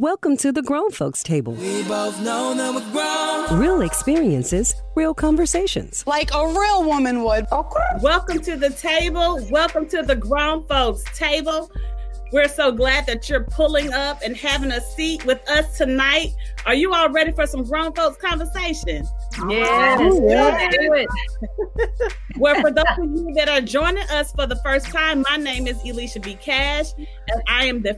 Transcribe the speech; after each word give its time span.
Welcome 0.00 0.36
to 0.36 0.52
the 0.52 0.62
Grown 0.62 0.92
Folks 0.92 1.24
Table. 1.24 1.54
We 1.54 1.82
both 1.82 2.22
know 2.22 2.54
that 2.54 2.72
we're 2.72 2.92
grown. 2.92 3.60
Real 3.60 3.80
experiences, 3.80 4.72
real 4.94 5.12
conversations. 5.12 6.06
Like 6.06 6.32
a 6.32 6.46
real 6.46 6.84
woman 6.84 7.24
would. 7.24 7.46
Okay. 7.50 7.80
Welcome 8.00 8.38
to 8.42 8.54
the 8.54 8.70
table. 8.70 9.44
Welcome 9.50 9.88
to 9.88 10.02
the 10.02 10.14
Grown 10.14 10.64
Folks 10.68 11.02
Table. 11.18 11.68
We're 12.32 12.46
so 12.46 12.70
glad 12.70 13.06
that 13.06 13.28
you're 13.28 13.42
pulling 13.42 13.92
up 13.92 14.20
and 14.22 14.36
having 14.36 14.70
a 14.70 14.80
seat 14.80 15.26
with 15.26 15.40
us 15.48 15.76
tonight. 15.76 16.32
Are 16.64 16.74
you 16.74 16.94
all 16.94 17.10
ready 17.10 17.32
for 17.32 17.48
some 17.48 17.64
grown 17.64 17.92
folks 17.92 18.18
conversation? 18.18 19.04
Yes, 19.48 20.00
yeah. 20.24 20.70
do 20.70 20.92
it. 20.94 21.08
well, 22.38 22.60
for 22.60 22.70
those 22.70 22.84
of 22.98 23.04
you 23.04 23.32
that 23.34 23.48
are 23.48 23.60
joining 23.60 24.08
us 24.10 24.32
for 24.32 24.46
the 24.46 24.56
first 24.64 24.86
time, 24.86 25.24
my 25.30 25.36
name 25.36 25.66
is 25.66 25.78
Elisha 25.86 26.20
B. 26.20 26.34
Cash, 26.34 26.92
and 26.96 27.42
I 27.46 27.66
am 27.66 27.82
the 27.82 27.94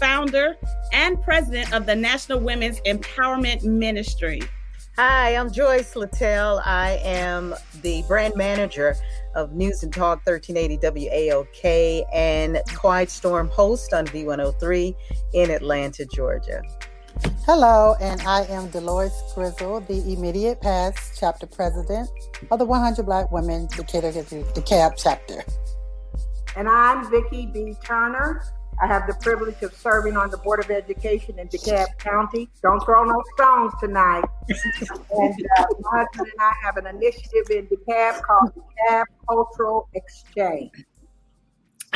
founder 0.00 0.56
and 0.92 1.22
president 1.22 1.72
of 1.72 1.86
the 1.86 1.94
National 1.94 2.40
Women's 2.40 2.80
Empowerment 2.80 3.62
Ministry. 3.62 4.42
Hi, 4.96 5.36
I'm 5.36 5.52
Joyce 5.52 5.94
Littel. 5.94 6.62
I 6.64 6.98
am 7.04 7.54
the 7.82 8.02
brand 8.08 8.34
manager 8.34 8.96
of 9.34 9.52
News 9.52 9.82
and 9.82 9.92
Talk 9.92 10.26
1380 10.26 10.78
WAOK 10.78 12.04
and 12.14 12.58
Quiet 12.74 13.10
Storm 13.10 13.48
host 13.48 13.92
on 13.92 14.06
V103 14.06 14.96
in 15.34 15.50
Atlanta, 15.50 16.06
Georgia. 16.06 16.62
Hello, 17.46 17.94
and 18.00 18.20
I 18.22 18.42
am 18.44 18.68
Dolores 18.70 19.12
Grizzle, 19.34 19.80
the 19.80 20.12
immediate 20.12 20.60
past 20.60 21.18
chapter 21.18 21.46
president 21.46 22.10
of 22.50 22.58
the 22.58 22.64
100 22.64 23.04
Black 23.04 23.30
Women 23.30 23.68
Decatur 23.68 24.10
DeKalb 24.12 24.94
chapter. 24.96 25.44
And 26.56 26.68
I'm 26.68 27.10
Vicki 27.10 27.46
B. 27.46 27.74
Turner. 27.84 28.42
I 28.82 28.86
have 28.86 29.06
the 29.06 29.14
privilege 29.14 29.62
of 29.62 29.72
serving 29.74 30.16
on 30.16 30.30
the 30.30 30.36
Board 30.38 30.60
of 30.60 30.70
Education 30.70 31.38
in 31.38 31.48
DeKalb 31.48 31.86
County. 31.98 32.50
Don't 32.62 32.84
throw 32.84 33.04
no 33.04 33.22
stones 33.34 33.72
tonight. 33.80 34.24
and 34.48 35.34
uh, 35.58 35.64
my 35.80 35.98
husband 35.98 36.28
and 36.32 36.40
I 36.40 36.52
have 36.62 36.76
an 36.76 36.86
initiative 36.86 37.48
in 37.50 37.66
DeKalb 37.68 38.20
called 38.22 38.52
DeKalb 38.54 39.04
Cultural 39.26 39.88
Exchange. 39.94 40.72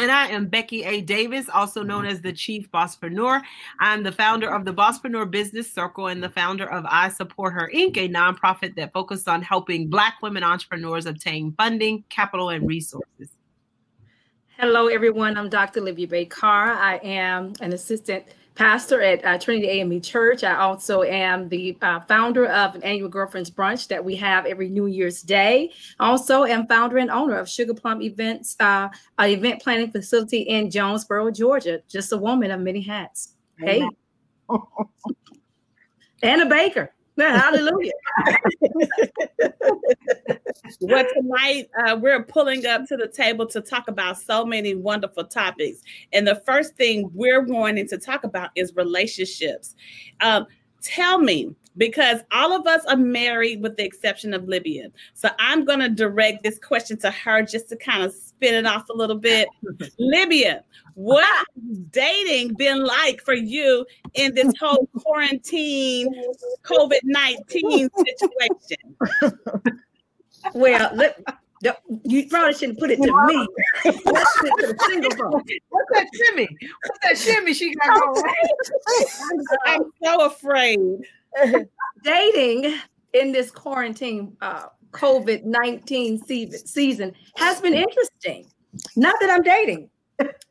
And 0.01 0.11
I 0.11 0.29
am 0.29 0.47
Becky 0.47 0.83
A. 0.85 1.03
Davis, 1.03 1.51
also 1.51 1.83
known 1.83 2.07
as 2.07 2.23
the 2.23 2.33
Chief 2.33 2.71
Bosspreneur. 2.73 3.43
I'm 3.81 4.03
the 4.03 4.11
founder 4.11 4.49
of 4.49 4.65
the 4.65 4.73
Bosspreneur 4.73 5.31
Business 5.31 5.71
Circle 5.71 6.07
and 6.07 6.23
the 6.23 6.31
founder 6.31 6.65
of 6.65 6.87
I 6.89 7.11
Support 7.11 7.53
Her 7.53 7.71
Inc., 7.75 7.99
a 7.99 8.09
nonprofit 8.09 8.77
that 8.77 8.95
focuses 8.95 9.29
on 9.29 9.43
helping 9.43 9.91
Black 9.91 10.23
women 10.23 10.43
entrepreneurs 10.43 11.05
obtain 11.05 11.53
funding, 11.53 12.03
capital, 12.09 12.49
and 12.49 12.67
resources. 12.67 13.29
Hello, 14.57 14.87
everyone. 14.87 15.37
I'm 15.37 15.51
Dr. 15.51 15.81
Olivia 15.81 16.09
Bay 16.09 16.25
Carr. 16.25 16.73
I 16.73 16.97
am 17.03 17.53
an 17.61 17.75
assistant 17.75 18.25
pastor 18.55 19.01
at 19.01 19.25
uh, 19.25 19.39
Trinity 19.39 19.69
AME 19.69 20.01
Church. 20.01 20.45
I 20.45 20.57
also 20.57 21.03
am 21.03 21.49
the 21.49 21.77
uh, 21.83 22.01
founder 22.01 22.47
of 22.47 22.75
an 22.75 22.83
annual 22.83 23.09
Girlfriends 23.09 23.51
Brunch 23.51 23.89
that 23.89 24.05
we 24.05 24.17
have 24.17 24.47
every 24.47 24.69
New 24.69 24.87
Year's 24.87 25.23
Day. 25.23 25.73
Also, 25.99 26.45
am 26.45 26.67
founder 26.67 26.99
and 26.99 27.11
owner 27.11 27.37
of 27.37 27.49
Sugar 27.49 27.75
Plum 27.75 28.03
Events, 28.03 28.57
uh, 28.61 28.89
an 29.19 29.31
event 29.31 29.63
planning 29.63 29.91
facility 29.91 30.41
in 30.41 30.71
Jonesboro, 30.71 31.31
Georgia. 31.31 31.81
Just 31.89 32.13
a 32.13 32.17
woman 32.17 32.51
of 32.51 32.61
many 32.61 32.81
hats. 32.81 33.35
Hey, 33.59 33.87
and 36.23 36.43
a 36.43 36.47
baker. 36.47 36.93
Hallelujah. 37.29 37.93
well, 40.81 41.05
tonight 41.15 41.69
uh, 41.85 41.97
we're 42.01 42.23
pulling 42.25 42.67
up 42.67 42.87
to 42.87 42.97
the 42.97 43.09
table 43.09 43.47
to 43.47 43.61
talk 43.61 43.89
about 43.89 44.19
so 44.19 44.45
many 44.45 44.75
wonderful 44.75 45.25
topics. 45.25 45.83
And 46.13 46.27
the 46.27 46.43
first 46.47 46.77
thing 46.77 47.11
we're 47.15 47.43
wanting 47.43 47.89
to 47.89 47.99
talk 47.99 48.25
about 48.25 48.51
is 48.55 48.75
relationships. 48.77 49.75
Um, 50.21 50.47
tell 50.83 51.19
me, 51.19 51.55
because 51.77 52.21
all 52.33 52.53
of 52.53 52.67
us 52.67 52.85
are 52.87 52.97
married 52.97 53.63
with 53.63 53.77
the 53.77 53.85
exception 53.85 54.35
of 54.35 54.49
Libya. 54.49 54.89
So 55.15 55.29
I'm 55.39 55.65
going 55.65 55.79
to 55.81 55.89
direct 55.89 56.43
this 56.43 56.59
question 56.59 56.99
to 56.99 57.11
her 57.11 57.43
just 57.43 57.69
to 57.69 57.77
kind 57.77 58.03
of 58.03 58.15
spin 58.41 58.55
it 58.55 58.67
off 58.67 58.89
a 58.89 58.93
little 58.93 59.19
bit. 59.19 59.49
Libya, 59.99 60.65
what 60.95 61.25
has 61.69 61.79
dating 61.91 62.55
been 62.55 62.85
like 62.85 63.21
for 63.21 63.35
you 63.35 63.85
in 64.15 64.35
this 64.35 64.53
whole 64.59 64.89
quarantine 64.99 66.09
COVID 66.63 67.01
19 67.05 67.89
situation? 68.07 68.97
well, 70.55 70.91
let, 70.95 71.21
you 72.05 72.27
probably 72.29 72.55
shouldn't 72.55 72.79
put 72.79 72.91
it 72.91 72.97
to 72.97 73.27
me. 73.27 73.47
What's 73.85 74.43
that 74.43 76.07
shimmy? 76.17 76.49
What's 76.83 76.99
that 77.03 77.19
shimmy 77.19 77.53
she 77.53 77.75
got 77.75 78.15
going? 78.15 78.35
I'm 79.67 79.83
so 80.03 80.25
afraid. 80.25 80.79
Dating 82.03 82.79
in 83.13 83.33
this 83.33 83.51
quarantine 83.51 84.37
uh, 84.41 84.67
COVID 84.93 85.45
19 85.45 86.19
season 86.25 87.13
has 87.37 87.61
been 87.61 87.75
interesting. 87.75 88.47
Not 88.97 89.17
that 89.21 89.31
I'm 89.31 89.43
dating, 89.43 89.91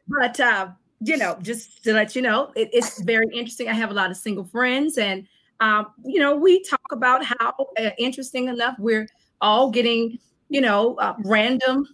but 0.08 0.40
uh, 0.40 0.70
you 1.02 1.18
know, 1.18 1.38
just 1.42 1.84
to 1.84 1.94
let 1.94 2.16
you 2.16 2.22
know, 2.22 2.52
it, 2.56 2.70
it's 2.74 3.02
very 3.04 3.28
interesting. 3.34 3.70
I 3.70 3.74
have 3.74 3.92
a 3.92 3.94
lot 3.94 4.12
of 4.12 4.18
single 4.18 4.44
friends, 4.44 4.98
and 4.98 5.28
um, 5.60 5.88
you 6.04 6.20
know, 6.20 6.36
we 6.36 6.64
talk 6.64 6.92
about 6.92 7.24
how 7.24 7.54
uh, 7.78 7.90
interesting 7.98 8.48
enough 8.48 8.76
we're 8.80 9.08
all 9.42 9.70
getting, 9.70 10.18
you 10.50 10.62
know, 10.62 10.96
uh, 10.96 11.16
random 11.26 11.86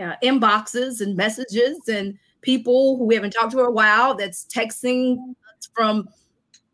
uh, 0.00 0.14
inboxes 0.22 1.00
and 1.00 1.16
messages, 1.16 1.78
and 1.88 2.18
people 2.42 2.96
who 2.96 3.04
we 3.04 3.14
haven't 3.14 3.32
talked 3.32 3.52
to 3.52 3.58
for 3.58 3.66
a 3.66 3.72
while 3.72 4.14
that's 4.14 4.46
texting 4.46 5.16
us 5.18 5.68
from 5.74 6.08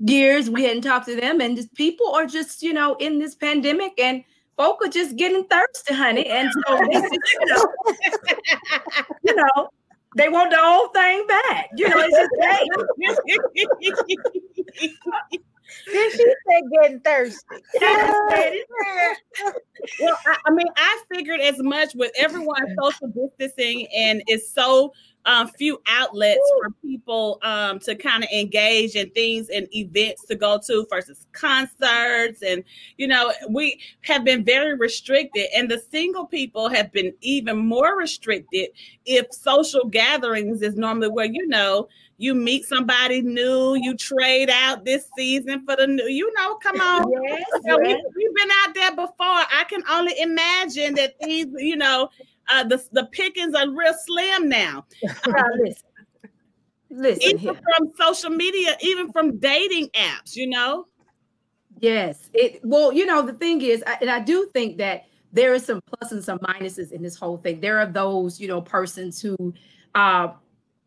years 0.00 0.48
we 0.48 0.64
hadn't 0.64 0.82
talked 0.82 1.06
to 1.06 1.16
them, 1.16 1.40
and 1.40 1.56
just 1.56 1.72
people 1.74 2.12
are 2.12 2.26
just, 2.26 2.62
you 2.62 2.72
know, 2.72 2.94
in 2.96 3.18
this 3.18 3.34
pandemic 3.34 3.92
and 3.98 4.24
folk 4.60 4.84
are 4.84 4.90
just 4.90 5.16
getting 5.16 5.44
thirsty, 5.44 5.94
honey. 5.94 6.26
And 6.26 6.50
so, 6.52 6.78
you 6.90 7.00
know, 7.46 7.66
you 9.22 9.34
know, 9.34 9.70
they 10.16 10.28
want 10.28 10.50
the 10.50 10.58
whole 10.58 10.88
thing 10.88 11.26
back. 11.26 11.70
You 11.76 11.88
know, 11.88 11.96
it's 11.98 12.14
just 12.14 12.30
hey. 15.30 15.38
Did 15.86 16.12
she 16.12 16.18
say 16.18 16.62
getting 16.74 17.00
thirsty? 17.00 17.56
well, 20.00 20.18
I, 20.26 20.36
I, 20.46 20.50
mean, 20.50 20.66
I 20.76 21.02
figured 21.14 21.40
as 21.40 21.62
much 21.62 21.94
with 21.94 22.10
everyone 22.18 22.76
social 22.82 23.08
distancing 23.08 23.86
and 23.96 24.22
it's 24.26 24.52
so 24.52 24.92
um, 25.26 25.48
few 25.48 25.80
outlets 25.86 26.40
for 26.58 26.70
people 26.82 27.38
um, 27.42 27.78
to 27.80 27.94
kind 27.94 28.24
of 28.24 28.30
engage 28.30 28.96
in 28.96 29.10
things 29.10 29.48
and 29.48 29.68
events 29.74 30.24
to 30.26 30.34
go 30.34 30.58
to 30.66 30.86
versus 30.90 31.26
concerts. 31.32 32.42
And, 32.42 32.64
you 32.96 33.06
know, 33.06 33.32
we 33.48 33.80
have 34.02 34.24
been 34.24 34.44
very 34.44 34.74
restricted, 34.74 35.46
and 35.54 35.70
the 35.70 35.82
single 35.90 36.26
people 36.26 36.68
have 36.68 36.90
been 36.92 37.12
even 37.20 37.58
more 37.58 37.96
restricted 37.96 38.68
if 39.04 39.32
social 39.32 39.84
gatherings 39.86 40.62
is 40.62 40.76
normally 40.76 41.08
where, 41.08 41.26
you 41.26 41.46
know, 41.46 41.88
you 42.20 42.34
meet 42.34 42.66
somebody 42.66 43.22
new, 43.22 43.74
you 43.76 43.96
trade 43.96 44.50
out 44.50 44.84
this 44.84 45.06
season 45.16 45.64
for 45.64 45.74
the 45.74 45.86
new, 45.86 46.06
you 46.06 46.30
know, 46.34 46.54
come 46.56 46.78
on. 46.80 47.10
Yes, 47.10 47.42
yes. 47.64 47.78
We, 47.78 47.88
have 47.90 48.34
been 48.34 48.50
out 48.62 48.74
there 48.74 48.90
before. 48.90 49.14
I 49.18 49.64
can 49.68 49.82
only 49.90 50.12
imagine 50.20 50.94
that 50.96 51.14
these, 51.20 51.46
you 51.56 51.76
know, 51.76 52.10
uh, 52.50 52.64
the, 52.64 52.82
the 52.92 53.06
pickings 53.06 53.54
are 53.54 53.68
real 53.70 53.94
slim 54.04 54.48
now. 54.48 54.84
Uh, 55.26 55.42
listen, 55.62 55.84
listen 56.90 57.22
even 57.22 57.38
here. 57.38 57.54
from 57.54 57.92
social 57.98 58.30
media, 58.30 58.76
even 58.80 59.12
from 59.12 59.38
dating 59.38 59.88
apps, 59.90 60.34
you 60.34 60.46
know. 60.46 60.86
Yes. 61.78 62.28
It 62.34 62.60
well, 62.62 62.92
you 62.92 63.06
know, 63.06 63.22
the 63.22 63.32
thing 63.32 63.62
is, 63.62 63.82
I, 63.86 63.98
and 64.00 64.10
I 64.10 64.20
do 64.20 64.48
think 64.52 64.78
that 64.78 65.04
there 65.32 65.54
is 65.54 65.64
some 65.64 65.80
plus 65.86 66.12
and 66.12 66.22
some 66.22 66.38
minuses 66.40 66.92
in 66.92 67.02
this 67.02 67.16
whole 67.16 67.38
thing. 67.38 67.60
There 67.60 67.78
are 67.78 67.86
those, 67.86 68.40
you 68.40 68.48
know, 68.48 68.60
persons 68.60 69.20
who 69.20 69.54
uh 69.94 70.28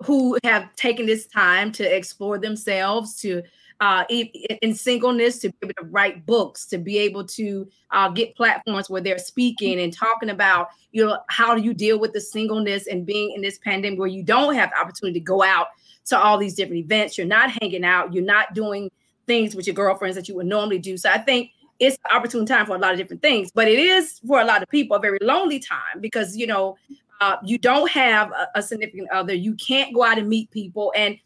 who 0.03 0.37
have 0.43 0.75
taken 0.75 1.05
this 1.05 1.27
time 1.27 1.71
to 1.73 1.83
explore 1.83 2.37
themselves, 2.37 3.15
to 3.21 3.41
uh, 3.79 4.03
in 4.09 4.73
singleness, 4.73 5.39
to 5.39 5.49
be 5.49 5.55
able 5.63 5.73
to 5.73 5.85
write 5.89 6.25
books, 6.25 6.65
to 6.67 6.77
be 6.77 6.97
able 6.97 7.25
to 7.25 7.67
uh, 7.91 8.09
get 8.09 8.35
platforms 8.35 8.89
where 8.89 9.01
they're 9.01 9.17
speaking 9.17 9.79
and 9.81 9.93
talking 9.93 10.29
about, 10.29 10.69
you 10.91 11.05
know, 11.05 11.19
how 11.29 11.55
do 11.55 11.61
you 11.61 11.73
deal 11.73 11.99
with 11.99 12.13
the 12.13 12.21
singleness 12.21 12.87
and 12.87 13.05
being 13.05 13.33
in 13.35 13.41
this 13.41 13.57
pandemic 13.59 13.99
where 13.99 14.07
you 14.07 14.23
don't 14.23 14.55
have 14.55 14.69
the 14.69 14.79
opportunity 14.79 15.19
to 15.19 15.23
go 15.23 15.43
out 15.43 15.67
to 16.05 16.17
all 16.17 16.37
these 16.37 16.53
different 16.53 16.83
events, 16.83 17.17
you're 17.17 17.27
not 17.27 17.51
hanging 17.61 17.83
out, 17.83 18.13
you're 18.13 18.23
not 18.23 18.53
doing 18.53 18.91
things 19.25 19.55
with 19.55 19.67
your 19.67 19.73
girlfriends 19.73 20.15
that 20.15 20.27
you 20.27 20.35
would 20.35 20.45
normally 20.45 20.79
do. 20.79 20.97
So 20.97 21.09
I 21.09 21.17
think 21.17 21.51
it's 21.79 21.97
an 22.09 22.15
opportune 22.15 22.45
time 22.45 22.65
for 22.65 22.75
a 22.75 22.79
lot 22.79 22.91
of 22.91 22.97
different 22.97 23.21
things, 23.21 23.51
but 23.51 23.67
it 23.67 23.79
is 23.79 24.19
for 24.27 24.41
a 24.41 24.45
lot 24.45 24.61
of 24.61 24.69
people 24.69 24.97
a 24.97 24.99
very 24.99 25.17
lonely 25.21 25.59
time 25.59 26.01
because 26.01 26.35
you 26.35 26.47
know 26.47 26.77
uh, 27.21 27.37
you 27.43 27.57
don't 27.57 27.89
have 27.89 28.31
a, 28.31 28.49
a 28.55 28.61
significant 28.61 29.09
other, 29.11 29.33
you 29.33 29.55
can't 29.55 29.93
go 29.93 30.03
out 30.03 30.17
and 30.17 30.27
meet 30.27 30.51
people, 30.51 30.93
and 30.95 31.17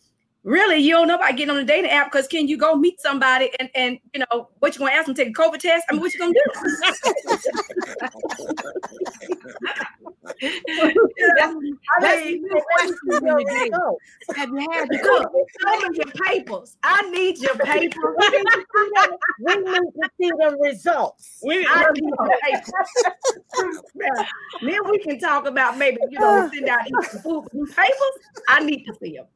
really 0.43 0.77
you 0.77 0.93
don't 0.93 1.07
know 1.07 1.15
about 1.15 1.35
getting 1.35 1.49
on 1.49 1.57
the 1.57 1.63
dating 1.63 1.91
app 1.91 2.11
because 2.11 2.27
can 2.27 2.47
you 2.47 2.57
go 2.57 2.75
meet 2.75 2.99
somebody 3.01 3.49
and 3.59 3.69
and 3.75 3.99
you 4.13 4.19
know 4.19 4.49
what 4.59 4.73
you 4.75 4.79
gonna 4.79 4.91
ask 4.91 5.05
them 5.05 5.15
to 5.15 5.23
take 5.23 5.37
a 5.37 5.41
COVID 5.41 5.59
test? 5.59 5.85
I 5.89 5.93
mean, 5.93 6.01
what 6.01 6.13
you 6.13 6.19
gonna 6.19 6.33
do? 6.33 6.41
Have 14.35 14.49
you 14.49 14.67
had 14.71 14.89
look, 14.89 15.31
show 15.61 15.79
me 15.79 15.97
your 15.97 16.11
papers. 16.25 16.77
I 16.83 17.09
need 17.09 17.37
your 17.39 17.55
papers. 17.55 18.15
we 19.39 19.55
need 19.55 19.65
to 19.65 20.09
see 20.19 20.29
the 20.29 20.57
results. 20.59 21.39
We, 21.43 21.57
need 21.57 21.67
your 21.67 22.29
papers. 22.43 22.73
then 24.61 24.79
we 24.89 24.99
can 24.99 25.19
talk 25.19 25.47
about 25.47 25.77
maybe 25.77 25.97
you 26.09 26.19
know 26.19 26.49
send 26.53 26.67
out 26.67 26.85
papers. 26.85 27.47
I 28.47 28.63
need 28.63 28.85
to 28.85 28.93
see 29.01 29.17
them 29.17 29.27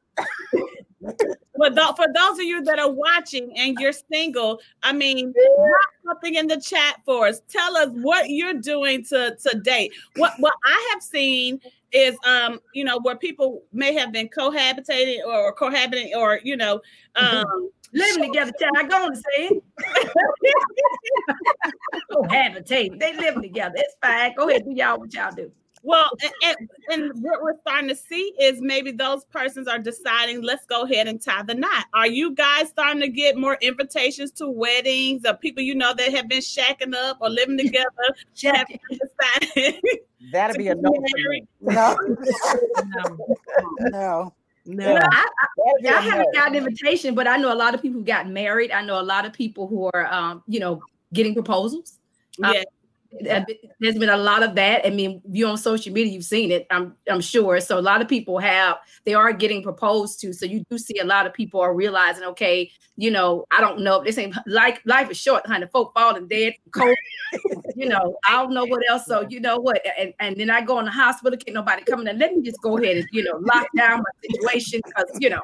but 1.02 1.76
th- 1.76 1.96
for 1.96 2.08
those 2.14 2.40
of 2.40 2.44
you 2.44 2.64
that 2.64 2.80
are 2.80 2.92
watching 2.92 3.58
and 3.58 3.78
you're 3.80 3.94
single, 3.94 4.60
I 4.84 4.94
mean, 4.94 5.34
drop 5.34 5.80
something 6.06 6.36
in 6.36 6.48
the 6.48 6.60
chat 6.60 6.98
for 7.06 7.28
us. 7.28 7.42
Tell 7.48 7.78
us 7.78 7.90
what 7.92 8.30
you're 8.30 8.56
doing 8.56 9.04
to 9.06 9.36
to 9.36 9.60
date. 9.60 9.94
What 10.16 10.34
what 10.40 10.54
I 10.66 10.90
have 10.94 11.02
seen 11.02 11.60
is 11.92 12.16
um 12.26 12.60
you 12.74 12.84
know 12.84 13.00
where 13.00 13.16
people 13.16 13.64
may 13.74 13.94
have 13.94 14.12
been 14.12 14.30
cohabitating 14.30 15.20
or, 15.26 15.48
or 15.48 15.54
cohabiting 15.54 16.14
or 16.16 16.40
you 16.44 16.56
know 16.56 16.82
um 17.16 17.70
living 17.94 18.24
together. 18.24 18.54
I 18.78 18.84
go 18.84 19.06
on 19.06 19.14
to 19.14 19.18
say 19.18 19.50
it. 19.78 20.56
cohabitating. 22.12 23.00
They 23.00 23.16
living 23.16 23.42
together. 23.42 23.76
It's 23.78 23.96
fine. 24.02 24.34
Go 24.36 24.50
ahead, 24.50 24.66
do 24.66 24.72
y'all 24.72 25.00
what 25.00 25.14
y'all 25.14 25.32
do. 25.36 25.52
Well, 25.84 26.10
and, 26.44 26.70
and, 26.90 27.24
what 27.24 27.42
we're 27.42 27.58
starting 27.62 27.90
to 27.90 27.96
see 27.96 28.34
is 28.40 28.62
maybe 28.62 28.92
those 28.92 29.26
persons 29.26 29.68
are 29.68 29.80
deciding, 29.80 30.44
let's 30.44 30.66
go 30.68 30.84
ahead 30.84 31.08
and 31.08 31.20
tie 31.20 31.42
the 31.42 31.56
knot. 31.56 31.86
Are 31.94 32.08
you 32.08 32.36
guys 32.36 32.70
starting 32.70 33.02
to 33.02 33.08
get 33.08 33.36
more 33.36 33.58
invitations 33.62 34.32
to 34.34 34.48
weddings 34.48 35.26
of 35.26 35.40
people 35.40 35.64
you 35.64 35.74
know 35.74 35.94
that 35.96 36.14
have 36.14 36.28
been 36.28 36.42
shacking 36.42 36.94
up 36.94 37.18
or 37.20 37.30
living 37.30 37.58
together? 37.60 37.88
That'd 40.32 40.58
be 40.58 40.68
a 40.68 40.76
no. 40.76 40.94
No. 41.62 41.98
no. 43.80 43.88
No. 43.88 44.34
No, 44.64 44.96
I, 44.96 45.28
I, 45.84 45.90
I, 45.90 46.02
haven't 46.02 46.36
gotten 46.36 46.56
an 46.56 46.64
invitation, 46.64 47.16
but 47.16 47.28
I 47.28 47.36
know 47.38 47.52
a 47.52 47.56
lot 47.56 47.74
of 47.74 47.82
people 47.82 48.00
who 48.00 48.06
got 48.06 48.30
married. 48.30 48.70
I 48.72 48.84
know 48.84 49.00
a 49.00 49.02
lot 49.02 49.26
of 49.26 49.34
people 49.34 49.68
who 49.68 49.90
are, 49.92 50.06
um, 50.14 50.44
you 50.48 50.60
know, 50.60 50.84
getting 51.14 51.34
proposals. 51.34 51.98
Yeah. 52.38 52.50
Um, 52.50 52.64
there's 53.20 53.98
been 53.98 54.10
a 54.10 54.18
lot 54.18 54.44
of 54.44 54.56
that. 54.56 54.86
I 54.86 54.90
mean, 54.90 55.22
you 55.30 55.46
on 55.48 55.58
social 55.58 55.92
media, 55.92 56.14
you've 56.14 56.24
seen 56.24 56.52
it. 56.52 56.66
I'm 56.72 56.96
I'm 57.10 57.22
sure. 57.22 57.60
So 57.60 57.78
a 57.78 57.82
lot 57.82 58.02
of 58.02 58.08
people 58.08 58.40
have 58.40 58.78
they 59.06 59.14
are 59.14 59.34
getting 59.34 59.62
proposed 59.62 60.20
to. 60.22 60.34
So 60.34 60.46
you 60.46 60.64
do 60.70 60.78
see 60.78 61.00
a 61.00 61.06
lot 61.06 61.26
of 61.26 61.34
people 61.34 61.60
are 61.60 61.74
realizing, 61.74 62.24
okay, 62.24 62.72
you 62.96 63.12
know, 63.12 63.46
I 63.52 63.60
don't 63.60 63.82
know. 63.82 64.04
This 64.04 64.18
ain't 64.18 64.36
like 64.48 64.82
life 64.86 65.12
is 65.12 65.18
short, 65.18 65.46
honey. 65.46 65.68
Folk 65.72 65.94
falling 65.94 66.28
dead, 66.28 66.54
cold. 66.72 66.96
you 67.76 67.88
know, 67.88 68.18
I 68.28 68.34
don't 68.34 68.54
know 68.54 68.66
what 68.66 68.82
else. 68.90 69.06
So 69.06 69.26
you 69.30 69.40
know 69.40 69.58
what? 69.58 69.82
And, 70.00 70.14
and 70.20 70.38
then 70.38 70.50
I 70.50 70.62
go 70.62 70.80
in 70.80 70.86
the 70.86 70.92
hospital, 70.92 71.38
can't 71.38 71.56
nobody 71.56 71.84
coming 71.84 72.08
and 72.08 72.20
let 72.20 72.34
me 72.34 72.42
just 72.44 72.62
go 72.62 72.78
ahead 72.78 72.98
and 72.98 73.08
you 73.12 73.24
know 73.24 73.38
lock 73.54 73.68
down 73.76 74.00
my 74.00 74.30
situation 74.30 74.82
because 74.86 75.10
you 75.20 75.30
know 75.30 75.42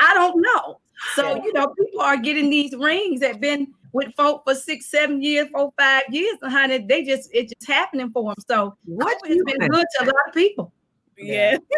I 0.00 0.14
don't 0.14 0.40
know. 0.40 0.80
So 1.14 1.42
you 1.42 1.52
know, 1.52 1.66
people 1.78 2.00
are 2.00 2.16
getting 2.16 2.50
these 2.50 2.74
rings 2.74 3.20
that 3.20 3.40
been 3.40 3.72
with 3.92 4.14
folk 4.16 4.42
for 4.44 4.54
six, 4.54 4.86
seven 4.86 5.22
years, 5.22 5.48
four, 5.52 5.72
five 5.78 6.02
years, 6.10 6.38
and 6.42 6.52
honey, 6.52 6.78
they 6.78 7.04
just 7.04 7.30
it's 7.32 7.52
just 7.52 7.70
happening 7.70 8.10
for 8.10 8.30
them. 8.30 8.42
So 8.48 8.76
what 8.84 9.18
has 9.26 9.36
been 9.44 9.58
think? 9.58 9.72
good 9.72 9.86
to 9.98 10.04
a 10.04 10.06
lot 10.06 10.28
of 10.28 10.34
people. 10.34 10.72
Yeah, 11.18 11.58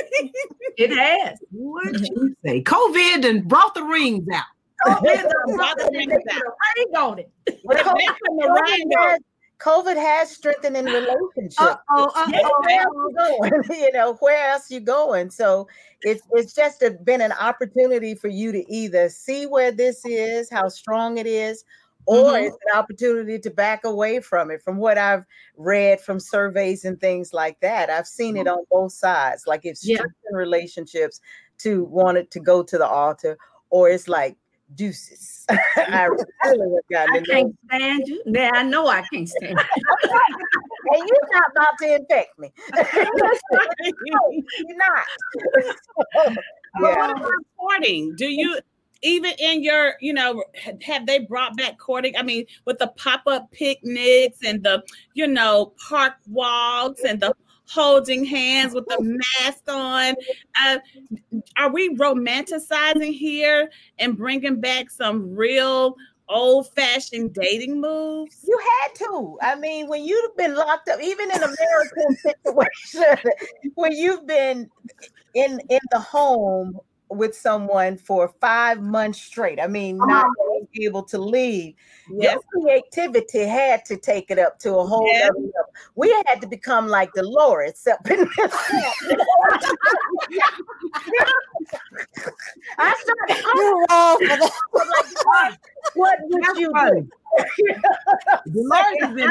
it 0.77 0.97
has. 0.97 1.39
What 1.51 2.01
you 2.01 2.35
say? 2.45 2.63
COVID 2.63 3.29
and 3.29 3.49
brought 3.49 3.75
the 3.75 3.83
rings 3.83 4.27
out. 4.33 4.45
COVID 4.87 5.31
brought 5.55 5.79
the 5.79 5.91
rings 5.93 6.13
out. 6.13 6.43
Ring 6.77 6.97
on 6.97 7.19
it. 7.19 7.31
COVID, 7.65 9.19
COVID 9.63 9.97
has 9.97 10.31
strengthened 10.31 10.77
in 10.77 10.87
relationships. 10.87 11.57
Uh-oh, 11.59 12.11
uh-oh. 12.17 12.61
Where 12.65 12.83
you 12.83 13.15
going? 13.17 13.53
you 13.81 13.93
know, 13.93 14.15
where 14.15 14.51
else 14.51 14.71
you 14.71 14.81
going? 14.81 15.31
So 15.31 15.69
it's 16.03 16.23
it's 16.33 16.53
just 16.53 16.83
a, 16.83 16.91
been 16.91 17.21
an 17.21 17.33
opportunity 17.33 18.15
for 18.15 18.29
you 18.29 18.51
to 18.53 18.73
either 18.73 19.09
see 19.09 19.47
where 19.47 19.71
this 19.71 20.05
is, 20.05 20.51
how 20.51 20.69
strong 20.69 21.19
it 21.19 21.27
is, 21.27 21.65
or 22.07 22.33
mm-hmm. 22.33 22.47
it's 22.47 22.57
an 22.73 22.79
opportunity 22.79 23.39
to 23.39 23.51
back 23.51 23.85
away 23.85 24.21
from 24.21 24.51
it 24.51 24.63
from 24.63 24.77
what 24.77 24.99
i've 24.99 25.25
read 25.57 26.01
from 26.01 26.19
surveys 26.19 26.85
and 26.85 27.01
things 27.01 27.33
like 27.33 27.59
that 27.61 27.91
i've 27.91 28.07
seen 28.07 28.37
it 28.37 28.47
mm-hmm. 28.47 28.59
on 28.59 28.65
both 28.71 28.93
sides 28.93 29.45
like 29.47 29.65
it's 29.65 29.87
yeah. 29.87 30.03
relationships 30.33 31.21
to 31.59 31.85
want 31.85 32.19
it 32.19 32.31
to 32.31 32.41
go 32.41 32.63
to 32.63 32.79
the 32.79 32.87
altar 32.87 33.39
or 33.71 33.89
it's 33.89 34.09
like 34.09 34.37
deuces 34.75 35.45
i 35.77 36.09
really 36.45 36.75
have 36.75 36.85
gotten 36.91 37.17
I 37.17 37.21
can't 37.21 37.55
stand 37.67 38.03
you 38.07 38.23
yeah 38.27 38.51
i 38.55 38.63
know 38.63 38.89
i 38.89 39.03
can't 39.13 39.29
stand 39.29 39.61
you 39.77 39.83
and 40.91 41.09
you're 41.09 41.29
not 41.33 41.51
about 41.53 41.79
to 41.81 41.95
infect 41.95 42.39
me 42.39 42.53
you're 44.65 44.77
not 44.77 45.05
yeah. 46.81 47.15
What 47.57 47.83
Do 47.83 48.27
you 48.27 48.59
even 49.03 49.33
in 49.39 49.63
your, 49.63 49.95
you 50.01 50.13
know, 50.13 50.45
have 50.83 51.07
they 51.07 51.21
brought 51.21 51.57
back 51.57 51.79
courting? 51.79 52.17
I 52.17 52.23
mean, 52.23 52.47
with 52.65 52.79
the 52.79 52.89
pop 52.89 53.23
up 53.27 53.51
picnics 53.51 54.39
and 54.45 54.63
the, 54.63 54.83
you 55.15 55.27
know, 55.27 55.73
park 55.89 56.15
walks 56.29 57.03
and 57.05 57.21
the 57.21 57.35
holding 57.69 58.25
hands 58.25 58.75
with 58.75 58.87
the 58.87 58.99
mask 59.01 59.63
on. 59.69 60.15
Uh, 60.63 60.79
are 61.57 61.73
we 61.73 61.95
romanticizing 61.97 63.15
here 63.15 63.71
and 63.99 64.17
bringing 64.17 64.61
back 64.61 64.91
some 64.91 65.35
real 65.35 65.97
old 66.29 66.69
fashioned 66.75 67.33
dating 67.35 67.81
moves? 67.81 68.45
You 68.47 68.59
had 68.59 68.95
to. 68.97 69.39
I 69.43 69.55
mean, 69.57 69.89
when 69.89 70.05
you've 70.05 70.37
been 70.37 70.55
locked 70.55 70.89
up, 70.89 71.01
even 71.01 71.31
in 71.31 71.43
American 71.43 72.17
situation, 72.17 73.31
when 73.75 73.93
you've 73.93 74.27
been 74.27 74.71
in 75.35 75.61
in 75.71 75.81
the 75.91 75.99
home 75.99 76.79
with 77.15 77.37
someone 77.37 77.97
for 77.97 78.29
five 78.41 78.81
months 78.81 79.21
straight. 79.21 79.61
I 79.61 79.67
mean, 79.67 79.99
not 79.99 80.27
being 80.73 80.89
able 80.89 81.03
to 81.05 81.19
leave. 81.19 81.75
Yes. 82.11 82.39
Your 82.55 82.63
creativity 82.63 83.45
had 83.45 83.85
to 83.87 83.97
take 83.97 84.31
it 84.31 84.39
up 84.39 84.59
to 84.61 84.77
a 84.77 84.85
whole 84.85 85.07
yes. 85.07 85.31
level. 85.35 85.53
We 85.95 86.11
had 86.27 86.41
to 86.41 86.47
become 86.47 86.89
like 86.89 87.13
Dolores 87.15 87.87
up 87.87 88.11
in 88.11 88.29
I 92.79 92.95
started. 92.99 93.45
You're 93.55 93.87
wrong 93.91 94.19
for 94.19 94.27
that. 94.27 94.51
Like, 95.27 95.61
what 95.95 96.19
would 96.23 96.59
you 96.59 96.73
do? 96.73 97.09
Dolores 98.53 98.97
has 99.01 99.15
been 99.15 99.31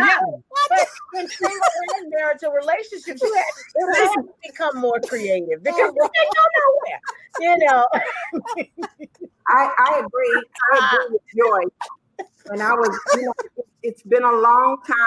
in 1.15 1.27
single 1.27 1.59
and 1.97 2.09
marital 2.09 2.51
relationships, 2.51 3.21
you 3.21 3.33
have, 3.33 3.45
it 3.75 4.15
has 4.15 4.25
become 4.43 4.77
more 4.77 4.99
creative 5.07 5.63
because 5.63 5.91
you 5.95 6.09
can't 6.15 6.35
go 6.35 6.43
nowhere. 6.59 7.01
You 7.39 7.57
know. 7.65 7.85
I, 9.51 9.73
I 9.77 9.99
agree. 9.99 10.43
I 10.73 10.87
agree 10.93 11.07
with 11.11 11.21
Joy. 11.37 11.63
And 12.51 12.61
I 12.61 12.73
was, 12.73 12.99
you 13.15 13.23
know, 13.23 13.33
it's 13.83 14.03
been 14.03 14.23
a 14.23 14.31
long 14.31 14.77
time. 14.87 14.97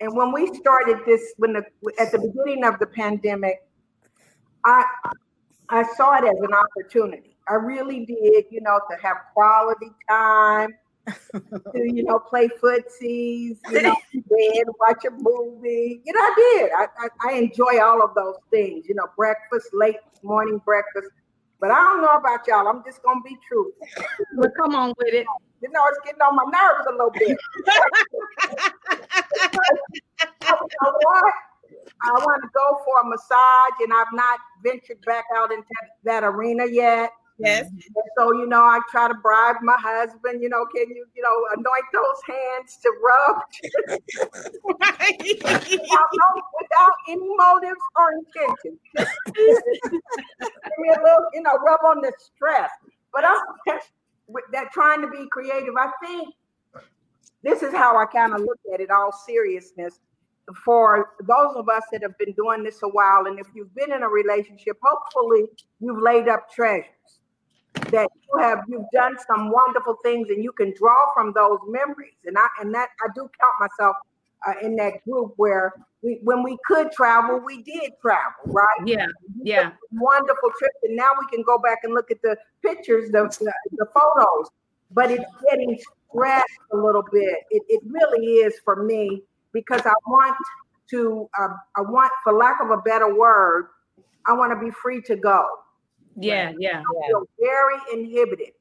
And 0.00 0.16
when 0.16 0.32
we 0.32 0.54
started 0.54 1.00
this, 1.06 1.34
when 1.38 1.52
the 1.54 1.64
at 1.98 2.12
the 2.12 2.18
beginning 2.18 2.64
of 2.64 2.78
the 2.78 2.86
pandemic, 2.86 3.66
I 4.64 4.84
I 5.70 5.82
saw 5.96 6.14
it 6.16 6.24
as 6.24 6.38
an 6.40 6.54
opportunity. 6.54 7.36
I 7.48 7.54
really 7.54 8.04
did, 8.06 8.44
you 8.50 8.60
know, 8.60 8.80
to 8.90 8.96
have 9.02 9.16
quality 9.34 9.90
time, 10.08 10.74
to 11.06 11.52
you 11.74 12.04
know, 12.04 12.18
play 12.18 12.48
footsies, 12.62 13.56
you 13.70 13.82
know, 13.82 13.96
bed, 14.12 14.66
watch 14.78 15.04
a 15.06 15.10
movie. 15.10 16.00
You 16.04 16.12
know, 16.12 16.20
I 16.20 16.34
did. 16.36 16.70
I, 16.72 16.86
I, 16.98 17.30
I 17.30 17.38
enjoy 17.38 17.82
all 17.82 18.02
of 18.02 18.14
those 18.14 18.36
things. 18.50 18.86
You 18.88 18.94
know, 18.94 19.06
breakfast, 19.16 19.68
late 19.72 19.96
morning 20.22 20.60
breakfast. 20.64 21.08
But 21.60 21.70
I 21.70 21.74
don't 21.74 22.02
know 22.02 22.14
about 22.14 22.46
y'all. 22.46 22.68
I'm 22.68 22.84
just 22.84 23.02
gonna 23.02 23.20
be 23.24 23.36
true. 23.46 23.72
But 24.36 24.50
come 24.56 24.74
on 24.74 24.94
with 24.98 25.14
it. 25.14 25.26
You 25.60 25.70
know, 25.70 25.84
it's 25.88 25.98
getting 26.04 26.20
on 26.20 26.36
my 26.36 26.44
nerves 26.44 26.86
a 26.88 26.92
little 26.92 27.10
bit. 27.10 27.36
I 32.00 32.12
want 32.12 32.42
to 32.42 32.48
go 32.54 32.80
for 32.84 33.00
a 33.00 33.04
massage, 33.04 33.80
and 33.80 33.92
I've 33.92 34.12
not 34.12 34.38
ventured 34.62 35.04
back 35.04 35.24
out 35.36 35.50
into 35.50 35.66
that 36.04 36.22
arena 36.22 36.66
yet. 36.66 37.10
Yes. 37.38 37.66
Mm-hmm. 37.66 37.76
And 37.76 38.04
so, 38.16 38.32
you 38.32 38.46
know, 38.46 38.62
I 38.62 38.80
try 38.90 39.06
to 39.06 39.14
bribe 39.14 39.56
my 39.62 39.76
husband, 39.78 40.42
you 40.42 40.48
know, 40.48 40.66
can 40.74 40.88
you, 40.90 41.06
you 41.14 41.22
know, 41.22 41.46
anoint 41.56 41.84
those 41.92 42.20
hands 42.26 42.78
to 42.82 42.92
rub 43.02 43.42
without, 44.64 45.00
without, 46.60 46.92
any 47.08 47.36
motives 47.36 47.80
or 47.96 48.12
intention. 48.12 48.78
Give 48.96 50.78
me 50.78 50.88
a 50.88 51.00
little, 51.00 51.26
you 51.32 51.42
know, 51.42 51.56
rub 51.64 51.80
on 51.86 52.00
the 52.02 52.12
stress. 52.18 52.70
But 53.12 53.24
I'm 53.24 53.40
that 54.52 54.72
trying 54.72 55.00
to 55.02 55.08
be 55.08 55.26
creative. 55.30 55.74
I 55.78 55.90
think 56.04 56.34
this 57.42 57.62
is 57.62 57.72
how 57.72 57.96
I 57.96 58.06
kind 58.06 58.34
of 58.34 58.40
look 58.40 58.58
at 58.74 58.80
it, 58.80 58.90
all 58.90 59.12
seriousness. 59.12 60.00
For 60.64 61.10
those 61.20 61.54
of 61.56 61.68
us 61.68 61.82
that 61.92 62.02
have 62.02 62.16
been 62.18 62.32
doing 62.32 62.64
this 62.64 62.82
a 62.82 62.88
while, 62.88 63.26
and 63.26 63.38
if 63.38 63.46
you've 63.54 63.74
been 63.74 63.92
in 63.92 64.02
a 64.02 64.08
relationship, 64.08 64.78
hopefully 64.82 65.44
you've 65.78 66.02
laid 66.02 66.26
up 66.26 66.50
treasures 66.50 66.86
that 67.90 68.08
you 68.22 68.40
have 68.40 68.60
you've 68.68 68.90
done 68.92 69.16
some 69.26 69.50
wonderful 69.50 69.96
things 70.02 70.28
and 70.30 70.42
you 70.42 70.52
can 70.52 70.74
draw 70.76 70.96
from 71.14 71.32
those 71.34 71.58
memories. 71.66 72.14
And 72.24 72.36
I 72.38 72.46
and 72.60 72.74
that 72.74 72.88
I 73.02 73.08
do 73.14 73.22
count 73.22 73.54
myself 73.60 73.96
uh, 74.46 74.54
in 74.62 74.76
that 74.76 75.04
group 75.04 75.32
where 75.36 75.72
we, 76.02 76.20
when 76.22 76.42
we 76.42 76.56
could 76.64 76.92
travel, 76.92 77.40
we 77.44 77.62
did 77.62 77.92
travel, 78.00 78.32
right? 78.46 78.86
Yeah, 78.86 79.06
yeah. 79.42 79.72
Wonderful 79.92 80.50
trip, 80.58 80.70
and 80.84 80.96
now 80.96 81.10
we 81.18 81.26
can 81.34 81.42
go 81.42 81.58
back 81.58 81.78
and 81.82 81.92
look 81.92 82.10
at 82.10 82.22
the 82.22 82.36
pictures, 82.62 83.10
the 83.10 83.24
the, 83.40 83.52
the 83.72 83.86
photos. 83.86 84.50
But 84.90 85.10
it's 85.10 85.24
getting 85.48 85.78
stressed 86.10 86.46
a 86.72 86.76
little 86.76 87.04
bit. 87.12 87.40
It, 87.50 87.62
it 87.68 87.82
really 87.86 88.26
is 88.26 88.54
for 88.64 88.82
me 88.84 89.22
because 89.52 89.82
I 89.84 89.94
want 90.06 90.36
to. 90.90 91.28
Uh, 91.38 91.48
I 91.76 91.80
want, 91.82 92.10
for 92.22 92.32
lack 92.32 92.60
of 92.62 92.70
a 92.70 92.78
better 92.78 93.14
word, 93.14 93.68
I 94.26 94.32
want 94.32 94.52
to 94.52 94.64
be 94.64 94.70
free 94.70 95.02
to 95.02 95.16
go. 95.16 95.46
Yeah, 96.20 96.46
right? 96.46 96.56
yeah. 96.58 96.82
I 96.82 97.06
feel 97.08 97.28
very 97.38 97.76
inhibited, 97.92 98.52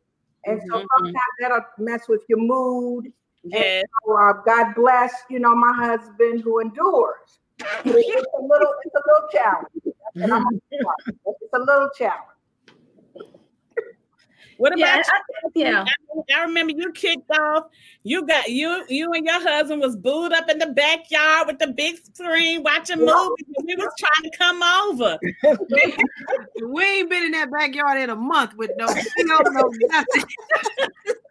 and 0.45 0.59
mm-hmm. 0.59 0.71
so 0.71 0.85
sometimes 0.97 1.33
that'll 1.39 1.65
mess 1.77 2.07
with 2.07 2.21
your 2.27 2.39
mood 2.39 3.11
and 3.53 3.85
so, 4.05 4.17
uh, 4.17 4.33
God 4.45 4.73
bless, 4.75 5.13
you 5.29 5.39
know, 5.39 5.55
my 5.55 5.73
husband 5.73 6.41
who 6.41 6.59
endures. 6.59 7.39
It's 7.59 7.85
a 7.85 8.41
little, 8.41 8.73
it's 8.83 8.95
a 8.95 9.01
little 9.07 9.29
challenge. 9.31 9.67
it's 11.25 11.53
a 11.53 11.59
little 11.59 11.89
challenge. 11.97 12.36
What 14.57 14.73
about 14.73 14.79
yeah, 14.79 15.03
I, 15.05 15.49
yeah. 15.55 15.85
I, 16.35 16.41
remember 16.43 16.73
you 16.75 16.91
kicked 16.91 17.29
off. 17.31 17.65
You 18.03 18.25
got 18.25 18.49
you 18.49 18.83
you 18.89 19.11
and 19.13 19.25
your 19.25 19.41
husband 19.41 19.81
was 19.81 19.95
booed 19.95 20.33
up 20.33 20.49
in 20.49 20.57
the 20.57 20.67
backyard 20.67 21.47
with 21.47 21.59
the 21.59 21.67
big 21.67 21.97
screen 21.97 22.63
watching 22.63 22.99
movies. 22.99 23.45
we 23.63 23.75
was 23.75 23.93
trying 23.99 24.31
to 24.31 24.37
come 24.37 24.63
over. 24.63 25.19
we 26.67 26.83
ain't 26.83 27.09
been 27.09 27.23
in 27.23 27.31
that 27.31 27.51
backyard 27.51 28.01
in 28.01 28.09
a 28.09 28.15
month 28.15 28.55
with 28.55 28.71
no, 28.77 28.87
no, 29.19 29.37
no 29.43 29.71
nothing. 29.87 30.23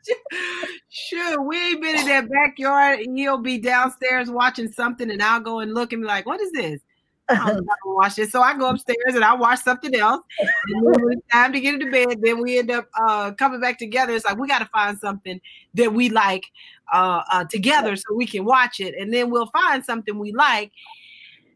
sure, 0.88 1.42
we 1.42 1.56
ain't 1.56 1.82
been 1.82 1.96
in 1.96 2.06
that 2.06 2.30
backyard. 2.30 3.00
He'll 3.14 3.38
be 3.38 3.58
downstairs 3.58 4.30
watching 4.30 4.70
something, 4.70 5.10
and 5.10 5.22
I'll 5.22 5.40
go 5.40 5.60
and 5.60 5.74
look 5.74 5.92
and 5.92 6.02
be 6.02 6.06
like, 6.06 6.26
"What 6.26 6.40
is 6.40 6.52
this?" 6.52 6.80
I'm 7.28 7.64
not 7.64 7.76
gonna 7.82 7.96
watch 7.96 8.18
it. 8.18 8.30
So 8.30 8.40
I 8.40 8.56
go 8.56 8.70
upstairs 8.70 9.14
and 9.14 9.24
I 9.24 9.34
watch 9.34 9.60
something 9.62 9.94
else. 9.94 10.22
And 10.38 10.84
when 10.84 11.12
it's 11.12 11.26
time 11.32 11.52
to 11.52 11.60
get 11.60 11.74
into 11.74 11.90
bed, 11.90 12.18
then 12.22 12.40
we 12.40 12.58
end 12.58 12.70
up 12.70 12.88
uh, 12.98 13.32
coming 13.32 13.60
back 13.60 13.78
together. 13.78 14.14
It's 14.14 14.24
like 14.24 14.38
we 14.38 14.48
got 14.48 14.60
to 14.60 14.66
find 14.66 14.98
something 14.98 15.40
that 15.74 15.92
we 15.92 16.08
like 16.08 16.44
uh, 16.92 17.22
uh, 17.32 17.44
together 17.44 17.96
so 17.96 18.14
we 18.14 18.26
can 18.26 18.44
watch 18.44 18.80
it, 18.80 18.94
and 18.98 19.12
then 19.12 19.30
we'll 19.30 19.50
find 19.50 19.84
something 19.84 20.18
we 20.18 20.32
like. 20.32 20.72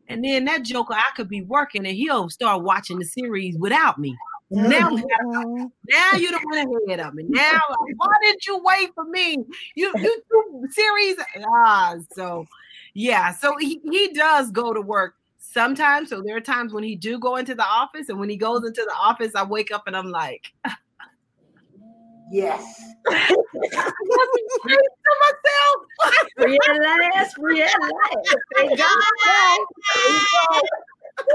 And 0.09 0.25
then 0.25 0.45
that 0.47 0.65
joker, 0.65 0.95
I 0.95 1.11
could 1.15 1.29
be 1.29 1.43
working, 1.43 1.87
and 1.87 1.97
he'll 1.97 2.29
start 2.31 2.63
watching 2.63 2.99
the 2.99 3.05
series 3.05 3.57
without 3.57 3.99
me. 3.99 4.17
Now, 4.53 4.91
mm-hmm. 4.91 5.67
now 5.89 6.13
you 6.19 6.31
don't 6.31 6.45
want 6.45 6.69
to 6.69 6.81
hear 6.89 7.07
of 7.07 7.15
me. 7.15 7.25
Now, 7.29 7.61
why 7.97 8.09
didn't 8.23 8.45
you 8.45 8.61
wait 8.65 8.91
for 8.97 9.05
me? 9.05 9.39
You 9.77 9.93
you 9.97 10.23
do 10.29 10.69
series 10.71 11.17
ah 11.47 11.95
so 12.11 12.47
yeah. 12.95 13.33
So 13.33 13.57
he, 13.61 13.81
he 13.85 14.13
does 14.13 14.51
go 14.51 14.75
to 14.75 14.81
work 14.81 15.15
sometimes. 15.51 16.11
So 16.11 16.23
there 16.23 16.37
are 16.37 16.41
times 16.41 16.73
when 16.73 16.85
he 16.85 16.97
do 16.97 17.19
go 17.19 17.37
into 17.37 17.55
the 17.55 17.65
office, 17.65 18.09
and 18.09 18.19
when 18.19 18.29
he 18.29 18.37
goes 18.37 18.65
into 18.65 18.83
the 18.83 18.95
office, 18.95 19.35
I 19.35 19.45
wake 19.45 19.71
up 19.71 19.85
and 19.87 19.97
I'm 19.97 20.11
like, 20.11 20.53
yes. 22.31 22.63
to 23.07 23.45
myself. 25.21 25.77
Realize, 26.39 27.35
realize. 27.39 27.71
Thank 28.57 28.79
God. 28.79 29.59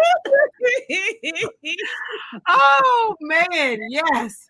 oh 2.47 3.15
man, 3.21 3.79
yes. 3.89 4.47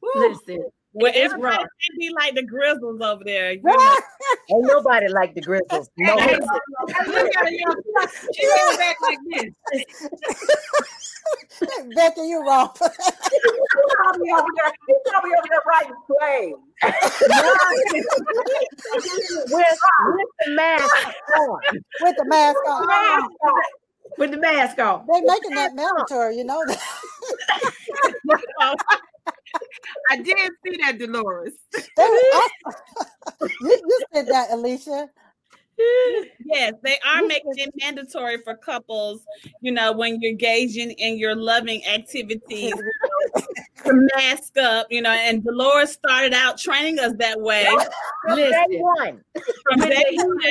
Woo. 0.00 0.10
Listen, 0.14 0.64
well, 0.94 1.12
it's 1.14 1.32
everybody 1.32 1.64
be 1.98 2.10
like 2.10 2.34
the 2.34 2.42
Grizzles 2.42 3.00
over 3.00 3.22
there. 3.24 3.52
You 3.52 3.62
know? 3.62 3.72
Ain't 4.50 4.66
nobody 4.66 5.08
like 5.08 5.34
the 5.34 5.42
Grizzles. 5.42 5.90
No. 5.98 6.16
She 8.34 8.46
back 8.76 8.96
like 9.02 9.18
this. 9.30 9.52
Becky, 11.94 12.20
you 12.22 12.42
wrong. 12.46 12.70
He's 12.78 12.90
probably 13.96 14.30
over 14.30 14.48
there. 14.56 14.72
He's 14.86 14.96
probably 15.06 15.30
over 15.36 15.48
there 15.50 15.62
writing 15.68 15.96
plays. 16.06 16.54
with, 19.50 19.78
with 20.06 20.28
the 20.40 20.50
mask 20.54 20.94
on. 21.36 21.60
With 22.00 22.16
the 22.16 22.24
mask 22.24 22.58
on. 22.66 22.86
With 24.16 24.30
the 24.30 24.38
mask 24.38 24.78
on. 24.78 25.06
They're 25.06 25.22
making 25.22 25.54
that 25.54 25.74
mandatory, 25.74 26.36
you 26.38 26.44
know 26.44 26.64
that. 26.66 26.80
I 30.10 30.16
did 30.18 30.52
see 30.66 30.78
that, 30.82 30.98
Dolores. 30.98 31.54
Oh, 31.98 32.48
you, 33.60 33.70
you 33.86 34.00
said 34.14 34.28
that, 34.28 34.52
Alicia 34.52 35.08
yes, 36.44 36.74
they 36.82 36.96
are 37.06 37.22
making 37.22 37.52
it 37.56 37.72
mandatory 37.80 38.38
for 38.38 38.56
couples, 38.56 39.22
you 39.60 39.72
know, 39.72 39.92
when 39.92 40.20
you're 40.20 40.30
engaging 40.30 40.90
in 40.92 41.18
your 41.18 41.34
loving 41.34 41.84
activities 41.86 42.72
to 43.84 44.08
mask 44.16 44.56
up, 44.58 44.86
you 44.90 45.02
know, 45.02 45.10
and 45.10 45.44
Dolores 45.44 45.92
started 45.92 46.34
out 46.34 46.58
training 46.58 46.98
us 46.98 47.12
that 47.18 47.40
way. 47.40 47.66
From 48.26 48.36
day 48.36 48.52
one. 48.70 49.24
From 49.64 49.80
day 49.80 50.04
one. 50.16 50.38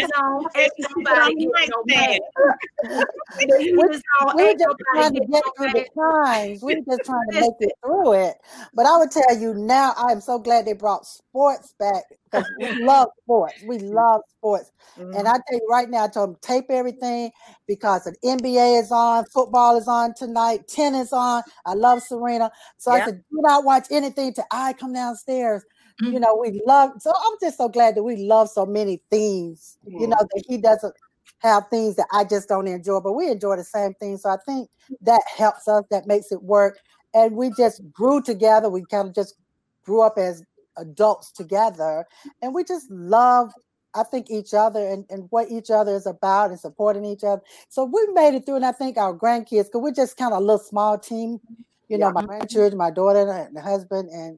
We're 4.36 4.54
just 4.56 4.76
trying 4.94 5.14
to 5.14 5.20
get 5.26 5.44
through 5.58 5.72
the 5.74 5.86
times. 5.96 6.62
We're 6.62 6.82
just 6.82 7.02
trying 7.06 7.30
to 7.32 7.42
make 7.42 7.54
it 7.60 7.72
through 7.84 8.14
it. 8.14 8.36
But 8.74 8.86
I 8.86 8.98
would 8.98 9.12
tell 9.12 9.38
you 9.38 9.54
now, 9.54 9.94
I 9.98 10.12
am 10.12 10.22
so 10.22 10.40
glad 10.40 10.66
they 10.66 10.74
brought 10.74 11.06
sports 11.06 11.74
back 11.80 12.04
because 12.30 12.50
we 12.60 12.72
love 12.84 13.10
sports. 13.24 13.56
We 13.66 13.80
love 13.80 14.22
sports. 14.30 14.72
Mm-hmm. 14.98 15.14
And 15.14 15.28
I 15.28 15.34
tell 15.34 15.54
you 15.54 15.68
right 15.70 15.90
now, 15.90 16.06
I 16.06 16.08
told 16.08 16.30
him 16.30 16.36
tape 16.42 16.66
everything 16.70 17.32
because 17.68 18.04
the 18.04 18.16
NBA 18.24 18.82
is 18.82 18.92
on, 18.92 19.26
football 19.26 19.78
is 19.78 19.88
on 19.88 20.14
tonight, 20.14 20.68
tennis 20.68 21.14
on. 21.14 21.44
I 21.66 21.74
love 21.74 22.02
Serena. 22.02 22.52
So. 22.78 22.92
I 22.92 23.06
said, 23.06 23.24
do 23.32 23.42
not 23.42 23.64
watch 23.64 23.88
anything 23.92 24.34
till 24.34 24.46
I 24.52 24.74
come 24.74 24.94
downstairs. 24.94 25.64
Mm-hmm. 26.02 26.14
You 26.14 26.20
know, 26.20 26.38
we 26.40 26.62
love 26.66 26.92
so 27.00 27.12
I'm 27.12 27.38
just 27.42 27.58
so 27.58 27.70
glad 27.70 27.96
that 27.96 28.04
we 28.04 28.18
love 28.18 28.50
so 28.50 28.68
many 28.68 29.02
things, 29.10 29.78
mm-hmm. 29.88 30.02
you 30.02 30.08
know, 30.08 30.18
that 30.18 30.44
he 30.48 30.58
doesn't 30.58 30.94
have 31.40 31.68
things 31.70 31.96
that 31.96 32.08
I 32.12 32.24
just 32.24 32.48
don't 32.48 32.68
enjoy, 32.68 33.00
but 33.00 33.14
we 33.14 33.30
enjoy 33.30 33.56
the 33.58 33.64
same 33.64 33.94
thing. 33.96 34.18
So 34.18 34.30
I 34.30 34.38
think 34.46 34.70
that 35.02 35.22
helps 35.38 35.68
us, 35.68 35.84
that 35.90 36.08
makes 36.08 36.32
it 36.32 36.44
work. 36.44 36.80
And 37.14 37.36
we 37.36 37.52
just 37.58 37.82
grew 37.92 38.22
together. 38.22 38.70
We 38.70 38.84
kind 38.90 39.08
of 39.08 39.16
just 39.16 39.36
grew 39.84 40.02
up 40.02 40.18
as 40.18 40.44
adults 40.78 41.32
together 41.32 42.06
and 42.42 42.54
we 42.54 42.64
just 42.64 42.90
love 42.92 43.52
I 43.98 44.04
think 44.04 44.30
each 44.30 44.54
other 44.54 44.86
and, 44.86 45.06
and 45.10 45.28
what 45.32 45.50
each 45.50 45.72
other 45.72 45.96
is 45.96 46.06
about 46.06 46.52
and 46.52 46.60
supporting 46.60 47.04
each 47.04 47.24
other. 47.24 47.42
So 47.70 47.84
we 47.84 48.06
made 48.14 48.36
it 48.36 48.46
through, 48.46 48.58
and 48.58 48.66
I 48.66 48.72
think 48.72 48.98
our 48.98 49.14
grandkids, 49.14 49.66
because 49.66 49.82
we're 49.82 49.92
just 49.92 50.18
kind 50.18 50.34
of 50.34 50.38
a 50.38 50.42
little 50.42 50.60
small 50.60 51.00
team, 51.00 51.40
you 51.88 51.98
know, 51.98 52.08
yeah. 52.08 52.12
my 52.12 52.24
grandchildren, 52.24 52.78
my 52.78 52.92
daughter 52.92 53.28
and 53.28 53.56
the 53.56 53.62
husband, 53.62 54.10
and 54.10 54.38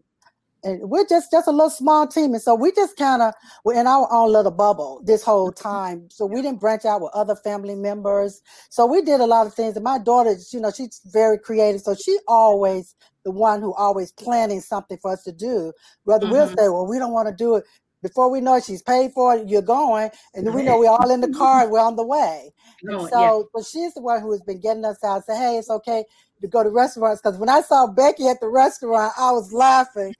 and 0.63 0.89
we're 0.89 1.05
just 1.07 1.31
just 1.31 1.47
a 1.47 1.51
little 1.51 1.69
small 1.69 2.07
team. 2.07 2.33
And 2.33 2.41
so 2.41 2.55
we 2.55 2.71
just 2.71 2.97
kind 2.97 3.21
of 3.21 3.33
were 3.63 3.73
in 3.73 3.87
our 3.87 4.07
own 4.11 4.31
little 4.31 4.51
bubble 4.51 5.01
this 5.05 5.23
whole 5.23 5.51
time. 5.51 6.09
So 6.09 6.25
we 6.25 6.41
didn't 6.41 6.59
branch 6.59 6.85
out 6.85 7.01
with 7.01 7.11
other 7.13 7.35
family 7.35 7.75
members. 7.75 8.41
So 8.69 8.85
we 8.85 9.01
did 9.01 9.21
a 9.21 9.25
lot 9.25 9.47
of 9.47 9.53
things. 9.53 9.75
And 9.75 9.83
my 9.83 9.99
daughter, 9.99 10.35
you 10.51 10.59
know, 10.59 10.71
she's 10.71 11.01
very 11.05 11.37
creative. 11.37 11.81
So 11.81 11.95
she 11.95 12.17
always 12.27 12.95
the 13.25 13.31
one 13.31 13.61
who 13.61 13.73
always 13.73 14.11
planning 14.11 14.61
something 14.61 14.97
for 14.97 15.11
us 15.11 15.23
to 15.23 15.31
do. 15.31 15.73
Whether 16.03 16.25
mm-hmm. 16.25 16.33
we'll 16.33 16.47
say, 16.47 16.69
well, 16.69 16.87
we 16.87 16.97
don't 16.97 17.13
want 17.13 17.27
to 17.27 17.35
do 17.35 17.55
it. 17.55 17.65
Before 18.01 18.31
we 18.31 18.39
know 18.39 18.55
it, 18.55 18.63
she's 18.63 18.81
paid 18.81 19.11
for 19.11 19.35
it, 19.35 19.49
you're 19.49 19.61
going, 19.61 20.09
and 20.33 20.47
then 20.47 20.53
we 20.53 20.63
know 20.63 20.79
we're 20.79 20.89
all 20.89 21.11
in 21.11 21.19
the 21.19 21.33
car 21.33 21.63
and 21.63 21.71
we're 21.71 21.81
on 21.81 21.95
the 21.95 22.05
way. 22.05 22.53
No, 22.81 23.07
so, 23.07 23.19
yeah. 23.19 23.43
but 23.53 23.65
she's 23.65 23.93
the 23.93 23.99
one 23.99 24.21
who 24.21 24.31
has 24.31 24.39
been 24.41 24.61
getting 24.61 24.85
us 24.85 25.03
out. 25.03 25.25
Say, 25.25 25.35
hey, 25.35 25.57
it's 25.57 25.69
okay 25.69 26.05
to 26.41 26.47
go 26.47 26.63
to 26.63 26.69
restaurants. 26.69 27.21
Because 27.21 27.37
when 27.37 27.49
I 27.49 27.61
saw 27.61 27.87
Becky 27.87 28.27
at 28.27 28.39
the 28.39 28.47
restaurant, 28.47 29.13
I 29.17 29.31
was 29.31 29.51
laughing 29.51 30.13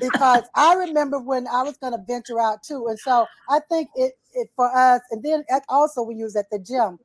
because 0.00 0.44
I 0.54 0.74
remember 0.74 1.18
when 1.18 1.46
I 1.46 1.62
was 1.62 1.76
going 1.76 1.92
to 1.92 2.02
venture 2.06 2.40
out 2.40 2.62
too. 2.62 2.86
And 2.88 2.98
so 2.98 3.26
I 3.50 3.60
think 3.68 3.90
it, 3.96 4.14
it 4.32 4.48
for 4.56 4.74
us, 4.74 5.02
and 5.10 5.22
then 5.22 5.44
also 5.68 6.02
we 6.02 6.14
use 6.14 6.36
at 6.36 6.46
the 6.50 6.58
gym. 6.58 6.98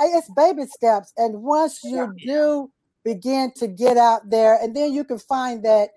It's 0.00 0.30
baby 0.30 0.66
steps, 0.66 1.12
and 1.16 1.42
once 1.42 1.82
you 1.82 2.12
yeah. 2.18 2.34
do 2.34 2.70
begin 3.04 3.52
to 3.56 3.66
get 3.66 3.96
out 3.96 4.30
there, 4.30 4.56
and 4.62 4.76
then 4.76 4.92
you 4.92 5.02
can 5.02 5.18
find 5.18 5.64
that 5.64 5.90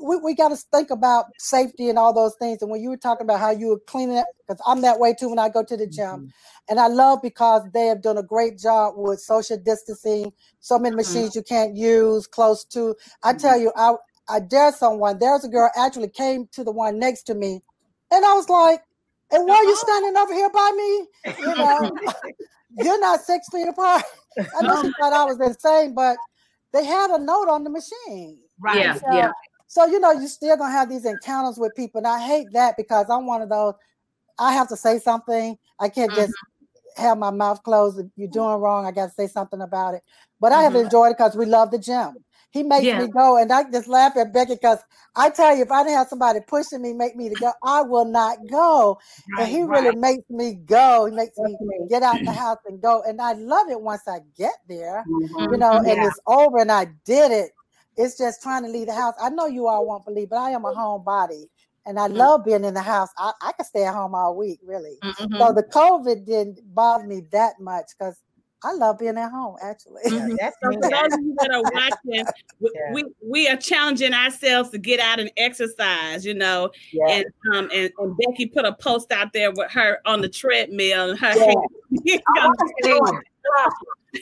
we, 0.00 0.16
we 0.16 0.34
got 0.34 0.48
to 0.48 0.56
think 0.56 0.90
about 0.90 1.26
safety 1.38 1.88
and 1.88 1.98
all 1.98 2.12
those 2.12 2.34
things. 2.38 2.62
And 2.62 2.70
when 2.70 2.80
you 2.80 2.90
were 2.90 2.96
talking 2.96 3.24
about 3.24 3.40
how 3.40 3.50
you 3.50 3.68
were 3.68 3.80
cleaning 3.86 4.16
it, 4.16 4.24
because 4.46 4.60
I'm 4.66 4.80
that 4.82 4.98
way 4.98 5.14
too 5.14 5.28
when 5.28 5.38
I 5.38 5.48
go 5.48 5.62
to 5.62 5.76
the 5.76 5.86
gym. 5.86 6.06
Mm-hmm. 6.06 6.26
And 6.68 6.80
I 6.80 6.86
love 6.86 7.20
because 7.22 7.62
they 7.72 7.86
have 7.86 8.02
done 8.02 8.18
a 8.18 8.22
great 8.22 8.58
job 8.58 8.94
with 8.96 9.20
social 9.20 9.58
distancing, 9.58 10.32
so 10.60 10.78
many 10.78 10.90
mm-hmm. 10.90 10.96
machines 10.98 11.30
mm-hmm. 11.30 11.38
you 11.38 11.42
can't 11.42 11.76
use 11.76 12.26
close 12.26 12.64
to. 12.66 12.94
I 13.22 13.34
tell 13.34 13.54
mm-hmm. 13.54 13.62
you, 13.62 13.72
I, 13.76 13.94
I 14.28 14.40
dare 14.40 14.72
someone, 14.72 15.18
there's 15.18 15.44
a 15.44 15.48
girl 15.48 15.70
actually 15.76 16.08
came 16.08 16.48
to 16.52 16.64
the 16.64 16.72
one 16.72 16.98
next 16.98 17.24
to 17.24 17.34
me, 17.34 17.60
and 18.10 18.24
I 18.24 18.34
was 18.34 18.48
like, 18.48 18.80
and 19.32 19.46
why 19.46 19.56
are 19.56 19.64
you 19.64 19.72
uh-huh. 19.72 19.86
standing 19.86 20.16
over 20.16 20.34
here 20.34 20.50
by 20.50 20.70
me? 20.76 21.06
You 21.38 21.54
know, 21.56 21.90
you're 22.84 23.00
not 23.00 23.20
six 23.20 23.46
feet 23.50 23.68
apart. 23.68 24.02
I 24.38 24.62
know 24.62 24.82
she 24.82 24.92
thought 25.00 25.12
I 25.12 25.24
was 25.24 25.40
insane, 25.40 25.94
but 25.94 26.16
they 26.72 26.84
had 26.84 27.10
a 27.10 27.18
note 27.18 27.48
on 27.48 27.64
the 27.64 27.70
machine. 27.70 28.38
Right. 28.58 28.78
Yeah. 28.78 28.94
So, 28.94 29.06
yeah. 29.12 29.32
So 29.70 29.86
you 29.86 30.00
know, 30.00 30.10
you're 30.10 30.26
still 30.26 30.56
gonna 30.56 30.72
have 30.72 30.88
these 30.88 31.04
encounters 31.04 31.56
with 31.56 31.76
people, 31.76 31.98
and 31.98 32.06
I 32.08 32.18
hate 32.18 32.48
that 32.54 32.76
because 32.76 33.06
I'm 33.08 33.24
one 33.24 33.40
of 33.40 33.48
those. 33.48 33.74
I 34.36 34.52
have 34.52 34.68
to 34.70 34.76
say 34.76 34.98
something. 34.98 35.56
I 35.78 35.88
can't 35.88 36.12
just 36.12 36.32
mm-hmm. 36.32 37.02
have 37.02 37.18
my 37.18 37.30
mouth 37.30 37.62
closed. 37.62 38.00
If 38.00 38.06
you're 38.16 38.26
doing 38.26 38.56
wrong, 38.56 38.84
I 38.84 38.90
got 38.90 39.06
to 39.06 39.12
say 39.12 39.28
something 39.28 39.60
about 39.60 39.94
it. 39.94 40.02
But 40.40 40.50
I 40.50 40.64
have 40.64 40.72
mm-hmm. 40.72 40.86
enjoyed 40.86 41.12
it 41.12 41.18
because 41.18 41.36
we 41.36 41.46
love 41.46 41.70
the 41.70 41.78
gym. 41.78 42.16
He 42.50 42.64
makes 42.64 42.84
yeah. 42.84 43.00
me 43.00 43.06
go, 43.06 43.36
and 43.36 43.52
I 43.52 43.62
just 43.70 43.86
laugh 43.86 44.16
at 44.16 44.32
Becky 44.32 44.54
because 44.54 44.80
I 45.14 45.30
tell 45.30 45.54
you, 45.54 45.62
if 45.62 45.70
I 45.70 45.84
didn't 45.84 45.98
have 45.98 46.08
somebody 46.08 46.40
pushing 46.48 46.82
me, 46.82 46.92
make 46.92 47.14
me 47.14 47.28
to 47.28 47.34
go, 47.36 47.52
I 47.62 47.82
will 47.82 48.06
not 48.06 48.38
go. 48.50 48.98
Right, 49.38 49.42
and 49.42 49.48
he 49.56 49.62
right. 49.62 49.84
really 49.84 49.96
makes 49.96 50.28
me 50.28 50.54
go. 50.54 51.06
He 51.06 51.14
makes 51.14 51.38
me 51.38 51.56
get 51.88 52.02
out 52.02 52.18
the 52.24 52.32
house 52.32 52.58
and 52.66 52.82
go, 52.82 53.04
and 53.06 53.20
I 53.20 53.34
love 53.34 53.68
it 53.70 53.80
once 53.80 54.02
I 54.08 54.18
get 54.36 54.54
there, 54.68 55.04
mm-hmm. 55.08 55.52
you 55.52 55.58
know, 55.58 55.74
yeah. 55.74 55.92
and 55.92 56.04
it's 56.06 56.18
over, 56.26 56.58
and 56.58 56.72
I 56.72 56.88
did 57.04 57.30
it. 57.30 57.52
It's 57.96 58.16
just 58.16 58.42
trying 58.42 58.64
to 58.64 58.68
leave 58.68 58.86
the 58.86 58.94
house. 58.94 59.14
I 59.20 59.30
know 59.30 59.46
you 59.46 59.66
all 59.66 59.86
won't 59.86 60.04
believe, 60.04 60.30
but 60.30 60.38
I 60.38 60.50
am 60.50 60.64
a 60.64 60.72
homebody. 60.72 61.44
And 61.86 61.98
I 61.98 62.08
mm-hmm. 62.08 62.16
love 62.16 62.44
being 62.44 62.64
in 62.64 62.74
the 62.74 62.82
house. 62.82 63.08
I, 63.18 63.32
I 63.40 63.52
could 63.52 63.66
stay 63.66 63.84
at 63.84 63.94
home 63.94 64.14
all 64.14 64.36
week, 64.36 64.60
really. 64.62 64.96
Mm-hmm. 65.02 65.36
So 65.36 65.52
the 65.52 65.62
COVID 65.62 66.26
didn't 66.26 66.60
bother 66.74 67.06
me 67.06 67.22
that 67.32 67.54
much 67.58 67.86
because 67.98 68.16
I 68.62 68.72
love 68.74 68.98
being 68.98 69.16
at 69.16 69.30
home, 69.30 69.56
actually. 69.62 70.02
Mm-hmm. 70.06 70.36
That's 70.38 70.56
so 70.62 70.70
for 70.72 70.80
those 70.80 71.14
of 71.14 71.20
you 71.20 71.34
that 71.38 71.50
are 71.50 71.62
watching, 71.74 72.26
we, 72.60 72.70
yeah. 72.74 72.92
we, 72.92 73.04
we 73.24 73.48
are 73.48 73.56
challenging 73.56 74.12
ourselves 74.12 74.70
to 74.70 74.78
get 74.78 75.00
out 75.00 75.18
and 75.18 75.30
exercise, 75.36 76.26
you 76.26 76.34
know. 76.34 76.70
Yeah. 76.92 77.08
And 77.08 77.24
um 77.52 77.70
and, 77.72 77.90
and, 77.98 78.16
Becky 78.18 78.46
put 78.46 78.66
a 78.66 78.74
post 78.74 79.12
out 79.12 79.32
there 79.32 79.50
with 79.50 79.70
her 79.72 79.98
on 80.04 80.20
the 80.20 80.28
treadmill 80.28 81.10
and 81.10 81.18
her 81.18 81.34
yeah. 82.04 82.20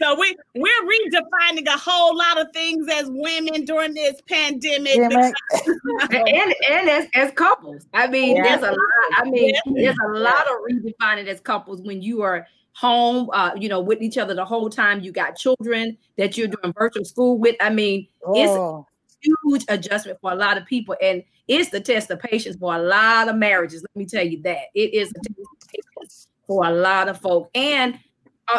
so 0.00 0.18
we 0.18 0.36
we're 0.54 0.82
redefining 0.82 1.66
a 1.66 1.78
whole 1.78 2.16
lot 2.16 2.40
of 2.40 2.48
things 2.52 2.86
as 2.92 3.06
women 3.08 3.64
during 3.64 3.94
this 3.94 4.20
pandemic 4.28 4.96
and 6.10 6.54
and 6.70 6.88
as, 6.88 7.06
as 7.14 7.32
couples. 7.32 7.86
I 7.94 8.06
mean, 8.06 8.36
yeah. 8.36 8.42
there's 8.42 8.62
a 8.62 8.72
lot. 8.72 8.78
I 9.16 9.24
mean, 9.24 9.54
there's 9.74 9.96
a 10.04 10.08
lot 10.08 10.42
of 10.42 10.56
redefining 10.70 11.26
as 11.26 11.40
couples 11.40 11.80
when 11.82 12.02
you 12.02 12.22
are 12.22 12.46
home, 12.72 13.28
uh, 13.32 13.52
you 13.56 13.68
know, 13.68 13.80
with 13.80 14.02
each 14.02 14.18
other 14.18 14.34
the 14.34 14.44
whole 14.44 14.70
time. 14.70 15.00
You 15.00 15.12
got 15.12 15.36
children 15.36 15.96
that 16.16 16.36
you're 16.36 16.48
doing 16.48 16.72
virtual 16.76 17.04
school 17.04 17.38
with. 17.38 17.56
I 17.60 17.70
mean, 17.70 18.06
oh. 18.26 18.86
it's 19.04 19.18
huge 19.20 19.64
adjustment 19.68 20.18
for 20.20 20.32
a 20.32 20.36
lot 20.36 20.58
of 20.58 20.66
people, 20.66 20.96
and 21.02 21.22
it's 21.48 21.70
the 21.70 21.80
test 21.80 22.10
of 22.10 22.20
patience 22.20 22.56
for 22.56 22.74
a 22.74 22.78
lot 22.78 23.28
of 23.28 23.36
marriages. 23.36 23.82
Let 23.82 23.96
me 23.96 24.06
tell 24.06 24.26
you 24.26 24.42
that 24.42 24.66
it 24.74 24.94
is 24.94 25.10
a 25.10 25.14
test 25.14 25.40
of 25.40 25.68
patience 25.68 26.28
for 26.46 26.64
a 26.64 26.70
lot 26.70 27.08
of 27.08 27.20
folk. 27.20 27.50
And 27.54 27.98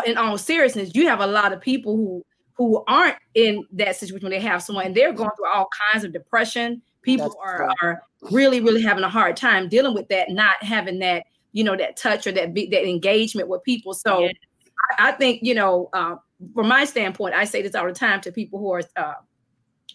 in 0.06 0.18
all 0.18 0.38
seriousness, 0.38 0.92
you 0.94 1.08
have 1.08 1.22
a 1.22 1.28
lot 1.28 1.54
of 1.54 1.62
people 1.62 1.96
who 1.96 2.26
who 2.56 2.84
aren't 2.88 3.16
in 3.36 3.64
that 3.72 3.96
situation 3.96 4.26
when 4.26 4.32
they 4.32 4.40
have 4.40 4.62
someone 4.62 4.86
and 4.86 4.94
they're 4.94 5.14
going 5.14 5.30
through 5.38 5.48
all 5.48 5.70
kinds 5.92 6.04
of 6.04 6.12
depression. 6.12 6.82
People 7.04 7.34
are, 7.42 7.70
are 7.82 8.04
really, 8.32 8.60
really 8.60 8.82
having 8.82 9.06
a 9.06 9.10
hard 9.10 9.38
time 9.38 9.70
dealing 9.70 9.94
with 9.94 10.10
that, 10.10 10.30
not 10.30 10.62
having 10.62 11.00
that 11.00 11.24
you 11.52 11.64
know 11.64 11.76
that 11.76 11.98
touch 11.98 12.28
or 12.28 12.32
that 12.32 12.54
that 12.54 12.88
engagement 12.88 13.48
with 13.48 13.64
people 13.64 13.94
so 13.94 14.20
yeah. 14.20 14.32
I, 14.98 15.10
I, 15.10 15.12
think 15.14 15.40
you 15.42 15.56
know 15.56 15.90
uh, 15.94 16.16
from 16.54 16.68
my 16.68 16.86
standpoint 16.86 17.36
i 17.36 17.46
say 17.46 17.62
this 17.62 17.76
all 17.76 17.86
the 17.86 17.94
time 17.94 18.22
to 18.22 18.32
people 18.32 18.60
who 18.60 18.72
are 18.72 18.84
uh, 18.96 19.14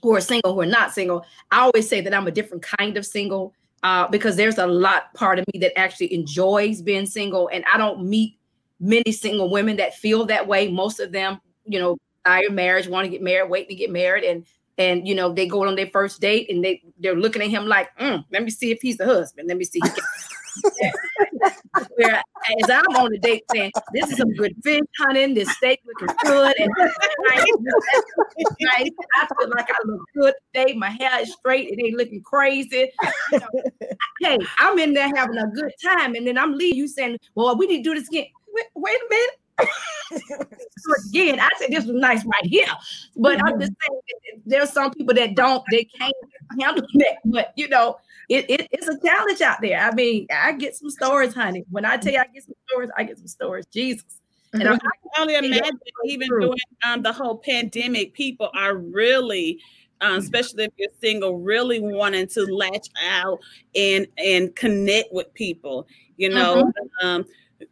who 0.02 0.14
are 0.14 0.20
single 0.20 0.54
who 0.54 0.60
are 0.60 0.66
not 0.66 0.92
single 0.92 1.24
i 1.50 1.60
always 1.60 1.88
say 1.88 2.00
that 2.00 2.14
i'm 2.14 2.26
a 2.26 2.32
different 2.32 2.62
kind 2.62 2.96
of 2.96 3.06
single 3.06 3.54
uh, 3.82 4.08
because 4.08 4.36
there's 4.36 4.58
a 4.58 4.66
lot 4.66 5.12
part 5.14 5.38
of 5.38 5.44
me 5.52 5.60
that 5.60 5.78
actually 5.78 6.12
enjoys 6.12 6.82
being 6.82 7.06
single 7.06 7.48
and 7.52 7.64
i 7.72 7.78
don't 7.78 8.04
meet 8.04 8.36
many 8.84 9.12
single 9.12 9.50
women 9.50 9.76
that 9.76 9.94
feel 9.94 10.26
that 10.26 10.46
way 10.46 10.70
most 10.70 11.00
of 11.00 11.10
them 11.10 11.40
you 11.64 11.80
know 11.80 11.96
desire 12.24 12.50
marriage 12.50 12.86
want 12.86 13.04
to 13.04 13.10
get 13.10 13.22
married 13.22 13.50
wait 13.50 13.68
to 13.68 13.74
get 13.74 13.90
married 13.90 14.24
and 14.24 14.44
and 14.76 15.08
you 15.08 15.14
know 15.14 15.32
they 15.32 15.46
go 15.46 15.66
on 15.66 15.74
their 15.74 15.86
first 15.86 16.20
date 16.20 16.50
and 16.50 16.62
they 16.64 16.82
they're 16.98 17.16
looking 17.16 17.42
at 17.42 17.48
him 17.48 17.66
like 17.66 17.96
mm, 17.98 18.22
let 18.30 18.42
me 18.42 18.50
see 18.50 18.70
if 18.70 18.80
he's 18.82 18.98
the 18.98 19.06
husband 19.06 19.48
let 19.48 19.56
me 19.56 19.64
see 19.64 19.80
Where 21.96 22.22
as 22.60 22.70
I'm 22.70 22.96
on 22.96 23.10
the 23.10 23.18
date 23.18 23.42
saying, 23.52 23.72
this 23.92 24.10
is 24.10 24.18
some 24.18 24.32
good 24.34 24.54
fish 24.62 24.80
hunting, 24.98 25.34
this 25.34 25.50
steak 25.56 25.80
looking 25.84 26.14
good, 26.24 26.54
and 26.58 26.70
nice. 26.78 27.44
I 29.16 29.26
feel 29.38 29.50
like 29.50 29.68
I 29.70 29.76
look 29.84 30.00
good 30.14 30.34
today. 30.54 30.74
My 30.74 30.90
hair 30.90 31.20
is 31.20 31.32
straight, 31.32 31.70
it 31.70 31.84
ain't 31.84 31.96
looking 31.96 32.22
crazy. 32.22 32.90
You 33.32 33.38
know, 33.40 33.46
hey, 34.20 34.38
I'm 34.58 34.78
in 34.78 34.94
there 34.94 35.10
having 35.14 35.38
a 35.38 35.48
good 35.48 35.72
time, 35.82 36.14
and 36.14 36.26
then 36.26 36.38
I'm 36.38 36.54
leaving 36.54 36.78
you 36.78 36.88
saying, 36.88 37.18
Well, 37.34 37.56
we 37.56 37.66
need 37.66 37.78
to 37.78 37.90
do 37.90 37.94
this 37.98 38.08
again. 38.08 38.26
Wait, 38.54 38.66
wait 38.74 38.96
a 38.96 39.06
minute. 39.10 39.38
again, 41.08 41.40
I 41.40 41.48
said 41.58 41.70
this 41.70 41.86
was 41.86 41.96
nice 41.96 42.24
right 42.24 42.44
here, 42.44 42.66
but 43.16 43.40
I'm 43.44 43.60
just 43.60 43.72
saying 43.72 44.42
there's 44.44 44.72
some 44.72 44.92
people 44.92 45.14
that 45.14 45.36
don't, 45.36 45.62
they 45.70 45.84
can't 45.84 46.12
handle 46.60 46.84
that. 46.94 47.18
But 47.24 47.52
you 47.56 47.68
know, 47.68 47.96
it, 48.28 48.48
it, 48.48 48.68
it's 48.70 48.88
a 48.88 48.98
challenge 49.00 49.40
out 49.40 49.60
there. 49.60 49.80
I 49.80 49.94
mean, 49.94 50.26
I 50.32 50.52
get 50.52 50.76
some 50.76 50.90
stories, 50.90 51.34
honey. 51.34 51.64
When 51.70 51.84
I 51.84 51.96
tell 51.96 52.12
you 52.12 52.18
I 52.18 52.26
get 52.32 52.44
some 52.44 52.54
stories, 52.68 52.90
I 52.96 53.04
get 53.04 53.18
some 53.18 53.28
stories. 53.28 53.66
Jesus. 53.66 54.04
And 54.52 54.68
I 54.68 54.76
can 54.76 54.88
only 55.18 55.34
imagine 55.34 55.80
even 56.04 56.28
during 56.28 56.54
um, 56.84 57.02
the 57.02 57.12
whole 57.12 57.38
pandemic, 57.38 58.14
people 58.14 58.50
are 58.54 58.76
really 58.76 59.58
um, 60.00 60.18
especially 60.18 60.64
if 60.64 60.72
you're 60.76 60.90
single, 61.00 61.38
really 61.38 61.80
wanting 61.80 62.26
to 62.28 62.44
latch 62.44 62.88
out 63.02 63.40
and 63.74 64.06
and 64.18 64.54
connect 64.54 65.12
with 65.12 65.32
people. 65.34 65.86
You 66.16 66.28
know, 66.30 66.64
mm-hmm. 66.64 67.06
um, 67.06 67.24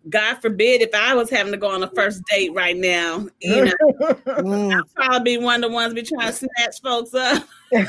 God 0.08 0.36
forbid 0.36 0.82
if 0.82 0.94
I 0.94 1.14
was 1.14 1.30
having 1.30 1.52
to 1.52 1.58
go 1.58 1.70
on 1.70 1.82
a 1.82 1.90
first 1.90 2.22
date 2.30 2.52
right 2.54 2.76
now, 2.76 3.26
you 3.40 3.64
know, 3.66 3.72
mm. 4.00 4.76
I'd 4.76 4.94
probably 4.94 5.36
be 5.36 5.42
one 5.42 5.62
of 5.62 5.70
the 5.70 5.74
ones 5.74 5.94
be 5.94 6.02
trying 6.02 6.28
to 6.28 6.32
snatch 6.32 6.80
folks 6.82 7.14
up. 7.14 7.46
you 7.72 7.86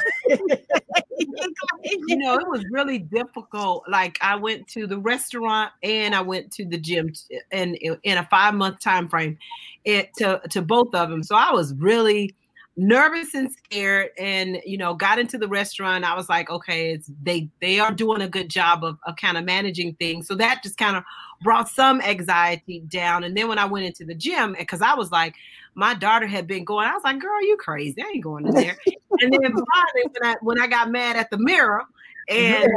know, 2.18 2.36
it 2.36 2.48
was 2.48 2.66
really 2.72 3.00
difficult. 3.00 3.84
Like 3.90 4.18
I 4.22 4.36
went 4.36 4.68
to 4.70 4.88
the 4.88 4.98
restaurant 4.98 5.72
and 5.82 6.16
I 6.16 6.22
went 6.22 6.52
to 6.54 6.66
the 6.66 6.78
gym 6.78 7.14
in 7.52 7.76
in 7.76 8.18
a 8.18 8.26
five 8.26 8.54
month 8.54 8.80
time 8.80 9.10
frame, 9.10 9.38
it 9.86 10.14
to 10.18 10.42
to 10.50 10.62
both 10.62 10.94
of 10.94 11.10
them. 11.10 11.24
So 11.24 11.36
I 11.36 11.52
was 11.52 11.74
really 11.74 12.36
nervous 12.76 13.36
and 13.36 13.52
scared 13.52 14.10
and 14.18 14.60
you 14.66 14.78
know 14.78 14.96
got 14.96 15.20
into 15.20 15.38
the 15.38 15.48
restaurant. 15.48 16.04
I 16.04 16.16
was 16.16 16.28
like 16.28 16.50
okay 16.50 16.92
it's 16.92 17.10
they 17.22 17.50
they 17.62 17.80
are 17.80 17.94
doing 17.94 18.22
a 18.22 18.28
good 18.28 18.50
job 18.50 18.84
of, 18.84 18.98
of 19.06 19.16
kind 19.16 19.38
of 19.38 19.46
managing 19.46 19.94
things. 19.96 20.28
So 20.28 20.36
that 20.36 20.64
just 20.64 20.78
kind 20.78 20.98
of 20.98 21.04
brought 21.44 21.70
some 21.70 22.02
anxiety 22.02 22.80
down. 22.88 23.24
And 23.24 23.38
then 23.38 23.48
when 23.48 23.60
i 23.60 23.66
went 23.66 23.86
into 23.86 24.06
the 24.06 24.16
gym 24.16 24.56
eh, 24.56 24.60
because 24.60 24.82
i 24.82 24.96
was 24.96 25.12
like 25.12 25.36
my 25.76 25.94
daughter 25.94 26.26
had 26.28 26.48
been 26.48 26.64
going 26.64 26.88
i 26.88 26.94
was 26.94 27.04
like 27.04 27.20
girl 27.20 27.42
you 27.44 27.58
crazy. 27.58 28.02
I 28.02 28.08
ain't 28.08 28.24
going 28.24 28.48
in 28.48 28.56
there. 28.56 28.78
And 29.20 29.32
then 29.32 29.42
finally 29.42 30.06
when 30.12 30.24
i 30.24 30.36
when 30.42 30.60
i 30.60 30.68
got 30.68 30.90
mad 30.90 31.16
at 31.16 31.30
the 31.30 31.38
mirror 31.38 31.84
and 32.30 32.72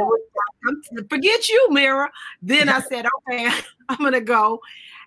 forget 1.09 1.49
you 1.49 1.67
mirror. 1.71 2.09
Then 2.41 2.69
i 2.69 2.81
said 2.81 3.05
okay 3.29 3.49
i'm 3.89 3.97
gonna 3.97 4.21
go 4.21 4.61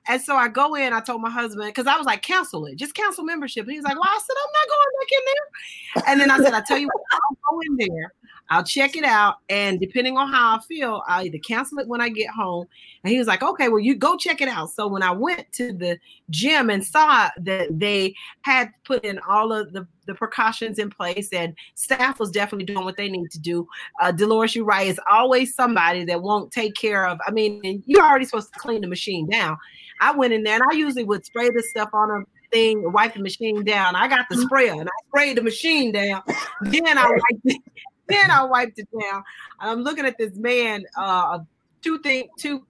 and 0.07 0.21
so 0.21 0.35
I 0.35 0.49
go 0.49 0.75
in, 0.75 0.93
I 0.93 1.01
told 1.01 1.21
my 1.21 1.31
husband, 1.31 1.67
because 1.69 1.87
I 1.87 1.97
was 1.97 2.07
like, 2.07 2.23
cancel 2.23 2.67
it, 2.67 2.77
just 2.77 2.95
cancel 2.95 3.25
membership. 3.25 3.65
And 3.67 3.73
he's 3.73 3.85
like, 3.85 3.95
Well, 3.95 4.05
I 4.05 4.21
said, 4.27 4.37
I'm 4.45 4.53
not 4.53 4.69
going 4.75 4.89
back 5.01 5.09
in 5.13 5.25
there. 5.27 6.13
And 6.13 6.21
then 6.21 6.31
I 6.31 6.45
said, 6.45 6.55
I 6.55 6.65
tell 6.67 6.79
you 6.79 6.87
what, 6.87 7.03
I'll 7.13 7.53
go 7.53 7.61
in 7.67 7.77
there, 7.77 8.13
I'll 8.49 8.65
check 8.65 8.97
it 8.97 9.05
out. 9.05 9.37
And 9.49 9.79
depending 9.79 10.17
on 10.17 10.33
how 10.33 10.57
I 10.57 10.61
feel, 10.63 11.03
I'll 11.07 11.25
either 11.25 11.39
cancel 11.39 11.79
it 11.79 11.87
when 11.87 12.01
I 12.01 12.09
get 12.09 12.31
home. 12.31 12.67
And 13.05 13.13
he 13.13 13.19
was 13.19 13.29
like, 13.29 13.43
Okay, 13.43 13.69
well, 13.69 13.79
you 13.79 13.95
go 13.95 14.17
check 14.17 14.41
it 14.41 14.49
out. 14.49 14.71
So 14.71 14.89
when 14.89 15.03
I 15.03 15.11
went 15.11 15.53
to 15.53 15.73
the 15.73 15.99
gym 16.31 16.71
and 16.71 16.85
saw 16.85 17.29
that 17.39 17.69
they 17.79 18.15
had 18.43 18.71
put 18.85 19.05
in 19.05 19.21
all 19.29 19.53
of 19.53 19.73
the, 19.73 19.87
the 20.07 20.15
precautions 20.15 20.79
in 20.79 20.89
place 20.89 21.29
and 21.33 21.55
staff 21.75 22.19
was 22.19 22.31
definitely 22.31 22.65
doing 22.65 22.85
what 22.85 22.97
they 22.97 23.09
need 23.09 23.31
to 23.31 23.39
do. 23.39 23.69
Uh, 24.01 24.13
Dolores, 24.13 24.57
you're 24.57 24.65
right, 24.65 24.89
is 24.89 25.01
always 25.11 25.55
somebody 25.55 26.05
that 26.07 26.23
won't 26.23 26.51
take 26.51 26.75
care 26.75 27.07
of. 27.07 27.19
I 27.27 27.31
mean, 27.31 27.83
you're 27.87 28.05
already 28.05 28.25
supposed 28.25 28.53
to 28.55 28.59
clean 28.59 28.81
the 28.81 28.89
machine 28.89 29.29
down. 29.29 29.59
I 30.01 30.13
went 30.13 30.33
in 30.33 30.43
there 30.43 30.55
and 30.55 30.65
I 30.71 30.75
usually 30.75 31.05
would 31.05 31.25
spray 31.25 31.51
the 31.51 31.63
stuff 31.63 31.91
on 31.93 32.11
a 32.11 32.25
thing, 32.51 32.93
wipe 32.93 33.15
the 33.15 33.21
machine 33.21 33.65
down. 33.65 33.95
I 33.95 34.09
got 34.09 34.27
the 34.29 34.37
mm-hmm. 34.37 34.45
sprayer 34.45 34.73
and 34.73 34.89
I 34.89 34.93
sprayed 35.09 35.37
the 35.37 35.43
machine 35.43 35.93
down. 35.93 36.23
then 36.63 36.99
I 36.99 37.09
wiped 37.09 37.45
it. 37.45 37.63
Then 38.09 38.29
I 38.29 38.43
wiped 38.43 38.77
it 38.81 38.89
down. 38.91 39.23
I'm 39.61 39.83
looking 39.83 40.05
at 40.05 40.19
this 40.19 40.35
man, 40.35 40.85
uh, 40.99 41.39
two 41.81 42.01
thing, 42.01 42.29
two 42.37 42.67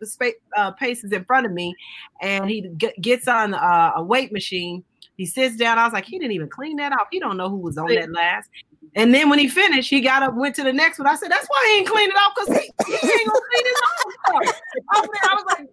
uh, 0.55 0.73
paces 0.73 1.13
in 1.13 1.25
front 1.25 1.47
of 1.47 1.53
me, 1.53 1.75
and 2.21 2.51
he 2.51 2.69
g- 2.77 2.93
gets 3.01 3.27
on 3.27 3.55
uh, 3.55 3.93
a 3.97 4.03
weight 4.03 4.33
machine. 4.33 4.85
He 5.17 5.25
sits 5.25 5.57
down. 5.57 5.79
I 5.79 5.85
was 5.85 5.95
like, 5.95 6.05
he 6.05 6.19
didn't 6.19 6.33
even 6.33 6.51
clean 6.51 6.77
that 6.77 6.93
off. 6.93 7.07
He 7.11 7.21
don't 7.21 7.39
know 7.39 7.49
who 7.49 7.57
was 7.57 7.79
on 7.79 7.89
that 7.89 8.13
last. 8.13 8.51
And 8.97 9.15
then 9.15 9.31
when 9.31 9.39
he 9.39 9.49
finished, 9.49 9.89
he 9.89 10.01
got 10.01 10.23
up, 10.23 10.35
went 10.35 10.57
to 10.57 10.63
the 10.63 10.73
next 10.73 10.99
one. 10.99 11.07
I 11.07 11.15
said, 11.15 11.31
that's 11.31 11.47
why 11.47 11.69
he 11.71 11.79
ain't 11.79 11.89
clean 11.89 12.11
it 12.11 12.17
off 12.17 12.33
because 12.35 12.61
he, 12.61 12.71
he 12.87 12.93
ain't 12.95 13.29
gonna 13.29 13.41
clean 13.51 13.65
his 13.65 13.81
own 13.87 14.47
stuff. 14.47 14.61
I 14.93 15.35
was 15.35 15.45
like, 15.47 15.69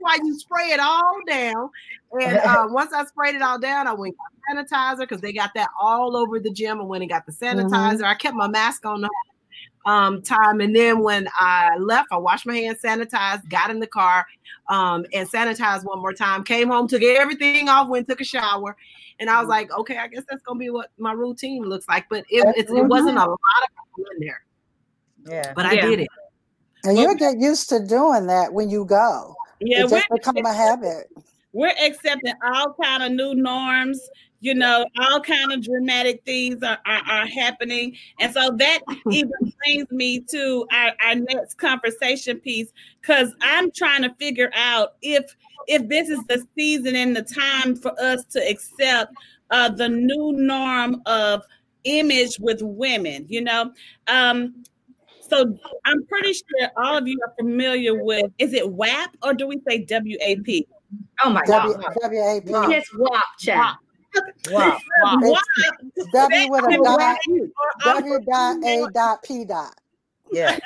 why 0.00 0.18
you 0.22 0.38
spray 0.38 0.68
it 0.68 0.80
all 0.80 1.18
down. 1.26 1.70
And 2.20 2.38
uh, 2.44 2.66
once 2.70 2.92
I 2.92 3.04
sprayed 3.04 3.34
it 3.34 3.42
all 3.42 3.58
down, 3.58 3.86
I 3.86 3.92
went 3.92 4.16
got 4.16 4.66
sanitizer 4.66 5.00
because 5.00 5.20
they 5.20 5.32
got 5.32 5.50
that 5.54 5.68
all 5.80 6.16
over 6.16 6.38
the 6.40 6.50
gym. 6.50 6.80
I 6.80 6.84
went 6.84 7.02
and 7.02 7.10
got 7.10 7.26
the 7.26 7.32
mm-hmm. 7.32 7.60
sanitizer. 7.60 7.94
Mm-hmm. 7.94 8.04
I 8.04 8.14
kept 8.14 8.36
my 8.36 8.48
mask 8.48 8.84
on 8.86 9.02
the 9.02 9.10
um, 9.86 10.22
time. 10.22 10.60
And 10.60 10.74
then 10.74 11.00
when 11.00 11.28
I 11.38 11.76
left, 11.78 12.08
I 12.10 12.18
washed 12.18 12.46
my 12.46 12.56
hands, 12.56 12.80
sanitized, 12.82 13.48
got 13.48 13.70
in 13.70 13.80
the 13.80 13.86
car, 13.86 14.26
um, 14.68 15.04
and 15.12 15.28
sanitized 15.28 15.84
one 15.84 16.00
more 16.00 16.12
time. 16.12 16.44
Came 16.44 16.68
home, 16.68 16.88
took 16.88 17.02
everything 17.02 17.68
off, 17.68 17.88
went 17.88 18.08
took 18.08 18.20
a 18.20 18.24
shower, 18.24 18.76
and 19.18 19.30
I 19.30 19.36
was 19.38 19.42
mm-hmm. 19.42 19.50
like, 19.50 19.78
okay, 19.78 19.98
I 19.98 20.08
guess 20.08 20.24
that's 20.28 20.42
gonna 20.42 20.58
be 20.58 20.70
what 20.70 20.90
my 20.98 21.12
routine 21.12 21.64
looks 21.64 21.88
like. 21.88 22.06
But 22.08 22.24
it, 22.28 22.44
it, 22.56 22.70
it 22.70 22.84
wasn't 22.84 23.16
a 23.16 23.20
lot 23.20 23.30
of 23.30 23.96
people 23.96 24.10
in 24.16 24.26
there. 24.26 24.42
Yeah. 25.26 25.52
But 25.54 25.66
I 25.66 25.72
Yeah. 25.72 25.86
did 25.86 26.00
it. 26.00 26.08
And 26.84 26.96
Well, 26.96 27.04
you'll 27.04 27.16
get 27.16 27.38
used 27.38 27.68
to 27.70 27.84
doing 27.84 28.26
that 28.26 28.54
when 28.54 28.70
you 28.70 28.86
go. 28.86 29.34
Yeah, 29.60 29.84
it 29.84 29.90
just 29.90 30.08
become 30.10 30.36
a 30.44 30.52
habit. 30.52 31.08
we're 31.52 31.74
accepting 31.82 32.34
all 32.44 32.74
kind 32.82 33.02
of 33.02 33.12
new 33.12 33.34
norms. 33.34 34.00
You 34.42 34.54
know, 34.54 34.86
all 34.98 35.20
kind 35.20 35.52
of 35.52 35.62
dramatic 35.62 36.22
things 36.24 36.62
are, 36.62 36.78
are, 36.86 37.02
are 37.06 37.26
happening. 37.26 37.94
And 38.20 38.32
so 38.32 38.50
that 38.56 38.80
even 39.10 39.52
brings 39.62 39.90
me 39.90 40.20
to 40.30 40.66
our, 40.72 40.92
our 41.04 41.14
next 41.14 41.58
conversation 41.58 42.38
piece 42.40 42.72
because 43.02 43.34
I'm 43.42 43.70
trying 43.70 44.02
to 44.02 44.14
figure 44.18 44.50
out 44.54 44.94
if 45.02 45.36
if 45.66 45.88
this 45.88 46.08
is 46.08 46.20
the 46.24 46.44
season 46.56 46.96
and 46.96 47.14
the 47.14 47.22
time 47.22 47.76
for 47.76 47.92
us 48.00 48.24
to 48.32 48.40
accept 48.48 49.12
uh, 49.50 49.68
the 49.68 49.88
new 49.88 50.32
norm 50.32 51.02
of 51.04 51.42
image 51.84 52.38
with 52.40 52.60
women, 52.62 53.26
you 53.28 53.42
know. 53.42 53.72
Um, 54.08 54.64
so 55.30 55.56
I'm 55.84 56.04
pretty 56.06 56.32
sure 56.32 56.68
all 56.76 56.98
of 56.98 57.06
you 57.06 57.18
are 57.26 57.32
familiar 57.38 58.02
with 58.02 58.30
is 58.38 58.52
it 58.52 58.68
WAP 58.70 59.16
or 59.22 59.32
do 59.34 59.46
we 59.46 59.60
say 59.68 59.86
WAP? 59.88 60.66
Oh 61.24 61.30
my 61.30 61.42
W- 61.44 61.74
God. 61.74 61.96
WAP. 62.02 62.70
It's 62.70 62.90
WAP, 62.94 63.24
child. 63.38 63.76
Wow. 64.50 64.78
WAP 65.04 65.44
W 66.12 66.50
with 66.50 66.64
a 66.64 66.82
dot, 66.82 67.18
W 67.84 68.20
dot 68.26 68.56
A 68.64 68.86
dot 68.92 69.22
P 69.22 69.44
dot. 69.44 69.74
Yeah. 70.32 70.58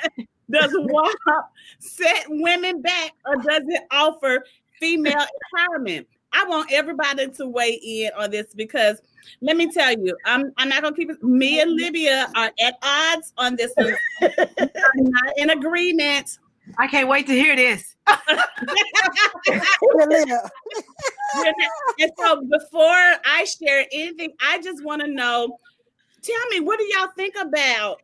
Does 0.49 0.71
WAP 0.73 1.45
set 1.79 2.25
women 2.27 2.81
back 2.81 3.11
or 3.25 3.35
does 3.35 3.63
it 3.67 3.83
offer 3.91 4.43
female 4.79 5.25
empowerment? 5.53 6.05
I 6.35 6.45
want 6.47 6.71
everybody 6.71 7.29
to 7.29 7.47
weigh 7.47 7.79
in 7.83 8.11
on 8.17 8.31
this 8.31 8.47
because 8.53 9.01
let 9.41 9.55
me 9.57 9.71
tell 9.71 9.91
you, 9.91 10.15
I'm 10.25 10.51
I'm 10.57 10.69
not 10.69 10.83
gonna 10.83 10.95
keep 10.95 11.09
it. 11.09 11.23
Me 11.23 11.61
and 11.61 11.71
Libya 11.71 12.29
are 12.35 12.51
at 12.59 12.77
odds 12.83 13.33
on 13.37 13.55
this 13.55 13.71
one. 13.75 13.95
I'm 14.21 15.05
not 15.05 15.37
in 15.37 15.49
agreement. 15.51 16.37
I 16.77 16.87
can't 16.87 17.07
wait 17.07 17.27
to 17.27 17.33
hear 17.33 17.55
this. 17.55 17.95
And 21.37 22.11
so 22.17 22.41
before 22.41 23.15
I 23.25 23.45
share 23.45 23.85
anything, 23.91 24.33
I 24.41 24.61
just 24.61 24.83
want 24.83 25.01
to 25.01 25.07
know, 25.07 25.59
tell 26.21 26.47
me, 26.49 26.59
what 26.61 26.79
do 26.79 26.85
y'all 26.95 27.09
think 27.15 27.35
about, 27.39 28.01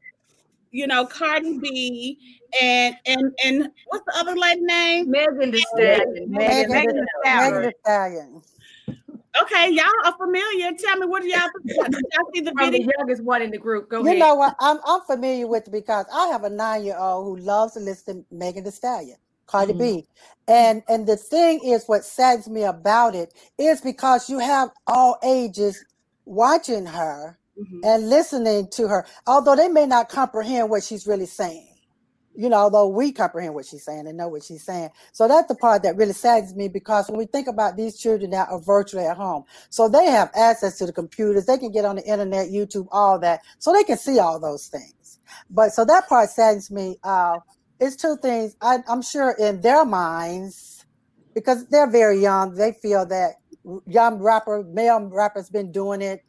you 0.72 0.88
know, 0.88 1.06
Cardi 1.06 1.60
B 1.60 2.18
and 2.62 2.96
and 3.06 3.34
and 3.44 3.70
what's 3.88 4.06
the 4.06 4.14
other 4.18 4.36
lady 4.36 4.62
name? 4.62 5.12
Megan 5.12 5.52
Thee 5.52 5.66
Stallion. 5.74 6.32
Megan 6.32 6.72
Megan 6.72 6.96
Thee 6.96 7.02
Thee 7.02 7.08
Stallion. 7.24 7.54
Megan 7.54 7.62
Thee 7.70 7.76
Stallion. 7.84 8.42
Okay, 9.42 9.70
y'all 9.72 9.86
are 10.06 10.16
familiar. 10.18 10.72
Tell 10.78 10.98
me, 10.98 11.08
what 11.08 11.22
do 11.22 11.30
y'all 11.30 11.48
think? 11.66 11.92
Did 11.92 12.06
y'all 12.14 12.32
see 12.34 12.42
the 12.42 12.52
From 12.52 12.72
the 12.72 12.92
youngest 12.98 13.24
one 13.24 13.42
in 13.42 13.52
the 13.52 13.58
group. 13.58 13.90
Go 13.90 14.00
You 14.00 14.08
ahead. 14.08 14.20
know 14.20 14.36
what? 14.36 14.56
I'm 14.60 14.80
I'm 14.86 15.02
familiar 15.02 15.48
with 15.48 15.68
it 15.68 15.72
because 15.72 16.06
I 16.14 16.28
have 16.28 16.44
a 16.44 16.50
nine 16.50 16.84
year 16.84 16.98
old 16.98 17.26
who 17.26 17.44
loves 17.44 17.74
to 17.74 17.80
listen 17.80 18.26
to 18.26 18.36
Megan 18.36 18.64
Thee 18.66 18.72
Stallion, 18.72 19.18
Cardi 19.48 19.74
B, 19.74 19.80
mm-hmm. 19.80 20.52
and 20.52 20.84
and 20.90 21.08
the 21.08 21.16
thing 21.16 21.62
is, 21.64 21.86
what 21.86 22.04
saddens 22.04 22.50
me 22.50 22.64
about 22.64 23.16
it 23.16 23.34
is 23.58 23.80
because 23.80 24.30
you 24.30 24.40
have 24.40 24.70
all 24.88 25.18
ages 25.24 25.84
watching 26.26 26.86
her 26.86 27.38
Mhm. 27.62 27.82
and 27.86 28.10
listening 28.10 28.70
to 28.74 28.90
her, 28.90 29.06
although 29.28 29.56
they 29.58 29.70
may 29.70 29.88
not 29.88 30.10
comprehend 30.10 30.70
what 30.72 30.84
she's 30.84 31.08
really 31.08 31.28
saying. 31.28 31.68
You 32.36 32.50
know, 32.50 32.58
although 32.58 32.88
we 32.88 33.12
comprehend 33.14 33.56
what 33.56 33.66
she's 33.68 33.86
saying 33.86 34.08
and 34.08 34.18
know 34.18 34.30
what 34.30 34.44
she's 34.44 34.64
saying. 34.64 34.92
So 35.14 35.28
that's 35.28 35.50
the 35.50 35.56
part 35.56 35.84
that 35.84 35.98
really 35.98 36.14
saddens 36.14 36.56
me 36.56 36.70
because 36.70 37.10
when 37.10 37.20
we 37.20 37.28
think 37.28 37.48
about 37.48 37.78
these 37.78 37.98
children 38.00 38.32
that 38.32 38.50
are 38.50 38.60
virtually 38.62 39.06
at 39.06 39.18
home, 39.18 39.46
so 39.70 39.90
they 39.90 40.06
have 40.08 40.32
access 40.36 40.78
to 40.80 40.88
the 40.88 40.94
computers, 40.94 41.46
they 41.48 41.58
can 41.60 41.72
get 41.72 41.86
on 41.86 41.98
the 41.98 42.06
internet, 42.06 42.50
YouTube, 42.50 42.88
all 42.92 43.20
that, 43.20 43.42
so 43.60 43.74
they 43.74 43.84
can 43.84 43.98
see 43.98 44.20
all 44.20 44.40
those 44.40 44.68
things. 44.68 45.20
But 45.50 45.72
so 45.74 45.86
that 45.86 46.10
part 46.10 46.30
saddens 46.32 46.72
me. 46.72 46.98
Uh, 47.04 47.40
it's 47.80 47.98
two 47.98 48.18
things. 48.22 48.56
I, 48.62 48.80
I'm 48.90 49.04
sure 49.04 49.36
in 49.40 49.62
their 49.62 49.86
minds, 49.86 50.86
because 51.36 51.68
they're 51.68 51.90
very 51.92 52.22
young, 52.22 52.56
they 52.56 52.74
feel 52.82 53.06
that 53.08 53.34
young 53.88 54.20
rapper, 54.20 54.64
male 54.64 55.02
rappers, 55.12 55.50
been 55.50 55.72
doing 55.72 56.02
it 56.02 56.22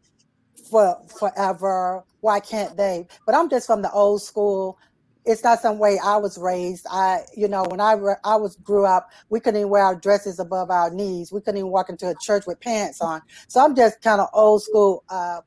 for 0.62 0.96
forever. 1.18 2.05
Why 2.20 2.40
can't 2.40 2.77
they? 2.77 3.07
But 3.27 3.35
I'm 3.35 3.51
just 3.51 3.66
from 3.66 3.83
the 3.83 3.90
old 3.90 4.22
school. 4.22 4.79
It's 5.25 5.44
not 5.44 5.61
some 5.61 5.79
way 5.79 5.98
I 6.03 6.16
was 6.16 6.37
raised. 6.37 6.87
I, 6.90 7.20
you 7.37 7.46
know, 7.46 7.64
when 7.68 7.81
I 7.81 7.92
re- 7.92 8.14
I 8.25 8.37
was 8.37 8.57
grew 8.57 8.85
up, 8.87 9.09
we 9.31 9.38
couldn't 9.38 9.61
even 9.61 9.70
wear 9.70 9.85
our 9.85 9.94
dresses 9.94 10.40
above 10.40 10.70
our 10.70 10.90
knees. 10.90 11.33
We 11.33 11.40
couldn't 11.40 11.59
even 11.59 11.70
walk 11.70 11.90
into 11.90 12.09
a 12.09 12.14
church 12.20 12.44
with 12.46 12.61
pants 12.61 13.01
on. 13.01 13.22
So 13.46 13.64
I'm 13.64 13.77
just 13.77 14.01
kind 14.03 14.20
of 14.20 14.29
old 14.33 14.62
school. 14.62 15.05
Uh, 15.09 15.40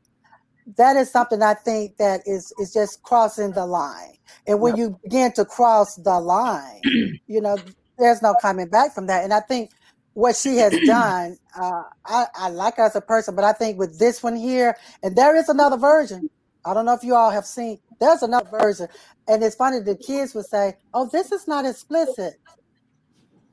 that 0.78 0.96
is 0.96 1.12
something 1.12 1.42
I 1.42 1.54
think 1.54 1.98
that 1.98 2.22
is 2.26 2.54
is 2.58 2.74
just 2.74 3.04
crossing 3.04 3.52
the 3.52 3.66
line. 3.66 4.14
And 4.48 4.62
when 4.62 4.78
you 4.78 4.98
begin 5.04 5.32
to 5.34 5.46
cross 5.46 5.96
the 5.96 6.20
line, 6.20 6.82
you 7.28 7.42
know, 7.42 7.58
there's 7.98 8.22
no 8.22 8.36
coming 8.42 8.68
back 8.68 8.94
from 8.94 9.08
that. 9.08 9.24
And 9.24 9.34
I 9.34 9.42
think 9.42 9.72
what 10.16 10.38
she 10.38 10.58
has 10.58 10.80
done, 10.88 11.38
uh, 11.62 11.84
I, 12.08 12.28
I 12.36 12.50
like 12.50 12.78
her 12.78 12.86
as 12.86 12.98
a 12.98 13.02
person, 13.02 13.36
but 13.36 13.46
I 13.46 13.54
think 13.54 13.80
with 13.80 14.00
this 14.00 14.24
one 14.24 14.38
here, 14.38 14.78
and 15.04 15.16
there 15.18 15.38
is 15.38 15.50
another 15.50 15.78
version. 15.78 16.26
I 16.66 16.76
don't 16.76 16.86
know 16.86 16.96
if 16.96 17.04
you 17.04 17.16
all 17.16 17.32
have 17.32 17.46
seen. 17.48 17.80
There's 18.02 18.24
another 18.24 18.50
version, 18.52 18.90
and 19.30 19.44
it's 19.44 19.56
funny. 19.58 19.82
The 19.82 19.98
kids 19.98 20.36
would 20.36 20.48
say, 20.48 20.76
"Oh, 20.94 21.10
this 21.12 21.32
is 21.34 21.48
not 21.48 21.66
explicit," 21.66 22.36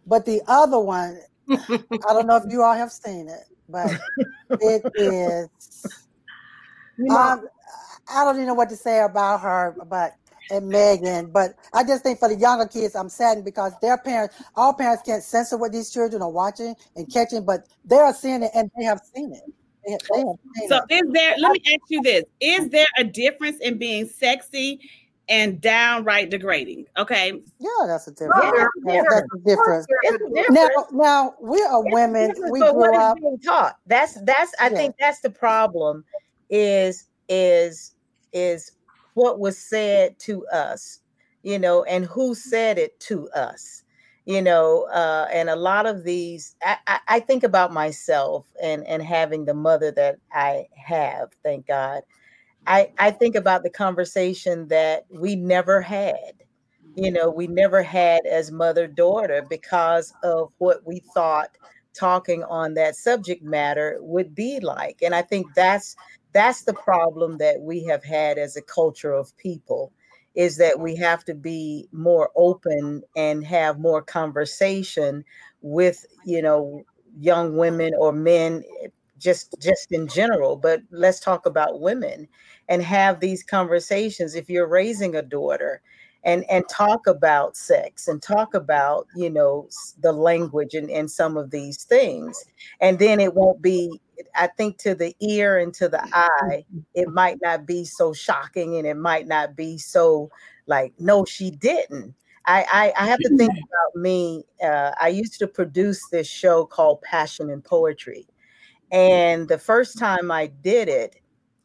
but 0.07 0.27
the 0.27 0.42
other 0.48 0.81
one, 0.81 1.20
I 2.09 2.14
don't 2.14 2.27
know 2.29 2.37
if 2.37 2.44
you 2.51 2.62
all 2.62 2.75
have 2.75 2.92
seen 2.92 3.29
it, 3.29 3.44
but 3.68 3.96
it 4.61 4.85
is. 4.96 5.48
You 6.98 7.12
know, 7.12 7.16
Um, 7.16 7.48
I 8.11 8.25
don't 8.25 8.37
even 8.37 8.48
know 8.48 8.55
what 8.55 8.70
to 8.70 8.77
say 8.77 9.01
about 9.03 9.42
her, 9.42 9.77
but 9.88 10.14
and 10.52 10.68
Megan. 10.68 11.30
But 11.32 11.54
I 11.72 11.84
just 11.84 12.02
think 12.04 12.18
for 12.18 12.28
the 12.28 12.36
younger 12.36 12.66
kids, 12.66 12.94
I'm 12.94 13.08
saddened 13.08 13.44
because 13.44 13.72
their 13.80 13.98
parents, 13.98 14.36
all 14.54 14.74
parents 14.74 15.02
can't 15.04 15.22
censor 15.22 15.56
what 15.56 15.72
these 15.72 15.90
children 15.90 16.22
are 16.22 16.30
watching 16.30 16.74
and 16.96 17.10
catching, 17.12 17.44
but 17.44 17.66
they 17.84 17.96
are 17.96 18.14
seeing 18.14 18.42
it 18.42 18.50
and 18.54 18.70
they 18.78 18.84
have 18.84 19.00
seen 19.14 19.32
it. 19.32 19.42
They 19.84 19.92
have, 19.92 20.00
they 20.12 20.18
have 20.18 20.36
seen 20.54 20.68
So 20.68 20.80
it. 20.88 20.94
is 20.94 21.12
there 21.12 21.34
let 21.38 21.52
me 21.52 21.60
ask 21.72 21.80
you 21.88 22.02
this. 22.02 22.24
Is 22.40 22.70
there 22.70 22.86
a 22.98 23.04
difference 23.04 23.58
in 23.60 23.78
being 23.78 24.06
sexy 24.06 24.80
and 25.28 25.60
downright 25.60 26.30
degrading? 26.30 26.86
Okay. 26.98 27.32
Yeah, 27.58 27.86
that's 27.86 28.06
a 28.06 28.12
difference. 28.12 28.44
Yeah, 28.44 28.66
Yeah, 28.94 29.02
that's 29.08 29.26
a 29.34 29.38
difference. 29.38 29.86
it's 30.02 30.22
a 30.24 30.34
difference. 30.34 30.76
Now, 30.76 30.86
now 30.92 31.34
we 31.40 31.62
are 31.62 31.82
It's 31.84 31.92
women. 31.92 32.34
We 32.50 32.60
but 32.60 32.76
what 32.76 32.90
grew 32.90 32.94
is 32.94 33.02
up. 33.02 33.18
being 33.18 33.38
taught. 33.44 33.76
That's 33.86 34.20
that's 34.22 34.52
I 34.60 34.68
Yeah. 34.68 34.76
think 34.76 34.96
that's 34.98 35.20
the 35.20 35.30
problem 35.30 36.04
is 36.50 37.06
is 37.28 37.94
is 38.32 38.72
what 39.14 39.38
was 39.38 39.59
said 39.59 40.18
to 40.20 40.46
us, 40.48 41.01
you 41.42 41.59
know, 41.59 41.85
and 41.85 42.05
who 42.07 42.35
said 42.35 42.79
it 42.79 42.98
to 43.01 43.29
us, 43.31 43.85
you 44.27 44.42
know, 44.42 44.85
uh, 44.92 45.29
and 45.33 45.51
a 45.51 45.57
lot 45.57 45.87
of 45.87 46.05
these 46.05 46.57
I, 46.62 46.77
I, 46.87 47.01
I 47.09 47.20
think 47.20 47.44
about 47.44 47.72
myself 47.72 48.46
and 48.62 48.87
and 48.87 49.03
having 49.03 49.44
the 49.44 49.55
mother 49.55 49.90
that 49.92 50.18
I 50.33 50.68
have, 50.77 51.31
thank 51.42 51.66
God. 51.66 52.03
I, 52.66 52.90
I 52.98 53.11
think 53.11 53.35
about 53.35 53.62
the 53.62 53.70
conversation 53.70 54.68
that 54.68 55.07
we 55.11 55.37
never 55.37 55.81
had. 55.81 56.35
You 56.94 57.11
know, 57.11 57.31
we 57.31 57.46
never 57.46 57.83
had 57.83 58.27
as 58.27 58.53
mother 58.53 58.87
daughter 58.87 59.44
because 59.48 60.12
of 60.22 60.53
what 60.59 60.87
we 60.87 61.01
thought 61.14 61.51
talking 61.94 62.44
on 62.44 62.75
that 62.75 62.96
subject 62.96 63.42
matter 63.42 63.98
would 64.01 64.35
be 64.35 64.61
like. 64.61 64.98
And 65.03 65.14
I 65.14 65.22
think 65.22 65.46
that's 65.55 65.96
that's 66.32 66.62
the 66.64 66.74
problem 66.74 67.38
that 67.38 67.60
we 67.60 67.84
have 67.84 68.04
had 68.04 68.38
as 68.38 68.56
a 68.56 68.62
culture 68.62 69.12
of 69.12 69.36
people 69.36 69.92
is 70.34 70.56
that 70.56 70.80
we 70.80 70.96
have 70.96 71.24
to 71.26 71.34
be 71.34 71.88
more 71.92 72.30
open 72.36 73.02
and 73.16 73.44
have 73.44 73.78
more 73.78 74.00
conversation 74.02 75.24
with, 75.60 76.06
you 76.24 76.40
know, 76.40 76.84
young 77.20 77.56
women 77.56 77.92
or 77.98 78.12
men 78.12 78.62
eh, 78.82 78.88
just 79.18 79.54
just 79.60 79.92
in 79.92 80.08
general, 80.08 80.56
but 80.56 80.80
let's 80.90 81.20
talk 81.20 81.46
about 81.46 81.80
women 81.80 82.26
and 82.68 82.82
have 82.82 83.20
these 83.20 83.42
conversations. 83.44 84.34
If 84.34 84.48
you're 84.50 84.66
raising 84.66 85.14
a 85.14 85.22
daughter 85.22 85.82
and 86.24 86.44
and 86.50 86.68
talk 86.68 87.06
about 87.06 87.56
sex 87.56 88.08
and 88.08 88.22
talk 88.22 88.54
about 88.54 89.06
you 89.16 89.30
know 89.30 89.68
the 90.00 90.12
language 90.12 90.74
and, 90.74 90.90
and 90.90 91.11
some 91.11 91.37
of 91.37 91.50
these 91.50 91.85
things. 91.85 92.44
And 92.80 92.98
then 92.98 93.20
it 93.20 93.35
won't 93.35 93.61
be 93.62 94.00
i 94.37 94.46
think 94.46 94.78
to 94.78 94.94
the 94.94 95.14
ear 95.20 95.58
and 95.58 95.74
to 95.74 95.88
the 95.88 96.02
eye 96.12 96.64
it 96.94 97.08
might 97.08 97.38
not 97.42 97.66
be 97.66 97.85
so 97.85 98.12
shocking 98.12 98.76
and 98.76 98.87
it 98.87 98.96
might 98.96 99.26
not 99.26 99.56
be 99.56 99.76
so 99.78 100.30
like 100.66 100.92
no 100.98 101.24
she 101.24 101.50
didn't. 101.50 102.14
I 102.46 102.64
i, 102.72 103.02
I 103.02 103.06
have 103.06 103.18
to 103.18 103.37
think 103.37 103.50
about 103.52 104.00
me 104.00 104.44
uh, 104.62 104.92
i 105.00 105.08
used 105.08 105.38
to 105.40 105.48
produce 105.48 106.08
this 106.11 106.28
show 106.28 106.64
called 106.66 107.02
passion 107.02 107.50
and 107.50 107.64
poetry. 107.64 108.28
And 108.92 109.48
the 109.48 109.58
first 109.58 109.98
time 109.98 110.30
i 110.30 110.46
did 110.46 110.88
it 110.88 111.16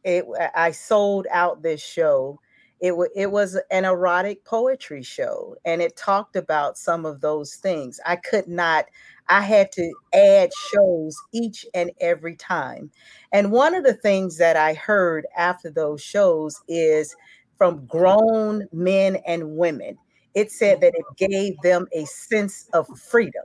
it 0.04 0.24
I 0.54 0.70
sold 0.70 1.26
out 1.30 1.62
this 1.62 1.82
show. 1.82 2.40
It 2.80 2.96
wa 2.96 3.06
it 3.14 3.30
was 3.32 3.58
an 3.70 3.84
erotic 3.84 4.44
poetry 4.44 5.02
show, 5.02 5.56
and 5.64 5.82
it 5.82 5.96
talked 5.96 6.36
about 6.36 6.78
some 6.78 7.06
of 7.06 7.20
those 7.20 7.54
things. 7.56 8.00
I 8.06 8.16
could 8.16 8.48
not. 8.48 8.86
I 9.28 9.42
had 9.42 9.72
to 9.72 9.92
add 10.14 10.50
shows 10.72 11.16
each 11.32 11.66
and 11.74 11.90
every 12.00 12.36
time. 12.36 12.90
And 13.32 13.52
one 13.52 13.74
of 13.74 13.84
the 13.84 13.94
things 13.94 14.38
that 14.38 14.56
I 14.56 14.74
heard 14.74 15.26
after 15.36 15.70
those 15.70 16.00
shows 16.02 16.60
is 16.68 17.14
from 17.56 17.84
grown 17.86 18.66
men 18.72 19.16
and 19.26 19.56
women. 19.56 19.98
It 20.34 20.52
said 20.52 20.80
that 20.80 20.94
it 20.94 21.30
gave 21.30 21.60
them 21.62 21.88
a 21.92 22.04
sense 22.06 22.68
of 22.72 22.86
freedom 22.98 23.44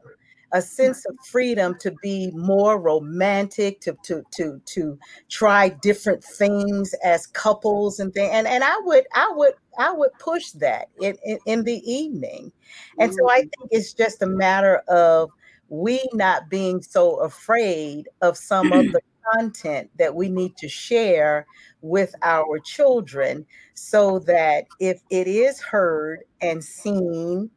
a 0.53 0.61
sense 0.61 1.03
of 1.05 1.15
freedom 1.25 1.75
to 1.79 1.91
be 2.01 2.31
more 2.31 2.79
romantic, 2.79 3.81
to 3.81 3.97
to 4.03 4.23
to 4.35 4.61
to 4.65 4.97
try 5.29 5.69
different 5.69 6.23
things 6.23 6.93
as 7.03 7.27
couples 7.27 7.99
and 7.99 8.13
things. 8.13 8.29
And 8.31 8.47
and 8.47 8.63
I 8.63 8.77
would 8.81 9.05
I 9.15 9.31
would 9.35 9.53
I 9.77 9.91
would 9.91 10.11
push 10.19 10.51
that 10.51 10.89
in, 11.01 11.17
in, 11.25 11.39
in 11.45 11.63
the 11.63 11.81
evening. 11.91 12.51
And 12.99 13.13
so 13.13 13.29
I 13.29 13.39
mm-hmm. 13.39 13.49
think 13.49 13.69
it's 13.71 13.93
just 13.93 14.21
a 14.21 14.27
matter 14.27 14.77
of 14.87 15.31
we 15.69 16.01
not 16.13 16.49
being 16.49 16.83
so 16.83 17.15
afraid 17.15 18.07
of 18.21 18.37
some 18.37 18.71
of 18.71 18.91
the 18.91 19.01
content 19.33 19.89
that 19.97 20.13
we 20.13 20.29
need 20.29 20.55
to 20.57 20.67
share 20.69 21.47
with 21.81 22.13
our 22.21 22.59
children 22.59 23.45
so 23.73 24.19
that 24.19 24.65
if 24.79 25.01
it 25.09 25.27
is 25.27 25.59
heard 25.59 26.19
and 26.41 26.63
seen 26.63 27.49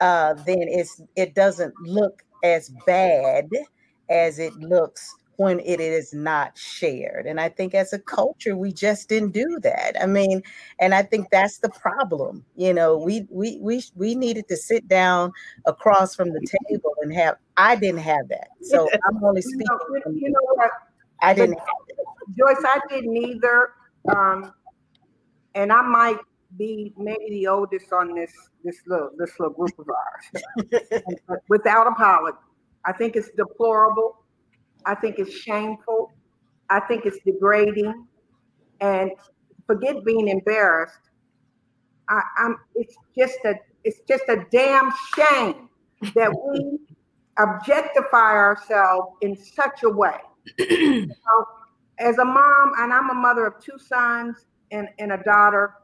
uh, 0.00 0.34
then 0.34 0.62
it's 0.62 1.02
it 1.16 1.34
doesn't 1.34 1.74
look 1.82 2.22
as 2.42 2.70
bad 2.86 3.48
as 4.10 4.38
it 4.38 4.54
looks 4.54 5.14
when 5.38 5.60
it 5.60 5.78
is 5.78 6.12
not 6.12 6.58
shared. 6.58 7.24
And 7.26 7.40
I 7.40 7.48
think 7.48 7.72
as 7.72 7.92
a 7.92 7.98
culture, 8.00 8.56
we 8.56 8.72
just 8.72 9.08
didn't 9.08 9.30
do 9.30 9.58
that. 9.62 9.96
I 10.00 10.06
mean, 10.06 10.42
and 10.80 10.92
I 10.92 11.02
think 11.02 11.30
that's 11.30 11.58
the 11.58 11.68
problem. 11.68 12.44
You 12.56 12.74
know, 12.74 12.98
we 12.98 13.24
we 13.30 13.58
we 13.60 13.82
we 13.94 14.16
needed 14.16 14.48
to 14.48 14.56
sit 14.56 14.88
down 14.88 15.32
across 15.64 16.14
from 16.16 16.32
the 16.32 16.44
table 16.68 16.92
and 17.02 17.12
have. 17.14 17.36
I 17.56 17.76
didn't 17.76 18.00
have 18.00 18.28
that, 18.30 18.48
so 18.62 18.88
I'm 19.08 19.22
only 19.22 19.42
speaking. 19.42 19.66
You 19.92 20.02
know, 20.04 20.12
you 20.12 20.30
know 20.30 20.54
what? 20.54 20.70
I 21.20 21.34
didn't. 21.34 21.58
Joyce, 22.36 22.64
I 22.64 22.80
didn't 22.88 23.16
either. 23.16 23.70
Um, 24.14 24.52
and 25.54 25.72
I 25.72 25.82
might 25.82 26.18
be 26.56 26.92
maybe 26.96 27.28
the 27.30 27.46
oldest 27.46 27.92
on 27.92 28.14
this 28.14 28.32
this 28.64 28.76
little 28.86 29.10
this 29.18 29.38
little 29.38 29.54
group 29.54 29.78
of 29.78 29.86
ours, 29.88 30.82
without 31.48 31.86
apology. 31.86 32.38
I 32.86 32.92
think 32.92 33.16
it's 33.16 33.30
deplorable. 33.36 34.24
I 34.86 34.94
think 34.94 35.18
it's 35.18 35.32
shameful. 35.32 36.12
I 36.70 36.80
think 36.80 37.04
it's 37.06 37.18
degrading, 37.24 38.06
and 38.80 39.10
forget 39.66 40.04
being 40.04 40.28
embarrassed. 40.28 41.00
I, 42.08 42.22
I'm. 42.38 42.56
It's 42.74 42.96
just 43.16 43.38
a. 43.44 43.54
It's 43.84 44.00
just 44.08 44.24
a 44.28 44.44
damn 44.50 44.90
shame 45.16 45.68
that 46.14 46.32
we 46.32 46.78
objectify 47.38 48.32
ourselves 48.32 49.16
in 49.22 49.36
such 49.36 49.82
a 49.84 49.88
way. 49.88 50.16
so, 50.58 51.46
as 51.98 52.18
a 52.18 52.24
mom, 52.24 52.72
and 52.78 52.92
I'm 52.92 53.10
a 53.10 53.14
mother 53.14 53.46
of 53.46 53.62
two 53.62 53.78
sons 53.78 54.46
and, 54.70 54.88
and 54.98 55.12
a 55.12 55.22
daughter, 55.24 55.74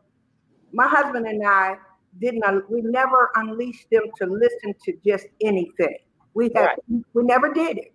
my 0.74 0.88
husband 0.88 1.26
and 1.26 1.46
I 1.46 1.76
didn't 2.20 2.70
we 2.70 2.82
never 2.82 3.30
unleashed 3.36 3.86
them 3.90 4.02
to 4.20 4.26
listen 4.26 4.74
to 4.84 4.92
just 5.06 5.26
anything. 5.40 5.96
We 6.34 6.50
had 6.54 6.66
right. 6.66 6.78
we 7.12 7.22
never 7.22 7.52
did 7.52 7.78
it. 7.78 7.92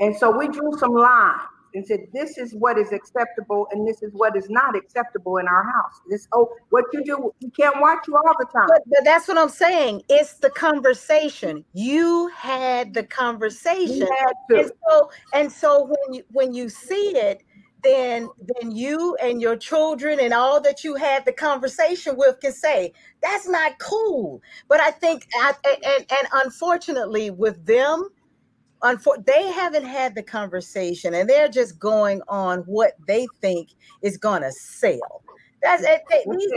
And 0.00 0.16
so 0.16 0.36
we 0.36 0.48
drew 0.48 0.76
some 0.78 0.94
lines 0.94 1.40
and 1.74 1.86
said, 1.86 2.00
this 2.12 2.38
is 2.38 2.54
what 2.54 2.76
is 2.76 2.92
acceptable 2.92 3.66
and 3.72 3.86
this 3.86 4.02
is 4.02 4.12
what 4.12 4.36
is 4.36 4.50
not 4.50 4.76
acceptable 4.76 5.38
in 5.38 5.46
our 5.46 5.64
house. 5.64 6.00
This 6.08 6.28
oh 6.32 6.48
what 6.70 6.84
you 6.92 7.04
do, 7.04 7.32
we 7.40 7.50
can't 7.50 7.80
watch 7.80 8.06
you 8.08 8.16
all 8.16 8.34
the 8.38 8.46
time. 8.46 8.66
But, 8.68 8.82
but 8.86 9.04
that's 9.04 9.28
what 9.28 9.38
I'm 9.38 9.48
saying. 9.48 10.02
It's 10.08 10.34
the 10.34 10.50
conversation. 10.50 11.64
You 11.72 12.28
had 12.36 12.94
the 12.94 13.04
conversation. 13.04 14.08
And 14.50 14.70
so 14.88 15.10
and 15.34 15.50
so 15.50 15.84
when 15.84 16.14
you 16.14 16.22
when 16.32 16.52
you 16.52 16.68
see 16.68 17.16
it, 17.16 17.42
then 17.82 18.28
then 18.60 18.72
you 18.72 19.16
and 19.22 19.40
your 19.40 19.56
children 19.56 20.20
and 20.20 20.32
all 20.34 20.60
that 20.60 20.84
you 20.84 20.94
had 20.96 21.24
the 21.24 21.32
conversation 21.32 22.16
with 22.16 22.40
can 22.40 22.52
say. 22.52 22.92
That's 23.22 23.48
not 23.48 23.78
cool. 23.80 24.42
But 24.68 24.80
i 24.80 24.90
think 24.90 25.26
and 25.36 25.56
and, 25.64 26.06
and 26.10 26.28
unfortunately 26.32 27.30
with 27.30 27.64
them 27.66 28.08
unfor- 28.82 29.24
they 29.26 29.50
haven't 29.50 29.84
had 29.84 30.14
the 30.14 30.22
conversation 30.22 31.14
and 31.14 31.28
they're 31.28 31.48
just 31.48 31.78
going 31.78 32.22
on 32.28 32.60
what 32.60 32.94
they 33.06 33.26
think 33.40 33.70
is 34.02 34.16
going 34.16 34.42
to 34.42 34.52
sell. 34.52 35.22
That's 35.62 35.84
it, 35.84 36.02
these, 36.10 36.50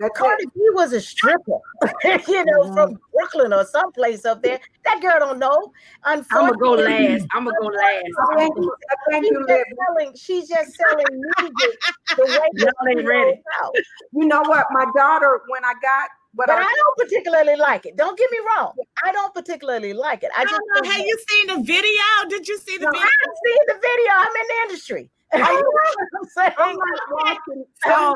that's 0.00 0.18
Cardi 0.18 0.46
B 0.46 0.60
was 0.72 0.94
a 0.94 1.00
stripper, 1.00 1.58
you 2.04 2.44
know, 2.46 2.62
mm-hmm. 2.62 2.74
from 2.74 2.98
Brooklyn 3.12 3.52
or 3.52 3.66
someplace 3.66 4.24
up 4.24 4.42
there. 4.42 4.58
That 4.86 5.02
girl 5.02 5.18
don't 5.18 5.38
know. 5.38 5.72
I'm 6.04 6.24
gonna 6.30 6.56
go 6.56 6.72
last. 6.72 7.26
I'm 7.32 7.44
gonna 7.44 7.56
go 7.60 7.66
last. 7.66 8.04
Thank 8.36 8.56
you. 8.56 8.74
Thank 9.10 9.24
she's, 9.26 9.30
you, 9.30 9.46
just 9.46 9.64
selling, 9.76 10.12
she's 10.16 10.48
just 10.48 10.74
selling 10.74 11.06
music 11.10 11.78
the 12.16 12.24
way 12.24 12.48
Y'all 12.54 12.88
ain't 12.88 13.06
ready. 13.06 13.42
Out. 13.62 13.74
You 14.12 14.26
know 14.26 14.40
what? 14.40 14.66
My 14.70 14.86
daughter, 14.96 15.42
when 15.48 15.64
I 15.66 15.74
got 15.82 16.08
but, 16.32 16.46
but 16.46 16.56
I, 16.56 16.62
I, 16.62 16.74
don't 16.76 16.96
particularly 16.96 17.56
like 17.56 17.84
it. 17.84 17.96
Don't 17.96 18.16
get 18.16 18.30
me 18.30 18.38
wrong. 18.38 18.72
I 19.04 19.12
don't 19.12 19.34
particularly 19.34 19.92
like 19.92 20.22
it. 20.22 20.30
I, 20.34 20.42
I 20.42 20.44
just 20.44 20.60
know. 20.68 20.90
Have 20.90 21.04
you 21.04 21.18
seen 21.28 21.46
the 21.48 21.62
video? 21.62 22.02
Did 22.28 22.48
you 22.48 22.56
see 22.56 22.78
the 22.78 22.84
no, 22.84 22.90
video? 22.90 23.06
I 23.06 23.10
haven't 23.20 23.38
seen 23.44 23.58
the 23.66 23.74
video. 23.74 24.12
I'm 24.14 24.28
in 24.28 24.46
the 24.46 24.54
industry. 24.62 25.10
I'm 25.34 26.24
saying? 26.36 26.52
I'm 26.58 26.76
not 26.76 27.00
watching. 27.10 27.64
So, 27.84 28.14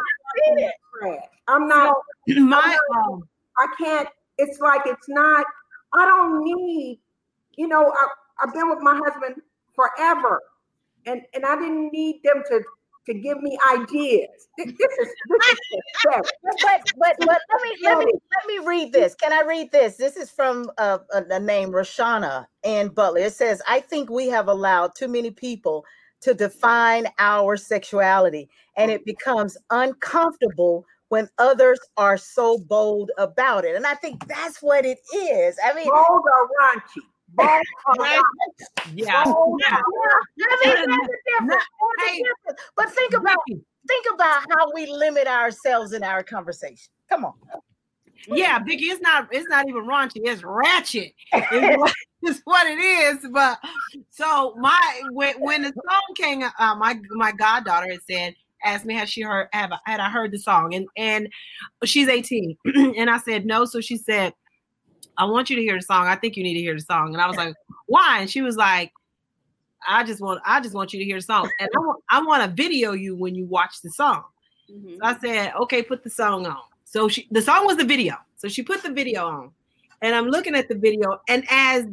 I'm 1.49 1.69
not. 1.69 1.97
My. 2.29 2.79
Um, 2.97 3.29
I 3.59 3.67
can't. 3.79 4.09
It's 4.39 4.59
like 4.61 4.83
it's 4.87 5.09
not. 5.09 5.47
I 5.93 6.05
don't 6.07 6.43
need. 6.43 7.01
You 7.57 7.69
know, 7.69 7.83
I, 7.83 8.07
I've 8.43 8.53
been 8.53 8.69
with 8.69 8.81
my 8.81 8.97
husband 8.97 9.41
forever, 9.75 10.41
and 11.07 11.23
and 11.35 11.47
I 11.47 11.55
didn't 11.57 11.93
need 11.93 12.21
them 12.25 12.43
to 12.49 12.63
to 13.07 13.15
give 13.15 13.41
me 13.43 13.59
ideas. 13.73 14.49
This, 14.57 14.69
is, 14.69 14.77
this 14.79 15.47
is 15.51 15.59
but, 16.05 16.31
but 16.99 17.17
but 17.21 17.41
let 17.53 17.63
me 17.63 17.77
let 17.83 17.99
me 17.99 18.07
let 18.07 18.47
me 18.47 18.67
read 18.67 18.93
this. 18.93 19.15
Can 19.15 19.33
I 19.33 19.43
read 19.47 19.71
this? 19.73 19.97
This 19.97 20.17
is 20.17 20.31
from 20.31 20.71
uh, 20.79 20.99
a, 21.13 21.23
a 21.31 21.41
name 21.41 21.71
Roshana 21.71 22.47
and 22.65 22.95
Butler. 22.95 23.21
It 23.21 23.35
says, 23.35 23.63
"I 23.69 23.81
think 23.81 24.11
we 24.11 24.29
have 24.29 24.49
allowed 24.49 24.93
too 24.97 25.09
many 25.09 25.31
people 25.31 25.85
to 26.25 26.35
define 26.35 27.07
our 27.19 27.57
sexuality, 27.57 28.49
and 28.77 28.91
it 28.91 29.05
becomes 29.05 29.57
uncomfortable 29.71 30.85
when 31.09 31.29
others 31.39 31.79
are 31.97 32.17
so 32.17 32.59
bold 32.59 33.11
about 33.19 33.65
it. 33.65 33.77
And 33.77 33.87
I 33.87 33.95
think 33.95 34.27
that's 34.27 34.63
what 34.63 34.85
it 34.85 34.99
is. 35.15 35.57
I 35.65 35.75
mean, 35.75 35.85
bold 35.85 36.23
or 36.25 36.49
raunchy. 36.49 37.05
Bold 37.35 37.63
or 37.87 38.07
Yeah. 38.95 39.25
Bold 39.25 39.61
yeah. 39.65 39.81
I 40.51 40.87
mean, 40.87 41.59
hey, 42.07 42.23
But 42.77 42.91
think 42.91 43.13
about 43.13 43.37
think 43.87 44.07
about 44.15 44.43
how 44.51 44.73
we 44.75 44.87
limit 44.87 45.27
ourselves 45.27 45.93
in 45.93 46.03
our 46.03 46.23
conversation. 46.23 46.91
Come 47.09 47.27
on. 47.27 47.35
Yeah, 48.29 48.59
Vicky, 48.61 48.87
it's 48.87 49.01
not 49.01 49.29
it's 49.31 49.49
not 49.49 49.69
even 49.69 49.87
raunchy, 49.87 50.21
it's 50.25 50.43
ratchet. 50.43 51.13
It's 51.33 51.79
what, 51.79 51.93
it's 52.23 52.41
what 52.45 52.67
it 52.67 52.79
is. 52.79 53.27
But 53.31 53.59
so 54.11 54.55
my 54.59 55.03
when 55.11 55.41
when 55.41 55.63
the 55.63 55.73
song 55.73 56.15
came, 56.17 56.43
uh, 56.43 56.75
my 56.77 56.99
my 57.11 57.33
goddaughter 57.33 57.91
had 57.91 58.01
said, 58.09 58.35
asked 58.65 58.85
me 58.85 58.95
had 58.95 59.09
she 59.09 59.23
heard 59.23 59.49
have 59.53 59.73
had 59.85 60.01
I 60.01 60.09
heard 60.09 60.33
the 60.33 60.39
song, 60.39 60.75
and 60.75 60.87
and 60.97 61.29
she's 61.85 62.09
18, 62.09 62.57
and 62.97 63.11
I 63.11 63.19
said 63.19 63.47
no. 63.47 63.65
So 63.65 63.81
she 63.81 63.97
said, 63.97 64.33
I 65.19 65.25
want 65.25 65.51
you 65.51 65.57
to 65.57 65.63
hear 65.63 65.77
the 65.77 65.83
song. 65.83 66.07
I 66.07 66.17
think 66.17 66.37
you 66.37 66.43
need 66.43 66.55
to 66.55 66.61
hear 66.61 66.75
the 66.75 66.81
song, 66.81 67.13
and 67.13 67.23
I 67.23 67.27
was 67.27 67.37
like, 67.37 67.55
why? 67.87 68.21
And 68.21 68.31
she 68.31 68.43
was 68.43 68.57
like. 68.57 68.93
I 69.87 70.03
just 70.03 70.23
want 70.23 70.41
I 70.47 70.63
just 70.63 70.75
want 70.75 70.95
you 70.95 70.99
to 70.99 71.05
hear 71.05 71.19
the 71.19 71.23
song, 71.23 71.51
and 71.61 71.69
I 71.77 71.79
want 71.79 72.05
I 72.11 72.23
want 72.23 72.43
to 72.43 72.49
video 72.49 72.93
you 72.93 73.15
when 73.15 73.35
you 73.35 73.45
watch 73.45 73.83
the 73.83 73.91
song. 73.91 74.25
Mm-hmm. 74.73 74.95
So 74.95 74.99
I 75.03 75.19
said, 75.19 75.53
okay, 75.61 75.83
put 75.83 76.03
the 76.03 76.09
song 76.09 76.47
on. 76.47 76.57
So 76.95 77.09
she 77.09 77.27
the 77.33 77.43
song 77.43 77.67
was 77.67 77.77
the 77.77 77.85
video. 77.85 78.15
So 78.37 78.47
she 78.47 78.63
put 78.63 78.85
the 78.85 78.93
video 78.93 79.27
on. 79.27 79.51
And 80.01 80.15
I'm 80.15 80.29
looking 80.29 80.55
at 80.55 80.69
the 80.69 80.77
video 80.77 81.21
and 81.29 81.45
as 81.51 81.87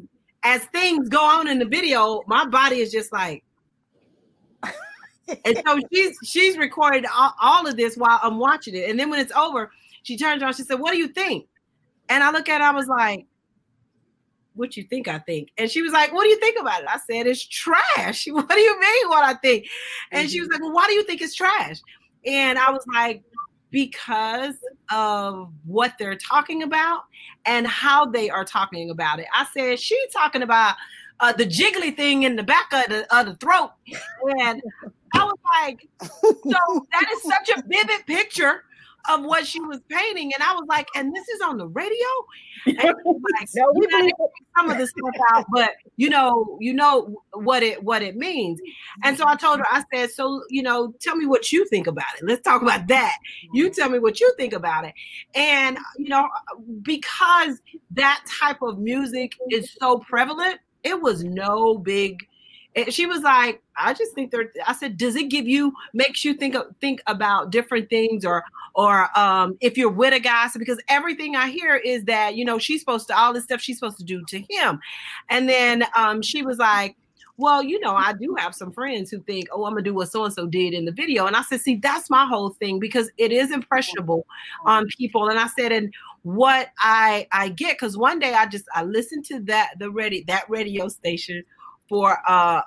as 0.44 0.64
things 0.66 1.10
go 1.10 1.24
on 1.24 1.48
in 1.48 1.58
the 1.58 1.66
video, 1.66 2.22
my 2.28 2.46
body 2.46 2.82
is 2.82 2.92
just 2.92 3.12
like 3.12 3.44
and 5.46 5.60
so 5.66 5.80
she's 5.92 6.16
she's 6.24 6.56
recorded 6.56 7.08
all, 7.12 7.34
all, 7.42 7.66
of 7.66 7.78
this 7.78 7.96
while 7.96 8.20
I'm 8.22 8.38
watching 8.38 8.76
it. 8.76 8.92
And 8.92 9.00
then 9.00 9.10
when 9.10 9.20
it's 9.20 9.32
over, 9.32 9.72
she 10.04 10.18
turns 10.18 10.44
around, 10.44 10.54
she 10.54 10.64
said, 10.64 10.80
What 10.80 10.92
do 10.92 10.98
you 10.98 11.08
think? 11.08 11.48
And 12.10 12.24
I 12.24 12.30
look 12.30 12.48
at 12.48 12.62
it, 12.62 12.64
I 12.64 12.72
was 12.72 12.88
like, 12.88 13.26
What 14.54 14.78
you 14.78 14.84
think 14.84 15.08
I 15.08 15.18
think? 15.18 15.50
And 15.58 15.68
she 15.72 15.82
was 15.82 15.94
like, 15.94 16.14
What 16.14 16.26
do 16.26 16.30
you 16.30 16.40
think 16.40 16.60
about 16.62 16.84
it? 16.84 16.88
I 16.88 17.00
said, 17.10 17.26
It's 17.26 17.44
trash. 17.44 18.28
What 18.32 18.50
do 18.50 18.60
you 18.60 18.80
mean 18.80 19.10
what 19.10 19.24
I 19.24 19.34
think? 19.34 19.66
And 20.12 20.28
mm-hmm. 20.28 20.32
she 20.32 20.42
was 20.42 20.50
like, 20.50 20.62
Well, 20.62 20.74
why 20.74 20.86
do 20.86 20.94
you 20.94 21.04
think 21.06 21.24
it's 21.24 21.34
trash? 21.34 21.82
And 22.24 22.60
I 22.60 22.70
was 22.70 22.86
like, 22.94 23.24
because 23.72 24.56
of 24.92 25.52
what 25.66 25.94
they're 25.98 26.18
talking 26.18 26.64
about 26.64 27.04
and 27.46 27.66
how 27.66 28.06
they 28.06 28.30
are 28.30 28.46
talking 28.46 28.90
about 28.90 29.20
it. 29.20 29.28
I 29.34 29.48
said, 29.54 29.80
she's 29.80 30.12
talking 30.14 30.42
about 30.42 30.76
uh, 31.20 31.34
the 31.34 31.46
jiggly 31.46 31.96
thing 31.96 32.24
in 32.24 32.36
the 32.36 32.44
back 32.44 32.72
of 32.74 32.86
the, 32.90 33.18
of 33.18 33.26
the 33.26 33.36
throat. 33.36 33.72
And 34.40 34.62
I 35.16 35.24
was 35.24 35.38
like, 35.62 35.88
so 36.02 36.86
that 36.92 37.06
is 37.14 37.24
such 37.24 37.58
a 37.58 37.64
vivid 37.68 38.06
picture 38.06 38.64
of 39.10 39.24
what 39.24 39.46
she 39.46 39.60
was 39.60 39.80
painting. 39.90 40.32
And 40.34 40.44
I 40.44 40.54
was 40.54 40.66
like, 40.68 40.88
and 40.96 41.16
this 41.16 41.28
is 41.30 41.42
on 41.42 41.58
the 41.58 41.68
radio? 41.68 42.08
And 42.66 42.78
like, 42.86 43.50
no, 43.56 43.72
we 43.76 43.88
believe 43.88 44.12
some 44.58 44.70
of 44.70 44.78
the 44.78 44.88
stuff 44.88 45.16
out, 45.34 45.46
but 45.54 45.72
you 45.98 46.10
know, 46.10 46.58
you 46.60 46.74
know 46.74 47.22
what 47.34 47.64
it 47.64 47.84
what 47.84 48.02
it 48.02 48.16
means. 48.16 48.60
And 49.04 49.18
so 49.18 49.26
I 49.28 49.36
told 49.36 49.60
her, 49.60 49.66
I 49.70 49.84
said, 49.94 50.12
so 50.12 50.44
you 50.50 50.64
know, 50.64 50.94
tell 51.02 51.16
me 51.16 51.26
what 51.26 51.52
you 51.52 51.66
think 51.68 51.88
about 51.88 52.06
it. 52.20 52.26
Let's 52.26 52.42
talk 52.42 52.62
about 52.62 52.88
that. 52.88 53.18
You 53.54 53.70
tell 53.70 53.90
me 53.90 54.00
what 54.00 54.20
you 54.20 54.32
think 54.38 54.54
about 54.54 54.86
it. 54.86 54.94
And 55.36 55.78
you 55.98 56.10
know, 56.10 56.28
because 56.82 57.60
that 57.92 58.24
type 58.40 58.62
of 58.62 58.80
music 58.80 59.34
is 59.50 59.76
so 59.80 60.00
prevalent, 60.00 60.60
it 60.84 61.02
was 61.02 61.24
no 61.24 61.78
big 61.78 62.18
and 62.76 62.94
she 62.94 63.06
was 63.06 63.22
like, 63.22 63.62
I 63.78 63.94
just 63.94 64.14
think 64.14 64.32
they're 64.32 64.52
I 64.66 64.74
said, 64.74 64.98
does 64.98 65.16
it 65.16 65.30
give 65.30 65.48
you 65.48 65.74
makes 65.94 66.24
you 66.24 66.34
think 66.34 66.56
think 66.80 67.02
about 67.08 67.52
different 67.52 67.90
things 67.90 68.26
or 68.26 68.44
or 68.76 69.08
um 69.18 69.58
if 69.60 69.78
you're 69.78 69.90
with 69.90 70.14
a 70.14 70.20
guy 70.20 70.48
so 70.48 70.60
because 70.60 70.82
everything 70.88 71.36
I 71.36 71.50
hear 71.50 71.76
is 71.76 72.06
that 72.06 72.36
you 72.36 72.46
know 72.46 72.60
she's 72.60 72.80
supposed 72.80 73.08
to 73.08 73.18
all 73.18 73.34
this 73.34 73.44
stuff 73.44 73.62
she's 73.62 73.78
supposed 73.78 73.98
to 73.98 74.04
do 74.04 74.24
to 74.26 74.40
him. 74.50 74.80
And 75.30 75.50
then 75.50 75.86
um 75.96 76.22
she 76.22 76.44
was 76.44 76.58
like, 76.58 76.96
well, 77.38 77.64
you 77.64 77.80
know, 77.80 77.96
I 77.96 78.14
do 78.14 78.36
have 78.38 78.54
some 78.54 78.72
friends 78.72 79.10
who 79.12 79.20
think, 79.22 79.48
oh, 79.52 79.66
I'm 79.66 79.74
gonna 79.74 79.82
do 79.82 79.94
what 79.94 80.12
so 80.12 80.24
and 80.24 80.34
so 80.34 80.46
did 80.46 80.74
in 80.74 80.86
the 80.86 80.92
video. 80.92 81.26
And 81.26 81.36
I 81.36 81.42
said, 81.42 81.62
see, 81.62 81.76
that's 81.76 82.10
my 82.10 82.26
whole 82.26 82.52
thing 82.52 82.80
because 82.80 83.10
it 83.18 83.32
is 83.32 83.52
impressionable 83.52 84.26
on 84.66 84.88
people. 84.98 85.28
And 85.28 85.40
I 85.40 85.48
said, 85.48 85.72
and 85.72 85.94
what 86.24 86.70
I 86.80 87.28
I 87.32 87.50
get 87.50 87.74
because 87.74 87.98
one 87.98 88.20
day 88.20 88.34
I 88.34 88.46
just 88.46 88.66
I 88.74 88.84
listened 88.84 89.26
to 89.26 89.40
that 89.42 89.72
the 89.80 89.90
ready 89.90 90.24
that 90.28 90.50
radio 90.50 90.88
station 90.88 91.44
for 91.92 92.18
uh 92.26 92.62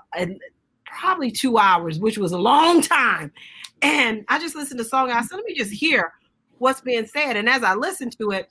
probably 0.85 1.31
two 1.31 1.57
hours, 1.57 1.99
which 1.99 2.19
was 2.19 2.33
a 2.33 2.39
long 2.39 2.83
time. 2.83 3.33
And 3.81 4.25
I 4.29 4.39
just 4.39 4.55
listened 4.55 4.79
to 4.79 4.85
the 4.85 4.89
song. 4.89 5.11
I 5.11 5.23
said, 5.23 5.37
let 5.37 5.47
me 5.47 5.55
just 5.55 5.73
hear 5.73 6.13
what's 6.59 6.83
being 6.83 7.07
said. 7.07 7.37
And 7.37 7.49
as 7.49 7.63
I 7.63 7.75
listened 7.75 8.17
to 8.19 8.31
it, 8.33 8.51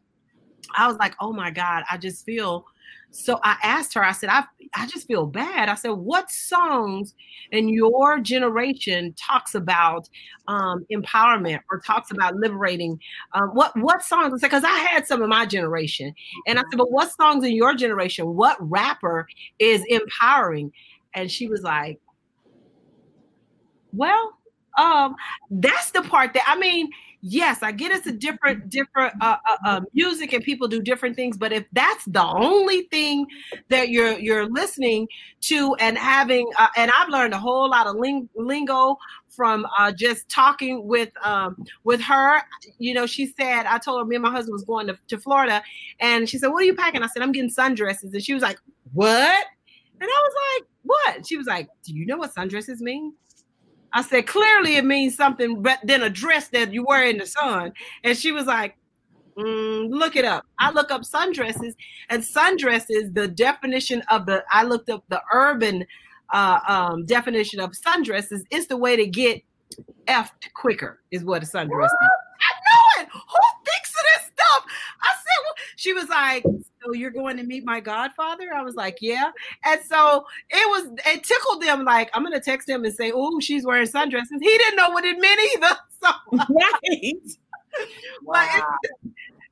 I 0.76 0.88
was 0.88 0.98
like, 0.98 1.16
oh 1.22 1.32
my 1.32 1.52
God, 1.52 1.84
I 1.90 1.98
just 1.98 2.26
feel 2.26 2.66
so 3.14 3.40
I 3.44 3.58
asked 3.62 3.94
her, 3.94 4.04
I 4.04 4.12
said, 4.12 4.30
I, 4.30 4.44
I 4.74 4.88
just 4.88 5.06
feel 5.08 5.28
bad. 5.28 5.70
I 5.70 5.76
said, 5.76 5.92
what 5.92 6.32
songs 6.32 7.14
in 7.52 7.70
your 7.70 8.20
generation 8.20 9.14
talks 9.14 9.54
about 9.54 10.10
um, 10.48 10.84
empowerment 10.92 11.60
or 11.70 11.80
talks 11.80 12.10
about 12.10 12.36
liberating? 12.36 13.00
Um, 13.34 13.50
what 13.50 13.78
what 13.78 14.02
songs? 14.02 14.34
I 14.34 14.38
said, 14.38 14.48
because 14.48 14.64
I 14.64 14.76
had 14.76 15.06
some 15.06 15.22
in 15.22 15.30
my 15.30 15.46
generation. 15.46 16.12
And 16.48 16.58
I 16.58 16.64
said, 16.64 16.78
but 16.78 16.92
what 16.92 17.12
songs 17.12 17.46
in 17.46 17.56
your 17.56 17.76
generation? 17.76 18.34
What 18.34 18.58
rapper 18.60 19.28
is 19.60 19.86
empowering? 19.90 20.72
And 21.14 21.32
she 21.32 21.48
was 21.48 21.62
like, 21.62 22.00
well, 23.92 24.40
um, 24.80 25.16
that's 25.52 25.92
the 25.92 26.02
part 26.02 26.34
that 26.34 26.44
I 26.48 26.58
mean, 26.58 26.90
yes, 27.24 27.64
I 27.64 27.72
get 27.72 27.92
it's 27.92 28.06
a 28.06 28.12
different, 28.12 28.70
different 28.70 29.14
uh, 29.22 29.38
uh, 29.50 29.58
uh, 29.66 29.82
music 29.94 30.34
and 30.34 30.44
people 30.44 30.68
do 30.68 30.82
different 30.82 31.16
things. 31.16 31.38
But 31.38 31.54
if 31.54 31.66
that's 31.72 32.04
the 32.06 32.24
only 32.24 32.84
thing 32.92 33.26
that 33.70 33.90
you're 33.90 34.20
you're 34.20 34.48
listening 34.48 35.08
to 35.42 35.74
and 35.80 35.98
having, 35.98 36.48
uh, 36.60 36.68
and 36.76 36.92
I've 36.96 37.10
learned 37.10 37.34
a 37.34 37.40
whole 37.40 37.70
lot 37.70 37.88
of 37.88 37.96
ling- 37.96 38.30
lingo 38.36 38.98
from 39.30 39.66
uh, 39.78 39.92
just 39.92 40.30
talking 40.30 40.86
with 40.86 41.10
um, 41.26 41.64
with 41.86 42.02
her. 42.02 42.42
You 42.78 42.94
know, 42.94 43.08
she 43.08 43.26
said 43.26 43.66
I 43.66 43.80
told 43.80 44.02
her 44.02 44.06
me 44.06 44.18
and 44.18 44.24
my 44.24 44.32
husband 44.32 44.54
was 44.54 44.64
going 44.64 44.88
to, 44.88 45.00
to 45.08 45.18
Florida, 45.18 45.64
and 46.00 46.30
she 46.30 46.38
said, 46.38 46.50
"What 46.50 46.62
are 46.62 46.66
you 46.66 46.76
packing?" 46.76 47.04
I 47.04 47.08
said, 47.08 47.24
"I'm 47.24 47.32
getting 47.32 47.50
sundresses," 47.50 48.14
and 48.14 48.22
she 48.24 48.34
was 48.34 48.44
like, 48.44 48.60
"What?" 48.92 49.46
And 50.02 50.10
I 50.10 50.24
was 50.28 50.34
like, 50.60 50.68
"What?" 50.84 51.26
She 51.26 51.38
was 51.38 51.48
like, 51.48 51.70
"Do 51.86 51.96
you 51.96 52.06
know 52.06 52.18
what 52.18 52.36
sundresses 52.36 52.80
mean?" 52.82 53.14
I 53.94 54.02
said, 54.02 54.28
clearly 54.28 54.76
it 54.76 54.86
means 54.86 55.16
something 55.16 55.62
but 55.62 55.80
than 55.84 56.04
a 56.04 56.10
dress 56.10 56.48
that 56.50 56.74
you 56.74 56.84
wear 56.84 57.06
in 57.06 57.18
the 57.18 57.26
sun. 57.26 57.74
And 58.04 58.18
she 58.18 58.32
was 58.32 58.48
like, 58.48 58.76
mm, 59.38 59.90
look 59.90 60.16
it 60.16 60.26
up. 60.26 60.46
I 60.60 60.72
look 60.72 60.92
up 60.92 61.04
sundresses, 61.04 61.74
and 62.10 62.24
sundresses, 62.24 63.14
the 63.14 63.28
definition 63.28 64.02
of 64.10 64.26
the, 64.26 64.44
I 64.52 64.64
looked 64.64 64.90
up 64.90 65.04
the 65.10 65.22
urban 65.32 65.86
uh, 66.34 66.60
um, 66.68 67.06
definition 67.06 67.60
of 67.60 67.72
sundresses 67.72 68.42
is 68.50 68.68
the 68.68 68.78
way 68.78 68.96
to 68.96 69.06
get 69.06 69.42
effed 70.08 70.52
quicker, 70.56 71.02
is 71.12 71.24
what 71.24 71.44
a 71.44 71.46
sundress 71.46 71.86
is. 71.86 71.92
I 72.42 72.54
know 72.66 73.04
it. 73.04 73.10
Who 73.12 73.40
thinks 73.66 73.90
of 73.90 74.04
this 74.16 74.32
stuff? 74.34 74.66
I 75.02 75.12
said, 75.14 75.40
well, 75.44 75.56
she 75.76 75.94
was 75.94 76.10
like, 76.10 76.44
so 76.84 76.94
you're 76.94 77.12
going 77.12 77.38
to 77.38 77.44
meet 77.44 77.66
my 77.66 77.80
godfather? 77.80 78.54
I 78.54 78.62
was 78.62 78.76
like, 78.76 78.98
yeah. 79.02 79.32
And 79.66 79.82
so 79.82 80.26
it 80.50 80.68
was, 80.70 80.92
it 81.06 81.24
tickled 81.24 81.62
them. 81.62 81.84
Like, 81.84 82.10
I'm 82.14 82.24
going 82.24 82.34
to 82.34 82.40
text 82.40 82.68
him 82.70 82.84
and 82.84 82.94
say, 82.94 83.12
oh, 83.14 83.40
she's 83.40 83.66
wearing 83.66 83.88
sundresses. 83.88 84.40
He 84.40 84.58
didn't 84.58 84.76
know 84.76 84.90
what 84.90 85.06
it 85.06 85.20
meant 85.20 85.40
either. 85.56 85.76
So, 86.04 86.10
right. 86.34 87.14
wow. 88.24 88.78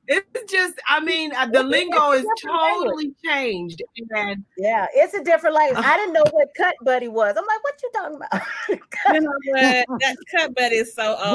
It's 0.08 0.52
just, 0.52 0.74
I 0.88 1.00
mean, 1.00 1.30
the 1.52 1.62
lingo 1.62 2.12
is 2.12 2.26
totally 2.44 3.12
changed. 3.24 3.82
And 4.10 4.44
yeah, 4.56 4.86
it's 4.94 5.14
a 5.14 5.22
different 5.22 5.54
language. 5.54 5.84
I 5.84 5.96
didn't 5.96 6.12
know 6.12 6.24
what 6.32 6.48
cut 6.56 6.74
buddy 6.82 7.06
was. 7.08 7.36
I'm 7.36 7.46
like, 7.46 7.62
what 7.62 7.74
you 7.82 7.90
talking 7.94 8.16
about? 8.16 8.42
you 9.14 9.20
know 9.20 9.32
what? 9.46 9.86
That 10.00 10.16
cut 10.30 10.54
buddy 10.54 10.76
is 10.76 10.94
so 10.94 11.16
old, 11.22 11.30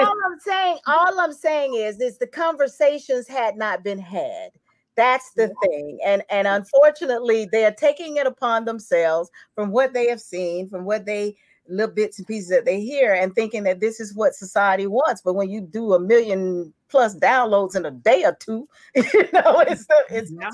all 0.00 0.16
I'm 0.26 0.38
saying, 0.40 0.78
all 0.86 1.20
I'm 1.20 1.32
saying 1.32 1.74
is, 1.74 2.00
is 2.00 2.18
the 2.18 2.26
conversations 2.26 3.26
had 3.26 3.56
not 3.56 3.82
been 3.82 3.98
had. 3.98 4.50
That's 4.96 5.32
the 5.32 5.50
thing. 5.62 5.98
And 6.04 6.22
and 6.28 6.46
unfortunately, 6.46 7.48
they're 7.50 7.72
taking 7.72 8.18
it 8.18 8.26
upon 8.26 8.66
themselves 8.66 9.30
from 9.54 9.70
what 9.70 9.94
they 9.94 10.08
have 10.08 10.20
seen, 10.20 10.68
from 10.68 10.84
what 10.84 11.06
they 11.06 11.36
little 11.70 11.94
bits 11.94 12.18
and 12.18 12.26
pieces 12.26 12.48
that 12.50 12.64
they 12.64 12.80
hear 12.80 13.14
and 13.14 13.34
thinking 13.34 13.62
that 13.64 13.80
this 13.80 14.00
is 14.00 14.14
what 14.14 14.34
society 14.34 14.86
wants. 14.86 15.22
But 15.22 15.34
when 15.34 15.50
you 15.50 15.60
do 15.60 15.94
a 15.94 16.00
million 16.00 16.72
plus 16.88 17.16
downloads 17.16 17.76
in 17.76 17.86
a 17.86 17.90
day 17.90 18.24
or 18.24 18.36
two, 18.38 18.68
you 18.94 19.28
know, 19.32 19.60
it's 19.66 19.86
it's 20.10 20.30
yeah. 20.30 20.50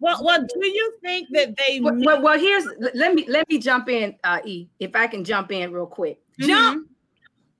well, 0.00 0.24
well, 0.24 0.40
do 0.40 0.66
you 0.66 0.94
think 1.02 1.28
that 1.32 1.56
they? 1.56 1.80
Well, 1.80 1.96
well, 1.98 2.22
well, 2.22 2.38
here's 2.38 2.64
let 2.94 3.14
me 3.14 3.26
let 3.28 3.48
me 3.48 3.58
jump 3.58 3.88
in, 3.88 4.14
uh, 4.24 4.40
E, 4.44 4.68
if 4.78 4.94
I 4.96 5.06
can 5.06 5.24
jump 5.24 5.52
in 5.52 5.72
real 5.72 5.86
quick. 5.86 6.18
Mm-hmm. 6.40 6.48
Jump. 6.48 6.88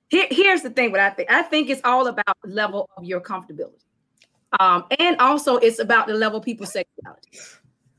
Here, 0.09 0.27
here's 0.29 0.61
the 0.61 0.69
thing. 0.69 0.91
What 0.91 0.99
I 0.99 1.09
think, 1.09 1.31
I 1.31 1.41
think 1.41 1.69
it's 1.69 1.81
all 1.83 2.07
about 2.07 2.35
level 2.43 2.89
of 2.97 3.05
your 3.05 3.21
comfortability, 3.21 3.81
um, 4.59 4.85
and 4.99 5.17
also 5.19 5.57
it's 5.57 5.79
about 5.79 6.07
the 6.07 6.13
level 6.13 6.39
of 6.39 6.45
people's 6.45 6.73
sexuality. 6.73 7.39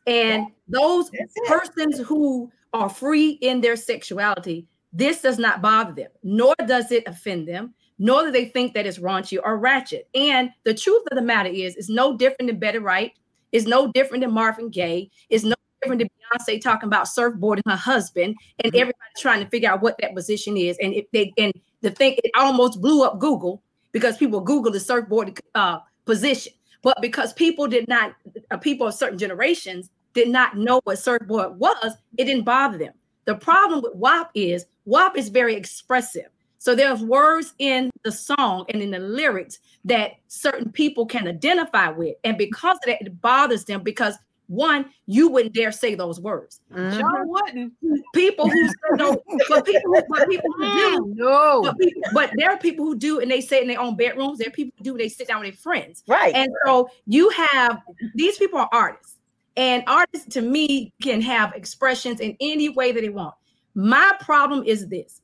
And 0.07 0.47
those 0.69 1.11
persons 1.47 1.99
who 1.99 2.51
are 2.77 2.89
free 2.89 3.31
in 3.31 3.61
their 3.61 3.77
sexuality, 3.77 4.67
this 4.93 5.21
does 5.23 5.39
not 5.39 5.63
bother 5.63 5.93
them, 5.93 6.11
nor 6.23 6.55
does 6.67 6.93
it 6.93 7.05
offend 7.07 7.49
them, 7.49 7.75
nor 7.99 8.25
do 8.25 8.31
they 8.31 8.47
think 8.47 8.75
that 8.75 8.87
it's 8.87 8.99
raunchy 8.99 9.39
or 9.43 9.59
ratchet. 9.59 10.09
And 10.15 10.51
the 10.65 10.75
truth 10.75 11.05
of 11.11 11.17
the 11.17 11.23
matter 11.23 11.49
is, 11.49 11.77
it's 11.77 11.89
no 11.89 12.17
different 12.17 12.49
than 12.49 12.59
Betty 12.59 12.79
Wright, 12.79 13.13
it's 13.53 13.67
no 13.67 13.91
different 13.93 14.23
than 14.23 14.33
Marvin 14.33 14.71
Gaye, 14.71 15.11
it's 15.31 15.45
no 15.45 15.55
different 15.83 16.01
than 16.01 16.09
Beyonce 16.09 16.61
talking 16.61 16.87
about 16.87 17.07
surfboarding 17.07 17.63
her 17.67 17.77
husband, 17.77 18.37
and 18.63 18.73
mm-hmm. 18.73 18.81
everybody 18.81 19.11
trying 19.19 19.43
to 19.43 19.51
figure 19.51 19.71
out 19.71 19.83
what 19.83 19.97
that 20.01 20.15
position 20.15 20.57
is. 20.57 20.77
And 20.79 20.95
if 20.95 21.07
they 21.13 21.33
and 21.39 21.53
the 21.81 21.91
thing 21.91 22.17
it 22.23 22.31
almost 22.37 22.81
blew 22.81 23.05
up 23.05 23.19
Google 23.19 23.63
because 23.93 24.17
people 24.17 24.41
Google 24.41 24.73
the 24.73 24.81
surfboard 24.81 25.39
uh, 25.55 25.79
position, 26.05 26.53
but 26.83 27.01
because 27.01 27.33
people 27.33 27.67
did 27.67 27.89
not, 27.89 28.15
uh, 28.51 28.57
people 28.57 28.87
of 28.87 28.95
certain 28.95 29.19
generations 29.19 29.91
did 30.17 30.29
not 30.29 30.57
know 30.57 30.81
what 30.83 30.99
surfboard 30.99 31.59
was, 31.59 31.93
it 32.17 32.25
didn't 32.25 32.45
bother 32.45 32.79
them. 32.79 32.95
The 33.27 33.37
problem 33.37 33.83
with 33.83 33.95
WAP 33.95 34.31
is 34.35 34.67
WAP 34.87 35.17
is 35.17 35.29
very 35.29 35.55
expressive. 35.55 36.27
So 36.59 36.75
there's 36.75 37.03
words 37.03 37.55
in 37.59 37.91
the 38.03 38.11
song 38.11 38.65
and 38.71 38.83
in 38.83 38.91
the 38.91 38.99
lyrics 38.99 39.59
that 39.85 40.13
certain 40.27 40.73
people 40.73 41.07
can 41.07 41.29
identify 41.29 41.91
with. 41.91 42.17
And 42.25 42.37
because 42.37 42.77
of 42.79 42.87
that, 42.87 43.03
it 43.03 43.21
bothers 43.21 43.65
them 43.65 43.83
because 43.83 44.15
one, 44.49 44.87
you 45.07 45.29
wouldn't 45.29 45.55
dare 45.55 45.73
say 45.73 45.95
those 45.95 46.21
words. 46.21 46.61
Mm-hmm. 46.73 46.99
Sure 46.99 47.27
wouldn't. 47.27 47.73
People 48.15 48.49
who 48.49 48.71
no, 48.93 49.21
but 49.49 49.67
people, 49.67 49.95
but 50.09 50.29
people 50.29 50.51
who 50.57 50.65
do, 50.65 51.15
no. 51.17 51.63
But, 51.63 51.79
people, 51.79 52.03
but 52.15 52.31
there 52.37 52.51
are 52.51 52.59
people 52.59 52.85
who 52.85 52.97
do, 52.97 53.21
and 53.21 53.31
they 53.31 53.41
say 53.41 53.59
it 53.59 53.63
in 53.63 53.69
their 53.69 53.81
own 53.81 53.97
bedrooms. 53.97 54.39
There 54.39 54.49
are 54.49 54.53
people 54.53 54.73
who 54.79 54.85
do, 54.85 54.97
they 54.97 55.09
sit 55.09 55.29
down 55.29 55.41
with 55.41 55.51
their 55.51 55.59
friends. 55.59 56.05
Right. 56.07 56.35
And 56.35 56.49
so 56.65 56.89
you 57.07 57.29
have 57.31 57.83
these 58.15 58.39
people 58.39 58.59
are 58.61 58.69
artists. 58.73 59.16
And 59.57 59.83
artists 59.87 60.29
to 60.35 60.43
me 60.43 60.93
can 61.03 61.21
have 61.23 61.55
expressions 61.55 62.21
in 62.21 62.37
any 62.41 62.69
way 62.69 62.93
that 62.93 63.01
they 63.01 63.09
want. 63.09 63.35
My 63.75 64.13
problem 64.21 64.65
is 64.65 64.89
this 64.89 65.21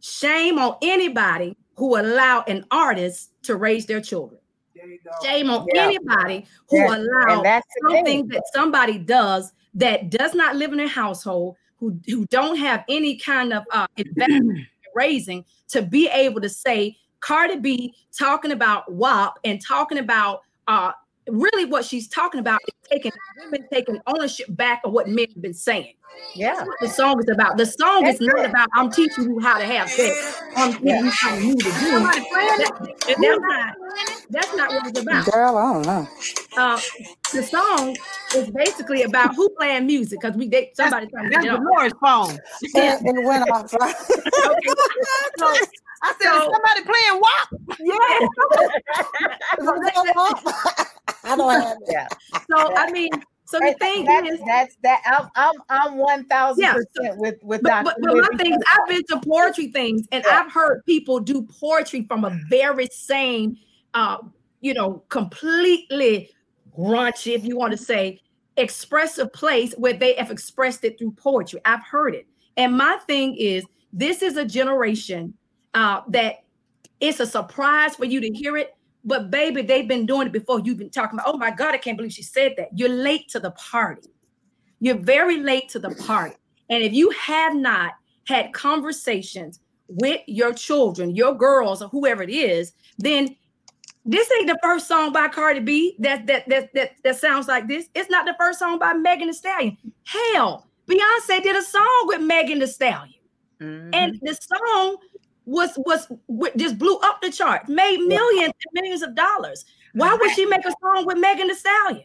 shame 0.00 0.58
on 0.58 0.76
anybody 0.82 1.56
who 1.76 1.96
allow 1.96 2.44
an 2.46 2.64
artist 2.70 3.32
to 3.42 3.56
raise 3.56 3.86
their 3.86 4.00
children. 4.00 4.40
Shame 5.24 5.50
on 5.50 5.66
yeah. 5.74 5.84
anybody 5.84 6.46
who 6.68 6.78
yeah. 6.78 6.96
allow 6.96 7.60
something 7.82 8.28
that 8.28 8.42
somebody 8.54 8.98
does 8.98 9.52
that 9.74 10.10
does 10.10 10.34
not 10.34 10.56
live 10.56 10.72
in 10.72 10.80
a 10.80 10.88
household, 10.88 11.56
who, 11.78 11.98
who 12.06 12.26
don't 12.26 12.56
have 12.56 12.84
any 12.88 13.16
kind 13.16 13.52
of 13.52 13.64
uh, 13.72 13.86
investment 13.96 14.66
raising 14.94 15.44
to 15.68 15.82
be 15.82 16.08
able 16.08 16.40
to 16.40 16.48
say 16.48 16.96
Cardi 17.20 17.56
B 17.56 17.94
talking 18.16 18.52
about 18.52 18.92
WAP 18.92 19.38
and 19.44 19.60
talking 19.64 19.98
about 19.98 20.42
uh, 20.66 20.92
really 21.28 21.64
what 21.64 21.84
she's 21.84 22.08
talking 22.08 22.40
about 22.40 22.60
is 22.66 22.74
taking 22.90 23.12
women 23.44 23.66
taking 23.72 23.98
ownership 24.06 24.46
back 24.50 24.80
of 24.84 24.92
what 24.92 25.08
men 25.08 25.26
have 25.28 25.42
been 25.42 25.54
saying. 25.54 25.94
Yeah. 26.34 26.64
the 26.80 26.88
song 26.88 27.20
is 27.20 27.28
about. 27.28 27.56
The 27.56 27.66
song 27.66 28.04
That's 28.04 28.20
is 28.20 28.26
not 28.26 28.44
it. 28.44 28.50
about 28.50 28.68
I'm 28.74 28.90
teaching 28.90 29.24
you 29.24 29.38
how 29.40 29.58
to 29.58 29.64
have 29.64 29.88
sex. 29.88 30.40
I'm 30.56 30.72
teaching 30.72 30.86
yeah. 30.86 31.02
you 31.02 31.10
how 31.10 31.34
to 31.36 31.40
move 31.42 31.58
to 31.58 31.64
do. 31.64 31.70
That, 31.70 32.78
that's 33.20 33.38
not 33.40 33.76
that's 34.30 34.56
not 34.56 34.72
what 34.72 34.86
it's 34.86 35.00
about. 35.00 35.26
Girl, 35.26 35.56
I 35.56 35.72
don't 35.72 35.86
know. 35.86 36.08
Uh, 36.56 36.80
the 37.32 37.42
song 37.42 37.96
is 38.34 38.50
basically 38.50 39.02
about 39.02 39.34
who 39.34 39.48
playing 39.50 39.86
music 39.86 40.20
because 40.20 40.36
we 40.36 40.48
they, 40.48 40.70
somebody 40.74 41.06
trying 41.06 41.30
to 41.30 41.30
that's 41.30 41.44
Dolores' 41.44 41.92
phone. 42.02 42.38
and, 42.74 43.06
and 43.06 43.24
went 43.24 43.48
off. 43.50 43.72
okay. 43.74 43.92
so, 45.38 45.54
I 46.00 46.14
said, 46.20 46.30
so, 46.30 46.52
somebody 46.52 46.82
playing 46.84 47.20
WAP? 47.20 47.48
Yeah. 47.80 48.18
I 51.28 51.36
don't 51.36 51.60
have 51.60 51.78
that. 51.86 52.18
So 52.50 52.76
I 52.76 52.90
mean, 52.90 53.10
so 53.48 53.58
the 53.60 53.74
thing 53.80 54.04
that's, 54.04 54.28
is, 54.28 54.40
that's 54.46 54.76
that. 54.82 55.00
I'm 55.06 55.28
I'm 55.34 55.54
I'm 55.70 55.96
one 55.96 56.26
thousand 56.26 56.64
yeah, 56.64 56.74
percent 56.74 57.18
with 57.18 57.36
with 57.42 57.62
but, 57.62 57.70
Dr. 57.70 57.84
But, 57.84 57.96
but 58.02 58.30
my 58.30 58.36
thing 58.36 58.52
is, 58.52 58.60
I've 58.74 58.86
been 58.88 59.02
to 59.08 59.20
poetry 59.26 59.68
things, 59.68 60.06
and 60.12 60.22
yeah. 60.26 60.40
I've 60.40 60.52
heard 60.52 60.84
people 60.84 61.18
do 61.18 61.48
poetry 61.58 62.04
from 62.06 62.26
a 62.26 62.38
very 62.50 62.88
same, 62.92 63.56
uh, 63.94 64.18
you 64.60 64.74
know, 64.74 65.02
completely 65.08 66.30
raunchy, 66.78 67.34
if 67.34 67.44
you 67.44 67.56
want 67.56 67.70
to 67.72 67.78
say, 67.78 68.20
expressive 68.58 69.32
place 69.32 69.72
where 69.78 69.94
they 69.94 70.14
have 70.16 70.30
expressed 70.30 70.84
it 70.84 70.98
through 70.98 71.12
poetry. 71.12 71.60
I've 71.64 71.84
heard 71.84 72.14
it, 72.14 72.26
and 72.58 72.76
my 72.76 72.98
thing 73.06 73.34
is, 73.34 73.64
this 73.94 74.20
is 74.20 74.36
a 74.36 74.44
generation 74.44 75.32
uh, 75.72 76.02
that 76.08 76.44
it's 77.00 77.20
a 77.20 77.26
surprise 77.26 77.96
for 77.96 78.04
you 78.04 78.20
to 78.20 78.28
hear 78.28 78.58
it 78.58 78.74
but 79.08 79.30
baby, 79.30 79.62
they've 79.62 79.88
been 79.88 80.04
doing 80.04 80.26
it 80.26 80.32
before. 80.32 80.60
You've 80.60 80.78
been 80.78 80.90
talking 80.90 81.18
about, 81.18 81.32
oh 81.34 81.38
my 81.38 81.50
God, 81.50 81.74
I 81.74 81.78
can't 81.78 81.96
believe 81.96 82.12
she 82.12 82.22
said 82.22 82.54
that. 82.58 82.68
You're 82.74 82.90
late 82.90 83.28
to 83.30 83.40
the 83.40 83.50
party. 83.52 84.10
You're 84.80 84.98
very 84.98 85.38
late 85.38 85.70
to 85.70 85.78
the 85.78 85.90
party. 86.06 86.36
And 86.68 86.82
if 86.82 86.92
you 86.92 87.10
have 87.10 87.54
not 87.54 87.94
had 88.26 88.52
conversations 88.52 89.60
with 89.88 90.20
your 90.26 90.52
children, 90.52 91.16
your 91.16 91.34
girls, 91.34 91.80
or 91.80 91.88
whoever 91.88 92.22
it 92.22 92.30
is, 92.30 92.74
then 92.98 93.34
this 94.04 94.30
ain't 94.38 94.46
the 94.46 94.58
first 94.62 94.86
song 94.86 95.12
by 95.12 95.28
Cardi 95.28 95.60
B 95.60 95.96
that 95.98 96.26
that 96.26 96.48
that 96.48 96.72
that, 96.74 96.92
that 97.02 97.16
sounds 97.16 97.48
like 97.48 97.66
this. 97.66 97.88
It's 97.94 98.10
not 98.10 98.26
the 98.26 98.36
first 98.38 98.58
song 98.58 98.78
by 98.78 98.92
Megan 98.92 99.28
Thee 99.28 99.32
Stallion. 99.32 99.76
Hell, 100.04 100.68
Beyonce 100.86 101.42
did 101.42 101.56
a 101.56 101.62
song 101.62 102.02
with 102.04 102.20
Megan 102.20 102.58
Thee 102.58 102.66
Stallion. 102.66 103.14
Mm-hmm. 103.60 103.90
And 103.92 104.18
the 104.22 104.34
song 104.34 104.98
was 105.48 105.70
was 105.78 106.06
just 106.56 106.78
blew 106.78 106.98
up 106.98 107.22
the 107.22 107.30
chart, 107.30 107.68
made 107.68 107.98
millions 108.00 108.52
and 108.52 108.72
millions 108.74 109.02
of 109.02 109.14
dollars. 109.14 109.64
Why 109.94 110.14
would 110.14 110.30
she 110.32 110.44
make 110.44 110.64
a 110.66 110.72
song 110.82 111.06
with 111.06 111.16
Megan 111.16 111.48
Thee 111.48 111.54
Stallion? 111.54 112.04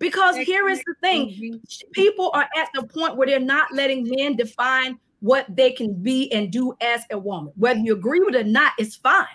Because 0.00 0.36
here 0.36 0.68
is 0.68 0.80
the 0.80 0.94
thing: 1.00 1.28
mm-hmm. 1.28 1.90
people 1.92 2.30
are 2.34 2.48
at 2.56 2.68
the 2.74 2.82
point 2.82 3.16
where 3.16 3.28
they're 3.28 3.38
not 3.38 3.72
letting 3.72 4.08
men 4.08 4.34
define 4.34 4.98
what 5.20 5.46
they 5.54 5.70
can 5.70 5.94
be 6.02 6.32
and 6.32 6.50
do 6.50 6.74
as 6.80 7.02
a 7.12 7.18
woman. 7.18 7.52
Whether 7.56 7.80
you 7.80 7.94
agree 7.94 8.20
with 8.20 8.34
it 8.34 8.46
or 8.46 8.50
not, 8.50 8.72
it's 8.78 8.96
fine. 8.96 9.26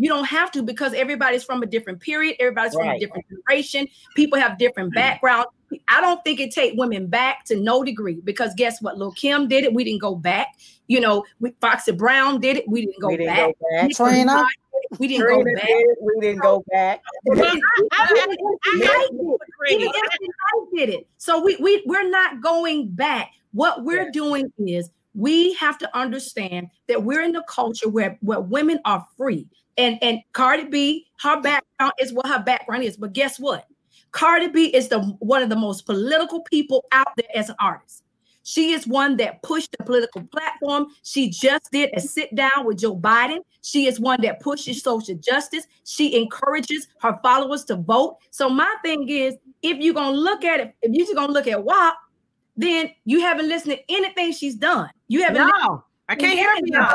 You 0.00 0.08
don't 0.08 0.24
have 0.24 0.50
to 0.52 0.62
because 0.62 0.94
everybody's 0.94 1.44
from 1.44 1.62
a 1.62 1.66
different 1.66 2.00
period, 2.00 2.36
everybody's 2.40 2.74
right. 2.74 2.86
from 2.86 2.96
a 2.96 2.98
different 2.98 3.26
generation. 3.28 3.86
People 4.16 4.38
have 4.38 4.56
different 4.56 4.90
mm-hmm. 4.90 5.00
backgrounds. 5.00 5.48
I 5.88 6.00
don't 6.00 6.24
think 6.24 6.40
it 6.40 6.52
take 6.52 6.72
women 6.78 7.06
back 7.06 7.44
to 7.44 7.60
no 7.60 7.84
degree 7.84 8.18
because 8.24 8.54
guess 8.56 8.80
what? 8.80 8.96
Lil 8.96 9.12
Kim 9.12 9.46
did 9.46 9.62
it. 9.62 9.74
We 9.74 9.84
didn't 9.84 10.00
go 10.00 10.14
back. 10.14 10.48
You 10.86 11.00
know, 11.00 11.24
we, 11.38 11.52
Foxy 11.60 11.92
Brown 11.92 12.40
did 12.40 12.56
it. 12.56 12.64
We 12.66 12.86
didn't 12.86 12.98
go 12.98 13.08
we 13.08 13.18
didn't 13.18 13.34
back. 13.34 13.54
Go 13.60 13.66
back. 13.70 13.90
Trina, 13.90 14.46
we 14.98 15.06
didn't 15.06 15.26
Trina 15.26 15.44
go 15.44 15.54
back. 15.54 15.66
Did 15.66 15.86
we 16.02 16.20
didn't 16.20 16.40
go 16.40 16.64
back. 16.72 17.02
I 17.92 18.24
did 20.74 20.88
it. 20.88 21.06
So 21.18 21.42
we 21.42 21.56
we 21.56 21.82
we're 21.84 22.08
not 22.08 22.40
going 22.40 22.88
back. 22.88 23.32
What 23.52 23.84
we're 23.84 24.04
yeah. 24.04 24.10
doing 24.12 24.50
is 24.58 24.88
we 25.14 25.52
have 25.54 25.76
to 25.78 25.96
understand 25.96 26.68
that 26.88 27.02
we're 27.02 27.22
in 27.22 27.36
a 27.36 27.42
culture 27.44 27.90
where 27.90 28.16
where 28.22 28.40
women 28.40 28.80
are 28.86 29.06
free. 29.18 29.46
And 29.76 29.98
and 30.02 30.20
Cardi 30.32 30.64
B, 30.64 31.06
her 31.20 31.40
background 31.40 31.92
is 32.00 32.12
what 32.12 32.26
her 32.26 32.42
background 32.42 32.84
is. 32.84 32.96
But 32.96 33.12
guess 33.12 33.38
what? 33.38 33.66
Cardi 34.12 34.48
B 34.48 34.66
is 34.66 34.88
the 34.88 35.00
one 35.20 35.42
of 35.42 35.48
the 35.48 35.56
most 35.56 35.86
political 35.86 36.42
people 36.42 36.84
out 36.92 37.08
there 37.16 37.28
as 37.34 37.48
an 37.48 37.56
artist. 37.60 38.04
She 38.42 38.72
is 38.72 38.86
one 38.86 39.16
that 39.18 39.42
pushed 39.42 39.76
the 39.78 39.84
political 39.84 40.22
platform. 40.22 40.86
She 41.02 41.28
just 41.28 41.70
did 41.70 41.90
a 41.94 42.00
sit 42.00 42.34
down 42.34 42.64
with 42.64 42.78
Joe 42.78 42.96
Biden. 42.96 43.40
She 43.62 43.86
is 43.86 44.00
one 44.00 44.20
that 44.22 44.40
pushes 44.40 44.82
social 44.82 45.14
justice. 45.16 45.66
She 45.84 46.16
encourages 46.20 46.88
her 47.00 47.18
followers 47.22 47.64
to 47.66 47.76
vote. 47.76 48.16
So 48.30 48.48
my 48.48 48.74
thing 48.82 49.08
is, 49.08 49.34
if 49.62 49.78
you're 49.78 49.94
gonna 49.94 50.16
look 50.16 50.44
at 50.44 50.60
it, 50.60 50.74
if 50.82 50.92
you're 50.92 51.06
just 51.06 51.16
gonna 51.16 51.32
look 51.32 51.46
at 51.46 51.62
WAP, 51.62 51.94
then 52.56 52.90
you 53.04 53.20
haven't 53.20 53.48
listened 53.48 53.72
to 53.72 53.92
anything 53.92 54.32
she's 54.32 54.56
done. 54.56 54.90
You 55.08 55.22
haven't. 55.22 55.46
No. 55.46 55.84
I 56.10 56.16
can't 56.16 56.36
hear 56.36 56.50
oh, 56.52 56.60
you. 56.64 56.74
I, 56.74 56.88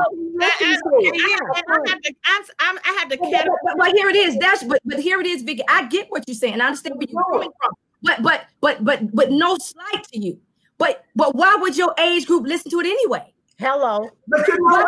have 2.99 3.07
to 3.09 3.18
catch. 3.18 3.47
But, 3.63 3.78
but, 3.78 3.91
here 3.93 4.09
it 4.09 4.16
is. 4.18 4.38
That's 4.38 4.61
but 4.66 4.82
but 4.84 4.99
here 4.99 5.22
it 5.22 5.26
is, 5.26 5.41
Vicky. 5.41 5.63
I 5.70 5.86
get 5.88 6.07
what 6.09 6.26
you're 6.28 6.36
saying. 6.36 6.59
I 6.59 6.66
understand 6.66 6.97
where 6.97 7.07
you're 7.09 7.24
coming 7.32 7.49
from. 7.61 7.72
But 8.03 8.22
but 8.22 8.45
but 8.59 8.84
but 8.84 9.16
but 9.16 9.32
no 9.32 9.57
slight 9.57 10.03
to 10.11 10.20
you. 10.20 10.38
But 10.78 11.05
but 11.16 11.34
why 11.34 11.55
would 11.55 11.78
your 11.78 11.95
age 11.97 12.28
group 12.28 12.45
listen 12.45 12.70
to 12.72 12.82
it 12.82 12.88
anyway? 12.88 13.34
Hello. 13.57 14.09
But 14.27 14.47
you 14.47 14.57
know 14.59 14.85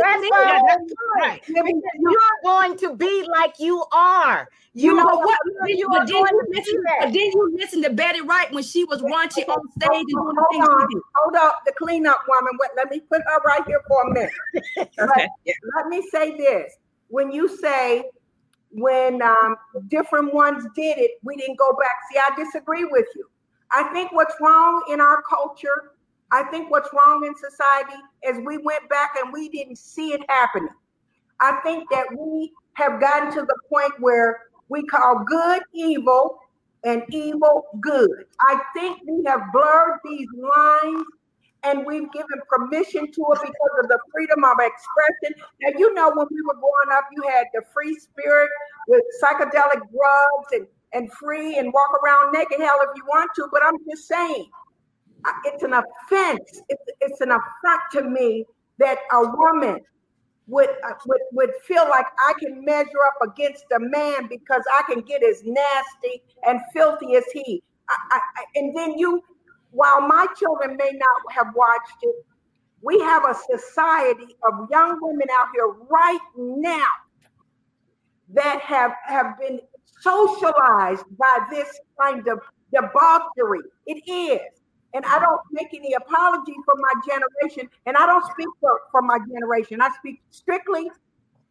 That's 0.00 0.92
right. 1.16 1.40
You're 1.48 2.18
going 2.44 2.76
to 2.78 2.94
be 2.94 3.26
like 3.30 3.54
you 3.58 3.84
are. 3.92 4.48
You, 4.74 4.94
know, 4.94 5.04
what? 5.04 5.38
You 5.66 5.88
but, 5.90 6.06
then 6.06 6.16
you 6.18 6.40
listen, 6.50 6.84
but 7.00 7.06
then 7.06 7.14
you 7.14 7.56
listen 7.56 7.82
to 7.82 7.90
Betty 7.90 8.20
Wright 8.20 8.52
when 8.52 8.62
she 8.62 8.84
was 8.84 9.00
raunchy 9.00 9.48
on 9.48 9.60
stage 9.70 9.90
and 9.90 10.06
doing 10.06 10.34
the 10.34 10.46
things 10.52 10.66
she 10.68 10.94
did. 10.94 11.02
Hold 11.16 11.36
up, 11.36 11.60
the 11.66 11.72
cleanup 11.72 12.20
woman. 12.28 12.52
Wait, 12.60 12.70
let 12.76 12.90
me 12.90 13.00
put 13.00 13.22
her 13.22 13.40
right 13.44 13.66
here 13.66 13.80
for 13.88 14.02
a 14.02 14.14
minute. 14.14 14.32
okay. 15.00 15.28
Let 15.76 15.86
me 15.88 16.06
say 16.12 16.36
this. 16.36 16.74
When 17.08 17.32
you 17.32 17.48
say 17.56 18.04
when 18.70 19.22
um, 19.22 19.56
different 19.88 20.34
ones 20.34 20.64
did 20.74 20.98
it, 20.98 21.12
we 21.22 21.36
didn't 21.36 21.58
go 21.58 21.72
back. 21.72 21.96
See, 22.12 22.18
I 22.18 22.36
disagree 22.36 22.84
with 22.84 23.06
you. 23.16 23.28
I 23.72 23.84
think 23.92 24.12
what's 24.12 24.34
wrong 24.40 24.84
in 24.90 25.00
our 25.00 25.22
culture, 25.22 25.92
I 26.30 26.42
think 26.44 26.70
what's 26.70 26.90
wrong 26.92 27.24
in 27.26 27.34
society 27.34 28.00
is 28.24 28.38
we 28.44 28.58
went 28.58 28.88
back 28.88 29.12
and 29.22 29.32
we 29.32 29.48
didn't 29.48 29.78
see 29.78 30.12
it 30.12 30.20
happening. 30.28 30.68
I 31.40 31.60
think 31.62 31.88
that 31.90 32.06
we 32.16 32.52
have 32.74 33.00
gotten 33.00 33.32
to 33.32 33.42
the 33.42 33.56
point 33.70 33.92
where 34.00 34.40
we 34.68 34.82
call 34.84 35.24
good 35.26 35.62
evil 35.72 36.38
and 36.84 37.02
evil 37.10 37.64
good. 37.80 38.24
I 38.40 38.60
think 38.74 39.00
we 39.06 39.24
have 39.26 39.40
blurred 39.52 39.98
these 40.04 40.28
lines 40.36 41.04
and 41.64 41.84
we've 41.86 42.10
given 42.12 42.40
permission 42.48 43.10
to 43.10 43.20
it 43.32 43.40
because 43.40 43.74
of 43.82 43.88
the 43.88 43.98
freedom 44.12 44.44
of 44.44 44.56
expression. 44.60 45.42
Now, 45.62 45.78
you 45.78 45.92
know, 45.94 46.10
when 46.10 46.26
we 46.30 46.40
were 46.42 46.54
growing 46.54 46.96
up, 46.96 47.04
you 47.12 47.22
had 47.28 47.46
the 47.52 47.62
free 47.72 47.98
spirit 47.98 48.48
with 48.86 49.02
psychedelic 49.22 49.80
drugs 49.90 50.52
and, 50.52 50.66
and 50.92 51.12
free 51.14 51.58
and 51.58 51.72
walk 51.72 51.90
around 52.04 52.32
naked 52.32 52.60
hell 52.60 52.78
if 52.82 52.90
you 52.96 53.04
want 53.06 53.30
to, 53.36 53.48
but 53.50 53.62
I'm 53.64 53.76
just 53.90 54.06
saying 54.06 54.48
it's 55.44 55.62
an 55.62 55.72
offense. 55.72 56.62
It's, 56.68 56.82
it's 57.00 57.20
an 57.20 57.30
affront 57.30 57.82
to 57.92 58.02
me 58.02 58.44
that 58.78 58.98
a 59.12 59.20
woman 59.20 59.80
would, 60.46 60.70
uh, 60.84 60.94
would 61.06 61.20
would 61.32 61.50
feel 61.66 61.86
like 61.90 62.06
I 62.18 62.32
can 62.40 62.64
measure 62.64 63.04
up 63.06 63.28
against 63.30 63.64
a 63.74 63.78
man 63.78 64.28
because 64.28 64.62
I 64.78 64.82
can 64.90 65.02
get 65.02 65.22
as 65.22 65.42
nasty 65.44 66.22
and 66.46 66.60
filthy 66.72 67.16
as 67.16 67.24
he. 67.32 67.62
I, 67.88 67.94
I, 68.16 68.44
and 68.54 68.76
then 68.76 68.98
you, 68.98 69.22
while 69.70 70.00
my 70.00 70.26
children 70.38 70.76
may 70.76 70.92
not 70.94 71.32
have 71.32 71.54
watched 71.54 71.98
it, 72.02 72.24
we 72.82 72.98
have 73.00 73.24
a 73.24 73.34
society 73.56 74.36
of 74.44 74.68
young 74.70 74.98
women 75.02 75.28
out 75.38 75.48
here 75.54 75.68
right 75.90 76.18
now 76.36 76.86
that 78.30 78.60
have 78.60 78.92
have 79.06 79.38
been 79.38 79.60
socialized 80.00 81.04
by 81.18 81.38
this 81.50 81.68
kind 82.00 82.26
of 82.28 82.40
debauchery. 82.72 83.60
It 83.86 84.02
is. 84.10 84.57
And 84.94 85.04
I 85.04 85.18
don't 85.18 85.40
make 85.52 85.68
any 85.74 85.92
apology 85.94 86.54
for 86.64 86.74
my 86.76 86.92
generation. 87.06 87.68
And 87.86 87.96
I 87.96 88.06
don't 88.06 88.24
speak 88.32 88.48
for, 88.60 88.80
for 88.90 89.02
my 89.02 89.18
generation. 89.32 89.80
I 89.80 89.90
speak 89.98 90.22
strictly 90.30 90.90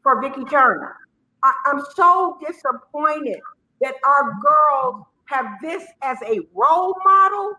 for 0.02 0.22
Vicky 0.22 0.44
Turner. 0.46 0.96
I, 1.44 1.54
I'm 1.66 1.82
so 1.96 2.38
disappointed 2.46 3.40
that 3.82 3.94
our 4.06 4.34
girls 4.42 5.06
have 5.26 5.46
this 5.62 5.84
as 6.02 6.18
a 6.26 6.40
role 6.54 6.96
model. 7.06 7.54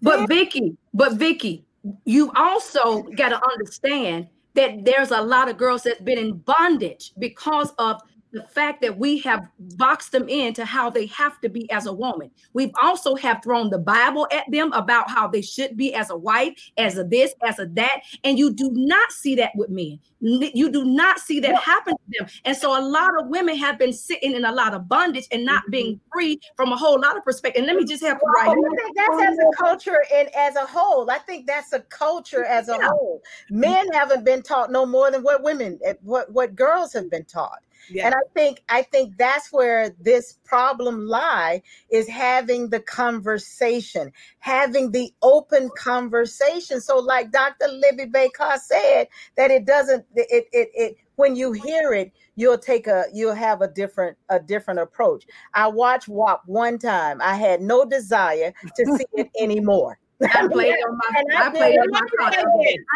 But 0.00 0.28
Vicky, 0.28 0.76
but 0.92 1.12
Vicky, 1.14 1.64
you 2.04 2.32
also 2.34 3.02
got 3.02 3.28
to 3.28 3.40
understand 3.50 4.28
that 4.54 4.84
there's 4.84 5.10
a 5.10 5.20
lot 5.20 5.48
of 5.48 5.56
girls 5.56 5.84
that's 5.84 6.00
been 6.00 6.18
in 6.18 6.34
bondage 6.38 7.12
because 7.18 7.72
of 7.78 8.00
the 8.32 8.42
fact 8.44 8.80
that 8.80 8.98
we 8.98 9.18
have 9.18 9.46
boxed 9.76 10.12
them 10.12 10.28
into 10.28 10.64
how 10.64 10.88
they 10.88 11.06
have 11.06 11.40
to 11.42 11.48
be 11.48 11.70
as 11.70 11.86
a 11.86 11.92
woman. 11.92 12.30
We've 12.54 12.72
also 12.82 13.14
have 13.16 13.42
thrown 13.42 13.70
the 13.70 13.78
Bible 13.78 14.26
at 14.32 14.50
them 14.50 14.72
about 14.72 15.10
how 15.10 15.28
they 15.28 15.42
should 15.42 15.76
be 15.76 15.94
as 15.94 16.10
a 16.10 16.16
wife, 16.16 16.70
as 16.78 16.96
a 16.96 17.04
this, 17.04 17.34
as 17.42 17.58
a 17.58 17.66
that, 17.66 18.02
and 18.24 18.38
you 18.38 18.52
do 18.52 18.70
not 18.72 19.12
see 19.12 19.34
that 19.36 19.52
with 19.54 19.70
men. 19.70 20.00
You 20.20 20.70
do 20.70 20.84
not 20.84 21.18
see 21.18 21.40
that 21.40 21.56
happen 21.56 21.94
to 21.94 22.18
them. 22.18 22.28
And 22.44 22.56
so 22.56 22.78
a 22.78 22.80
lot 22.80 23.20
of 23.20 23.26
women 23.26 23.56
have 23.56 23.76
been 23.76 23.92
sitting 23.92 24.34
in 24.34 24.44
a 24.44 24.52
lot 24.52 24.72
of 24.72 24.88
bondage 24.88 25.26
and 25.32 25.44
not 25.44 25.64
being 25.68 25.96
mm-hmm. 25.96 26.08
free 26.12 26.40
from 26.56 26.72
a 26.72 26.76
whole 26.76 27.00
lot 27.00 27.16
of 27.16 27.24
perspective. 27.24 27.60
And 27.60 27.66
let 27.66 27.76
me 27.76 27.84
just 27.84 28.04
help 28.04 28.18
you 28.22 28.32
right. 28.32 28.48
I 28.48 28.54
think 28.54 28.96
that's 28.96 29.22
as 29.22 29.38
a 29.38 29.56
culture 29.56 29.98
and 30.14 30.28
as 30.34 30.54
a 30.54 30.64
whole. 30.64 31.10
I 31.10 31.18
think 31.18 31.46
that's 31.46 31.72
a 31.72 31.80
culture 31.80 32.44
as 32.44 32.68
a 32.68 32.76
yeah. 32.80 32.88
whole. 32.88 33.20
Men 33.50 33.88
haven't 33.92 34.24
been 34.24 34.42
taught 34.42 34.70
no 34.70 34.86
more 34.86 35.10
than 35.10 35.22
what 35.22 35.42
women, 35.42 35.80
eh, 35.84 35.94
what 36.02 36.32
what 36.32 36.54
girls 36.54 36.92
have 36.92 37.10
been 37.10 37.24
taught. 37.24 37.58
Yeah. 37.90 38.06
And 38.06 38.14
I 38.14 38.20
think 38.34 38.62
I 38.68 38.82
think 38.82 39.16
that's 39.16 39.52
where 39.52 39.90
this 40.00 40.38
problem 40.44 41.06
lie 41.06 41.62
is 41.90 42.08
having 42.08 42.70
the 42.70 42.80
conversation, 42.80 44.12
having 44.38 44.92
the 44.92 45.12
open 45.22 45.70
conversation. 45.76 46.80
So 46.80 46.98
like 46.98 47.30
Dr. 47.30 47.68
Libby 47.68 48.06
Baker 48.06 48.56
said 48.62 49.08
that 49.36 49.50
it 49.50 49.64
doesn't 49.64 50.04
it 50.14 50.46
it 50.52 50.70
it 50.74 50.96
when 51.16 51.36
you 51.36 51.52
hear 51.52 51.92
it 51.92 52.12
you'll 52.36 52.58
take 52.58 52.86
a 52.86 53.04
you'll 53.12 53.34
have 53.34 53.62
a 53.62 53.68
different 53.68 54.16
a 54.28 54.40
different 54.40 54.80
approach. 54.80 55.24
I 55.54 55.68
watched 55.68 56.08
WAP 56.08 56.42
one 56.46 56.78
time. 56.78 57.20
I 57.20 57.34
had 57.36 57.60
no 57.60 57.84
desire 57.84 58.52
to 58.76 58.96
see 58.96 59.06
it 59.14 59.30
anymore. 59.40 59.98
I 60.22 60.48
played 60.48 60.74
on 60.74 60.96
my. 60.96 61.22
I, 61.36 61.46
I 61.46 61.50
played 61.50 61.78
on 61.78 61.90
my 61.90 62.00
car. 62.18 62.32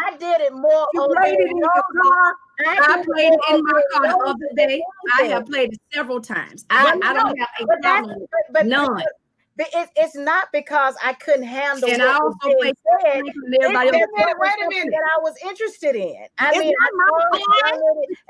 I 0.05 0.17
did 0.17 0.41
it 0.41 0.53
more. 0.53 0.87
You 0.93 1.07
played 1.19 1.39
it 1.39 1.49
in 1.49 1.57
your 1.57 1.69
car. 2.03 2.35
I 2.65 3.03
played 3.03 3.33
it 3.33 3.39
in 3.51 3.63
my 3.63 3.81
car 3.93 4.07
the 4.07 4.17
other 4.17 4.55
day. 4.55 4.81
I 5.19 5.23
have 5.23 5.45
played 5.45 5.73
it 5.73 5.79
several 5.93 6.21
times. 6.21 6.65
I, 6.69 6.99
I 7.03 7.13
don't 7.13 7.37
have 7.37 7.49
a 7.61 7.81
problem. 7.81 8.19
But, 8.31 8.53
but, 8.53 8.65
None. 8.65 9.03
It, 9.59 9.89
it's 9.95 10.15
not 10.15 10.49
because 10.53 10.95
I 11.03 11.13
couldn't 11.13 11.47
handle 11.47 11.89
and 11.89 12.01
I 12.01 12.13
also 12.13 12.37
said. 12.43 13.23
Everybody 13.59 13.89
wait 13.89 14.03
a 14.03 14.69
minute, 14.69 14.91
that 14.91 15.17
I 15.17 15.21
was 15.21 15.33
interested 15.43 15.95
in. 15.95 16.27
I 16.37 16.49
it's 16.49 16.59
mean, 16.59 16.73
I 16.79 17.79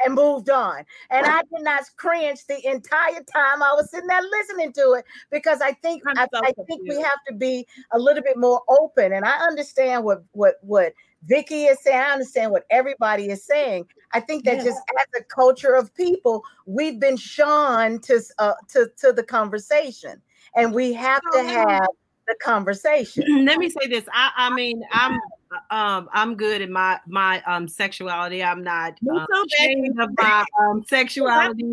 and 0.05 0.15
moved 0.15 0.49
on, 0.49 0.85
and 1.09 1.25
I 1.25 1.41
did 1.41 1.63
not 1.63 1.83
cringe 1.97 2.45
the 2.47 2.65
entire 2.65 3.21
time 3.23 3.61
I 3.61 3.73
was 3.75 3.91
sitting 3.91 4.07
there 4.07 4.21
listening 4.21 4.71
to 4.73 4.93
it 4.93 5.05
because 5.29 5.59
I 5.61 5.73
think 5.73 6.03
I, 6.07 6.27
I 6.33 6.53
think 6.65 6.81
we 6.87 6.95
have 6.95 7.19
to 7.27 7.33
be 7.33 7.67
a 7.91 7.99
little 7.99 8.23
bit 8.23 8.37
more 8.37 8.61
open, 8.69 9.11
and 9.11 9.25
I 9.25 9.37
understand 9.39 10.05
what 10.05 10.23
what 10.31 10.55
what 10.61 10.93
Vicky 11.23 11.65
is 11.65 11.81
saying. 11.81 11.97
I 11.97 12.11
understand 12.11 12.51
what 12.51 12.63
everybody 12.71 13.29
is 13.29 13.43
saying. 13.45 13.85
I 14.13 14.19
think 14.19 14.45
that 14.45 14.57
yeah. 14.57 14.63
just 14.63 14.81
as 14.99 15.21
a 15.21 15.23
culture 15.23 15.75
of 15.75 15.93
people, 15.93 16.43
we've 16.65 16.99
been 16.99 17.17
shunned 17.17 18.03
to 18.03 18.21
uh, 18.39 18.53
to 18.69 18.89
to 19.01 19.13
the 19.13 19.23
conversation 19.23 20.21
and 20.55 20.73
we 20.73 20.93
have 20.93 21.21
to 21.33 21.43
have 21.43 21.87
the 22.27 22.35
conversation. 22.41 23.23
Let 23.45 23.59
me 23.59 23.69
say 23.69 23.87
this. 23.87 24.05
I, 24.13 24.31
I 24.35 24.49
mean, 24.53 24.81
I'm 24.91 25.19
um 25.69 26.09
I'm 26.13 26.35
good 26.35 26.61
in 26.61 26.71
my 26.71 26.99
my 27.07 27.41
um 27.43 27.67
sexuality. 27.67 28.43
I'm 28.43 28.63
not 28.63 28.97
um, 29.09 29.25
ashamed 29.45 29.99
of 29.99 30.09
my 30.17 30.45
um 30.59 30.83
sexuality. 30.87 31.63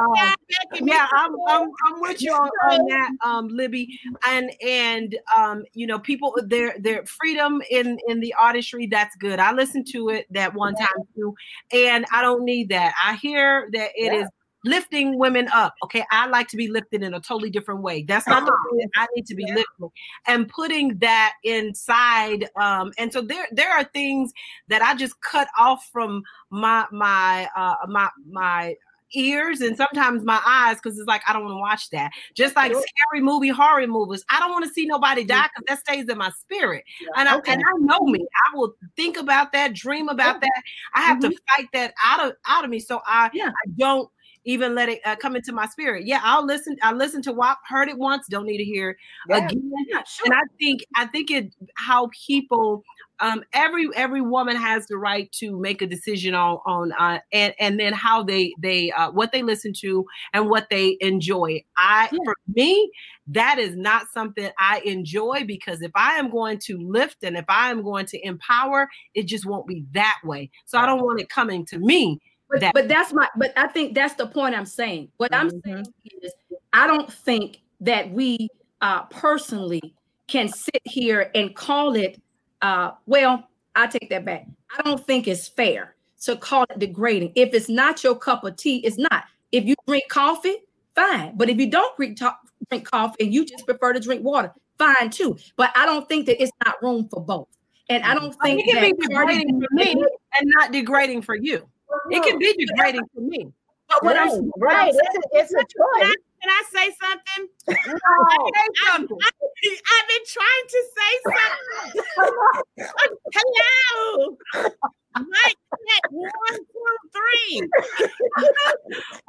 Um, 0.00 0.34
yeah, 0.74 1.06
I'm, 1.12 1.34
I'm 1.48 1.70
I'm 1.86 2.00
with 2.00 2.22
you 2.22 2.32
on, 2.32 2.50
on 2.70 2.86
that, 2.86 3.10
um, 3.24 3.48
Libby. 3.48 3.98
And 4.26 4.50
and 4.66 5.16
um, 5.36 5.64
you 5.72 5.86
know, 5.86 5.98
people 5.98 6.34
their 6.46 6.76
their 6.78 7.04
freedom 7.06 7.62
in 7.70 7.98
in 8.08 8.20
the 8.20 8.34
artistry, 8.34 8.86
that's 8.86 9.16
good. 9.16 9.38
I 9.38 9.52
listened 9.52 9.86
to 9.92 10.10
it 10.10 10.26
that 10.30 10.54
one 10.54 10.74
time 10.74 10.88
too, 11.14 11.34
and 11.72 12.04
I 12.12 12.22
don't 12.22 12.44
need 12.44 12.68
that. 12.70 12.94
I 13.02 13.14
hear 13.14 13.68
that 13.72 13.90
it 13.94 14.12
yeah. 14.12 14.22
is 14.22 14.28
lifting 14.64 15.18
women 15.18 15.48
up. 15.52 15.74
Okay, 15.84 16.04
I 16.10 16.26
like 16.26 16.48
to 16.48 16.56
be 16.56 16.68
lifted 16.68 17.02
in 17.02 17.14
a 17.14 17.20
totally 17.20 17.50
different 17.50 17.82
way. 17.82 18.02
That's 18.02 18.26
not 18.26 18.44
the 18.44 18.52
way 18.72 18.86
I 18.96 19.06
need 19.14 19.26
to 19.26 19.34
be 19.34 19.44
yeah. 19.46 19.54
lifted. 19.54 19.90
And 20.26 20.48
putting 20.48 20.98
that 20.98 21.34
inside, 21.44 22.48
um, 22.56 22.92
and 22.98 23.12
so 23.12 23.22
there 23.22 23.46
there 23.52 23.70
are 23.70 23.84
things 23.84 24.32
that 24.68 24.82
I 24.82 24.94
just 24.94 25.20
cut 25.20 25.48
off 25.58 25.88
from 25.92 26.22
my 26.50 26.86
my 26.90 27.48
uh 27.56 27.74
my 27.88 28.08
my 28.28 28.76
ears 29.16 29.60
and 29.60 29.76
sometimes 29.76 30.24
my 30.24 30.40
eyes 30.46 30.76
because 30.76 30.98
it's 30.98 31.06
like 31.06 31.22
I 31.26 31.32
don't 31.32 31.42
want 31.44 31.52
to 31.52 31.58
watch 31.58 31.90
that. 31.90 32.10
Just 32.34 32.56
like 32.56 32.72
scary 32.72 33.22
movie, 33.22 33.48
horror 33.48 33.86
movies. 33.86 34.24
I 34.28 34.40
don't 34.40 34.50
want 34.50 34.64
to 34.64 34.70
see 34.70 34.86
nobody 34.86 35.24
die 35.24 35.46
because 35.54 35.64
that 35.68 35.78
stays 35.80 36.08
in 36.08 36.18
my 36.18 36.30
spirit. 36.30 36.84
Yeah. 37.00 37.08
And, 37.16 37.28
I, 37.28 37.36
okay. 37.38 37.52
and 37.52 37.62
I 37.62 37.78
know 37.78 38.00
me. 38.06 38.20
I 38.20 38.56
will 38.56 38.74
think 38.96 39.16
about 39.16 39.52
that, 39.52 39.74
dream 39.74 40.08
about 40.08 40.40
that. 40.40 40.62
I 40.94 41.02
have 41.02 41.18
mm-hmm. 41.18 41.30
to 41.30 41.38
fight 41.56 41.68
that 41.72 41.94
out 42.04 42.26
of 42.26 42.32
out 42.46 42.64
of 42.64 42.70
me. 42.70 42.80
So 42.80 43.00
I, 43.06 43.30
yeah. 43.32 43.48
I 43.48 43.70
don't 43.76 44.08
even 44.44 44.74
let 44.74 44.88
it 44.88 45.00
uh, 45.04 45.16
come 45.16 45.36
into 45.36 45.52
my 45.52 45.66
spirit. 45.66 46.06
Yeah, 46.06 46.20
I'll 46.22 46.44
listen. 46.44 46.76
I 46.82 46.92
listen 46.92 47.22
to 47.22 47.32
WAP, 47.32 47.58
heard 47.68 47.88
it 47.88 47.98
once, 47.98 48.26
don't 48.28 48.46
need 48.46 48.58
to 48.58 48.64
hear 48.64 48.96
yeah. 49.28 49.44
again. 49.44 49.70
Yeah, 49.88 50.02
sure. 50.04 50.26
And 50.26 50.34
I 50.34 50.42
think 50.58 50.84
I 50.96 51.06
think 51.06 51.30
it 51.30 51.54
how 51.74 52.10
people 52.26 52.84
um 53.20 53.42
every 53.52 53.88
every 53.94 54.20
woman 54.20 54.56
has 54.56 54.86
the 54.86 54.96
right 54.96 55.30
to 55.32 55.58
make 55.58 55.82
a 55.82 55.86
decision 55.86 56.34
on 56.34 56.58
on 56.66 56.92
uh 56.98 57.18
and 57.32 57.54
and 57.60 57.78
then 57.78 57.92
how 57.92 58.22
they 58.22 58.52
they 58.60 58.90
uh 58.92 59.10
what 59.10 59.32
they 59.32 59.42
listen 59.42 59.72
to 59.72 60.04
and 60.32 60.50
what 60.50 60.68
they 60.70 60.96
enjoy 61.00 61.62
i 61.76 62.08
yeah. 62.10 62.18
for 62.24 62.34
me 62.54 62.90
that 63.26 63.58
is 63.58 63.76
not 63.76 64.06
something 64.12 64.50
i 64.58 64.80
enjoy 64.84 65.44
because 65.46 65.80
if 65.82 65.92
i 65.94 66.14
am 66.14 66.30
going 66.30 66.58
to 66.58 66.76
lift 66.78 67.22
and 67.22 67.36
if 67.36 67.44
i 67.48 67.70
am 67.70 67.82
going 67.82 68.06
to 68.06 68.18
empower 68.26 68.88
it 69.14 69.24
just 69.24 69.46
won't 69.46 69.66
be 69.66 69.84
that 69.92 70.18
way 70.24 70.50
so 70.64 70.78
i 70.78 70.86
don't 70.86 71.04
want 71.04 71.20
it 71.20 71.28
coming 71.28 71.64
to 71.64 71.78
me 71.78 72.20
but, 72.54 72.60
that. 72.60 72.74
but 72.74 72.88
that's 72.88 73.12
my 73.12 73.28
but 73.36 73.52
I 73.56 73.66
think 73.68 73.94
that's 73.94 74.14
the 74.14 74.26
point 74.26 74.54
I'm 74.54 74.66
saying. 74.66 75.08
What 75.16 75.32
mm-hmm. 75.32 75.48
I'm 75.48 75.62
saying 75.62 75.86
is 76.22 76.32
I 76.72 76.86
don't 76.86 77.12
think 77.12 77.60
that 77.80 78.10
we 78.10 78.48
uh 78.80 79.02
personally 79.04 79.94
can 80.26 80.48
sit 80.48 80.82
here 80.84 81.30
and 81.34 81.54
call 81.54 81.94
it 81.96 82.20
uh 82.62 82.92
well, 83.06 83.48
I 83.74 83.86
take 83.86 84.10
that 84.10 84.24
back. 84.24 84.46
I 84.76 84.82
don't 84.82 85.04
think 85.04 85.28
it's 85.28 85.48
fair 85.48 85.94
to 86.22 86.36
call 86.36 86.64
it 86.64 86.78
degrading. 86.78 87.32
If 87.34 87.54
it's 87.54 87.68
not 87.68 88.02
your 88.02 88.16
cup 88.16 88.44
of 88.44 88.56
tea, 88.56 88.78
it's 88.78 88.98
not. 88.98 89.24
If 89.52 89.64
you 89.64 89.74
drink 89.86 90.04
coffee, 90.08 90.56
fine. 90.94 91.36
But 91.36 91.50
if 91.50 91.58
you 91.58 91.70
don't 91.70 91.94
drink, 91.96 92.18
drink 92.70 92.90
coffee 92.90 93.24
and 93.24 93.34
you 93.34 93.44
just 93.44 93.66
prefer 93.66 93.92
to 93.92 94.00
drink 94.00 94.24
water, 94.24 94.52
fine 94.78 95.10
too. 95.10 95.36
But 95.56 95.70
I 95.76 95.86
don't 95.86 96.08
think 96.08 96.26
that 96.26 96.42
it's 96.42 96.52
not 96.64 96.82
room 96.82 97.08
for 97.08 97.22
both. 97.22 97.48
And 97.90 98.02
I 98.02 98.14
don't 98.14 98.34
think 98.42 98.66
it 98.66 98.72
can 98.72 98.82
be 98.82 99.06
degrading 99.06 99.60
for 99.60 99.74
me 99.74 99.92
and 99.92 100.52
not 100.58 100.72
degrading 100.72 101.22
for 101.22 101.34
you. 101.34 101.68
It 102.10 102.22
can 102.22 102.38
be 102.38 102.66
degrading 102.66 103.04
for 103.14 103.20
me. 103.20 103.52
But 103.88 104.02
what 104.02 104.16
right, 104.16 104.32
I'm 104.32 104.50
right, 104.58 104.94
it's 104.94 105.16
a, 105.16 105.38
it's 105.38 105.52
a 105.52 106.02
choice. 106.02 106.14
Can 106.44 106.52
I 106.52 106.62
say 106.72 106.94
something? 107.00 107.48
No. 108.86 108.90
I, 108.90 108.98
have 108.98 110.08
been 110.08 110.26
trying 110.28 110.66
to 110.68 110.80
say 110.94 111.12
something. 111.24 112.02
Hello. 113.34 114.36
Mike, 115.16 115.56
one, 116.10 116.58
two, 116.58 116.84
three. 117.12 117.68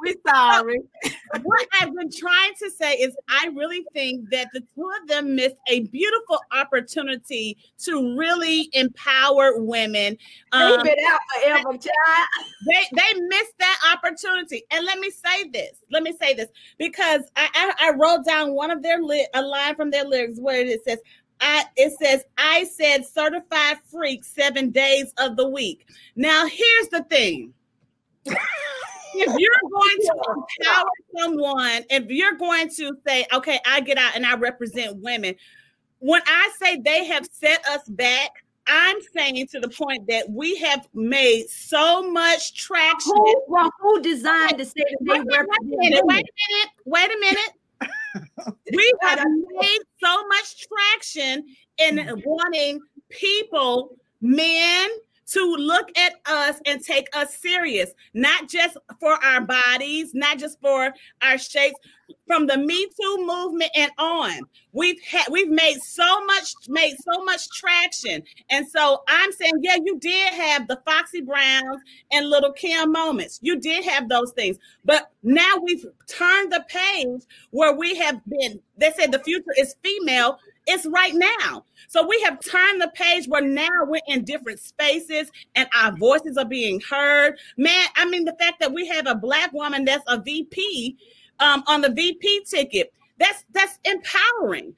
We're 0.00 0.14
sorry. 0.26 0.80
What 1.42 1.68
I've 1.80 1.94
been 1.94 2.10
trying 2.10 2.52
to 2.62 2.70
say 2.70 2.94
is, 2.94 3.16
I 3.28 3.50
really 3.54 3.84
think 3.92 4.30
that 4.30 4.48
the 4.52 4.60
two 4.74 4.90
of 5.00 5.08
them 5.08 5.36
missed 5.36 5.56
a 5.68 5.80
beautiful 5.80 6.40
opportunity 6.52 7.56
to 7.84 8.16
really 8.16 8.68
empower 8.72 9.58
women. 9.58 10.16
Um, 10.52 10.70
They've 10.70 10.84
been 10.84 11.04
out 11.08 11.20
forever, 11.34 11.70
child. 11.78 12.26
They 12.66 12.82
they 12.92 13.20
missed 13.20 13.54
that 13.58 13.78
opportunity. 13.94 14.64
And 14.72 14.84
let 14.84 14.98
me 14.98 15.10
say 15.10 15.48
this. 15.50 15.82
Let 15.90 16.02
me 16.02 16.14
say 16.20 16.34
this 16.34 16.48
because 16.78 17.05
I 17.06 17.48
I, 17.54 17.72
I 17.80 17.92
wrote 17.92 18.24
down 18.24 18.52
one 18.52 18.70
of 18.70 18.82
their 18.82 19.00
li- 19.00 19.28
a 19.34 19.42
line 19.42 19.74
from 19.74 19.90
their 19.90 20.04
lyrics 20.04 20.38
where 20.38 20.64
it 20.64 20.84
says, 20.84 20.98
I, 21.40 21.64
it 21.76 21.92
says, 22.00 22.24
I 22.38 22.64
said 22.64 23.04
certified 23.06 23.78
freak 23.90 24.24
seven 24.24 24.70
days 24.70 25.12
of 25.18 25.36
the 25.36 25.48
week. 25.48 25.86
Now, 26.14 26.46
here's 26.46 26.88
the 26.88 27.04
thing. 27.10 27.52
if 28.24 29.34
you're 29.38 29.70
going 29.70 29.98
to 30.00 30.34
empower 30.34 30.88
someone, 31.18 31.84
if 31.90 32.10
you're 32.10 32.36
going 32.36 32.68
to 32.70 32.96
say, 33.06 33.26
okay, 33.32 33.60
I 33.66 33.80
get 33.80 33.98
out 33.98 34.16
and 34.16 34.24
I 34.24 34.36
represent 34.36 34.96
women, 35.02 35.34
when 35.98 36.22
I 36.26 36.50
say 36.60 36.80
they 36.80 37.04
have 37.06 37.26
set 37.30 37.64
us 37.66 37.88
back, 37.88 38.30
I'm 38.66 38.96
saying 39.16 39.46
to 39.48 39.60
the 39.60 39.68
point 39.68 40.06
that 40.08 40.28
we 40.28 40.56
have 40.56 40.88
made 40.94 41.48
so 41.48 42.10
much 42.10 42.54
traction. 42.54 43.12
Who, 43.14 43.42
well, 43.48 43.70
who 43.80 44.02
designed 44.02 44.58
to 44.58 44.64
say 44.64 44.72
that 44.76 44.98
they 45.00 45.18
represent? 45.20 45.50
Wait 45.62 45.94
a 45.94 46.04
minute. 46.04 46.04
Wait 46.06 46.24
a 46.24 46.38
minute. 46.40 46.70
Wait 46.84 47.10
a 47.10 47.18
minute 47.18 47.52
we 48.72 48.92
have 49.02 49.24
made 49.60 49.78
so 50.02 50.26
much 50.28 50.66
traction 50.68 51.44
in 51.78 51.96
mm-hmm. 51.96 52.20
wanting 52.24 52.80
people, 53.10 53.96
men, 54.20 54.88
to 55.36 55.56
look 55.56 55.90
at 55.98 56.14
us 56.24 56.60
and 56.64 56.82
take 56.82 57.08
us 57.14 57.36
serious, 57.36 57.92
not 58.14 58.48
just 58.48 58.78
for 59.00 59.22
our 59.22 59.42
bodies, 59.42 60.12
not 60.14 60.38
just 60.38 60.58
for 60.62 60.92
our 61.22 61.38
shapes. 61.38 61.78
From 62.28 62.46
the 62.46 62.56
Me 62.56 62.86
Too 62.86 63.26
movement 63.26 63.70
and 63.74 63.90
on, 63.98 64.42
we've 64.72 65.00
had 65.02 65.26
we've 65.30 65.50
made 65.50 65.78
so 65.82 66.24
much 66.24 66.54
made 66.68 66.94
so 66.98 67.24
much 67.24 67.48
traction, 67.50 68.22
and 68.48 68.66
so 68.68 69.02
I'm 69.08 69.32
saying, 69.32 69.54
yeah, 69.60 69.76
you 69.84 69.98
did 69.98 70.32
have 70.34 70.68
the 70.68 70.80
Foxy 70.86 71.20
Browns 71.20 71.82
and 72.12 72.30
Little 72.30 72.52
Kim 72.52 72.92
moments. 72.92 73.40
You 73.42 73.58
did 73.58 73.84
have 73.84 74.08
those 74.08 74.30
things, 74.32 74.56
but 74.84 75.10
now 75.24 75.54
we've 75.64 75.84
turned 76.08 76.52
the 76.52 76.64
page 76.68 77.22
where 77.50 77.74
we 77.74 77.96
have 77.96 78.20
been. 78.26 78.60
They 78.78 78.92
said 78.92 79.10
the 79.10 79.18
future 79.18 79.54
is 79.58 79.74
female. 79.82 80.38
It's 80.66 80.86
right 80.86 81.14
now. 81.14 81.64
So 81.88 82.06
we 82.06 82.20
have 82.22 82.40
turned 82.40 82.80
the 82.80 82.90
page 82.94 83.26
where 83.28 83.42
now 83.42 83.68
we're 83.82 84.00
in 84.08 84.24
different 84.24 84.58
spaces 84.58 85.30
and 85.54 85.68
our 85.74 85.96
voices 85.96 86.36
are 86.36 86.44
being 86.44 86.80
heard. 86.80 87.38
Man, 87.56 87.86
I 87.94 88.04
mean, 88.06 88.24
the 88.24 88.36
fact 88.38 88.60
that 88.60 88.72
we 88.72 88.86
have 88.88 89.06
a 89.06 89.14
black 89.14 89.52
woman 89.52 89.84
that's 89.84 90.02
a 90.08 90.20
VP 90.20 90.96
um, 91.38 91.62
on 91.66 91.82
the 91.82 91.92
VP 91.92 92.44
ticket, 92.50 92.92
that's 93.18 93.44
that's 93.52 93.78
empowering. 93.84 94.74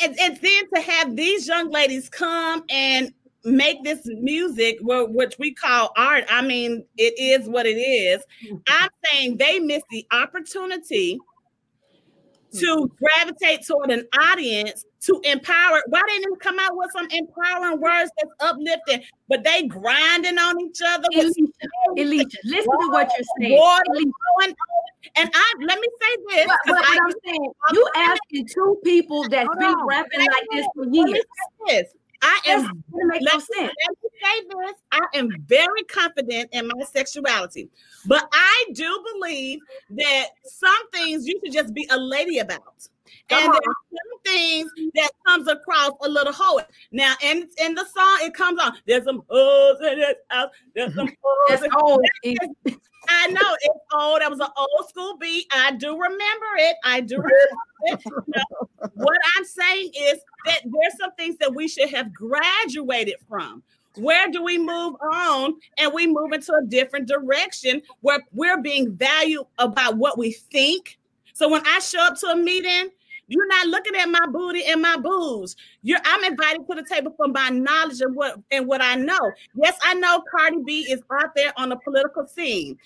And, 0.00 0.18
and 0.18 0.36
then 0.36 0.64
to 0.74 0.80
have 0.80 1.16
these 1.16 1.46
young 1.46 1.70
ladies 1.70 2.08
come 2.08 2.64
and 2.70 3.12
make 3.44 3.84
this 3.84 4.00
music, 4.04 4.78
which 4.80 5.34
we 5.38 5.52
call 5.54 5.92
art, 5.96 6.24
I 6.30 6.42
mean, 6.42 6.84
it 6.96 7.14
is 7.18 7.48
what 7.48 7.66
it 7.66 7.76
is. 7.76 8.22
Mm-hmm. 8.44 8.56
I'm 8.68 8.90
saying 9.04 9.36
they 9.36 9.58
missed 9.58 9.86
the 9.90 10.06
opportunity 10.12 11.18
to 12.54 12.90
gravitate 12.98 13.66
toward 13.66 13.90
an 13.90 14.06
audience 14.18 14.84
to 15.00 15.20
empower. 15.24 15.82
Why 15.88 16.02
didn't 16.08 16.30
they 16.30 16.36
come 16.40 16.58
out 16.58 16.76
with 16.76 16.90
some 16.92 17.08
empowering 17.10 17.80
words 17.80 18.10
that's 18.20 18.34
uplifting? 18.40 19.02
But 19.28 19.44
they 19.44 19.64
grinding 19.64 20.38
on 20.38 20.60
each 20.60 20.80
other. 20.84 21.06
Alicia, 21.14 21.42
Alicia 21.96 22.38
listen 22.44 22.64
to 22.64 22.88
what 22.90 23.10
you're 23.16 23.48
saying. 23.48 24.54
And 25.16 25.30
I 25.32 25.54
let 25.60 25.78
me 25.80 25.88
say 26.00 26.22
this. 26.28 26.46
But, 26.46 26.58
but 26.66 26.84
I, 26.84 26.96
am 26.96 27.12
saying, 27.24 27.52
you 27.72 27.88
asking 27.96 28.48
two 28.48 28.78
people 28.84 29.28
that's 29.28 29.48
been 29.58 29.76
rapping 29.86 30.20
like 30.20 30.46
this 30.52 30.66
for 30.74 30.86
years. 30.86 31.94
I 32.20 32.40
am 32.46 32.82
make 32.92 33.22
no 33.22 33.38
sense. 33.38 33.48
Let 33.56 33.70
me 33.70 34.10
say 34.22 34.42
this. 34.48 34.74
I 34.90 35.00
am 35.14 35.30
very 35.46 35.82
confident 35.84 36.50
in 36.52 36.66
my 36.66 36.84
sexuality, 36.84 37.70
but 38.06 38.28
I 38.32 38.64
do 38.72 39.04
believe 39.14 39.60
that 39.90 40.26
some 40.44 40.90
things 40.90 41.26
you 41.26 41.40
should 41.44 41.52
just 41.52 41.72
be 41.74 41.86
a 41.90 41.96
lady 41.96 42.40
about. 42.40 42.88
Come 43.28 43.44
and 43.44 43.52
there's 43.52 43.76
some 43.90 44.20
things 44.24 44.70
that 44.94 45.10
comes 45.26 45.48
across 45.48 45.92
a 46.02 46.08
little 46.08 46.32
hoe. 46.32 46.60
Now, 46.92 47.14
in 47.22 47.48
in 47.58 47.74
the 47.74 47.84
song, 47.84 48.18
it 48.22 48.34
comes 48.34 48.60
on. 48.60 48.74
There's 48.86 49.04
some 49.04 49.22
hoes 49.28 49.78
in 49.80 49.98
this 49.98 50.14
house. 50.28 50.50
There's 50.74 50.94
some 50.94 51.08
hoes. 51.22 51.60
It's 51.62 51.74
old. 51.80 52.00
I 53.08 53.26
know 53.28 53.56
it's 53.62 53.84
old. 53.94 54.20
That 54.20 54.30
was 54.30 54.40
an 54.40 54.48
old 54.56 54.88
school 54.88 55.16
beat. 55.16 55.46
I 55.52 55.72
do 55.72 55.92
remember 55.92 56.46
it. 56.56 56.76
I 56.84 57.00
do 57.00 57.16
remember 57.86 58.24
it. 58.26 58.90
what 58.94 59.18
I'm 59.36 59.44
saying 59.44 59.90
is 59.98 60.18
that 60.44 60.60
there's 60.64 60.98
some 61.00 61.12
things 61.16 61.36
that 61.40 61.54
we 61.54 61.68
should 61.68 61.88
have 61.90 62.12
graduated 62.12 63.16
from. 63.28 63.62
Where 63.96 64.30
do 64.30 64.42
we 64.42 64.58
move 64.58 64.94
on 65.00 65.54
and 65.78 65.92
we 65.92 66.06
move 66.06 66.32
into 66.32 66.52
a 66.52 66.64
different 66.64 67.08
direction 67.08 67.82
where 68.00 68.20
we're 68.32 68.60
being 68.60 68.94
valued 68.94 69.44
about 69.58 69.96
what 69.96 70.18
we 70.18 70.32
think? 70.32 70.98
So 71.32 71.48
when 71.48 71.62
I 71.66 71.78
show 71.80 72.00
up 72.00 72.18
to 72.20 72.26
a 72.28 72.36
meeting, 72.36 72.90
you're 73.28 73.46
not 73.46 73.66
looking 73.66 73.94
at 73.96 74.08
my 74.08 74.26
booty 74.30 74.64
and 74.64 74.82
my 74.82 74.96
boobs. 74.96 75.54
You're 75.82 76.00
I'm 76.04 76.24
invited 76.24 76.66
to 76.66 76.74
the 76.74 76.82
table 76.82 77.14
for 77.16 77.28
my 77.28 77.50
knowledge 77.50 78.00
and 78.00 78.16
what 78.16 78.40
and 78.50 78.66
what 78.66 78.80
I 78.82 78.96
know. 78.96 79.32
Yes, 79.54 79.78
I 79.82 79.94
know 79.94 80.22
Cardi 80.30 80.58
B 80.64 80.86
is 80.90 81.00
out 81.12 81.30
there 81.36 81.52
on 81.56 81.68
the 81.68 81.76
political 81.76 82.26
scene. 82.26 82.78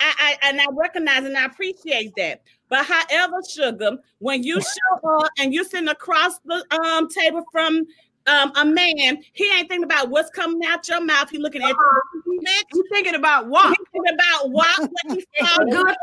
I, 0.00 0.36
I 0.42 0.48
and 0.48 0.60
I 0.60 0.66
recognize 0.72 1.24
and 1.24 1.36
I 1.36 1.44
appreciate 1.44 2.12
that. 2.16 2.42
But 2.68 2.86
however, 2.86 3.36
sugar, 3.48 3.98
when 4.18 4.42
you 4.42 4.60
show 4.60 5.08
up 5.08 5.30
and 5.38 5.52
you're 5.52 5.64
sitting 5.64 5.88
across 5.88 6.38
the 6.44 6.64
um, 6.82 7.08
table 7.08 7.44
from 7.52 7.86
um, 8.26 8.52
a 8.56 8.64
man, 8.64 9.22
he 9.32 9.44
ain't 9.52 9.68
thinking 9.68 9.84
about 9.84 10.08
what's 10.08 10.30
coming 10.30 10.66
out 10.66 10.88
your 10.88 11.04
mouth. 11.04 11.28
He 11.30 11.38
looking 11.38 11.62
at 11.62 11.68
you. 11.68 12.40
He's 12.72 12.84
thinking 12.90 13.14
about 13.14 13.48
what? 13.48 13.76
He's 13.76 13.86
thinking 13.92 14.14
about 14.14 14.50
what. 14.50 14.90
what 15.06 15.70
good. 15.70 15.96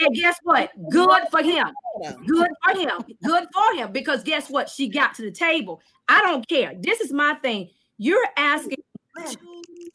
And 0.00 0.14
guess 0.14 0.38
what? 0.44 0.70
Good 0.90 1.22
for 1.30 1.42
him. 1.42 1.68
Good 2.26 2.50
for 2.64 2.78
him. 2.78 3.04
Good 3.24 3.48
for 3.52 3.74
him. 3.74 3.92
Because 3.92 4.22
guess 4.22 4.48
what? 4.48 4.68
She 4.68 4.88
got 4.88 5.14
to 5.14 5.22
the 5.22 5.32
table. 5.32 5.80
I 6.08 6.20
don't 6.22 6.46
care. 6.48 6.72
This 6.78 7.00
is 7.00 7.12
my 7.12 7.34
thing. 7.42 7.70
You're 7.98 8.26
asking 8.36 8.78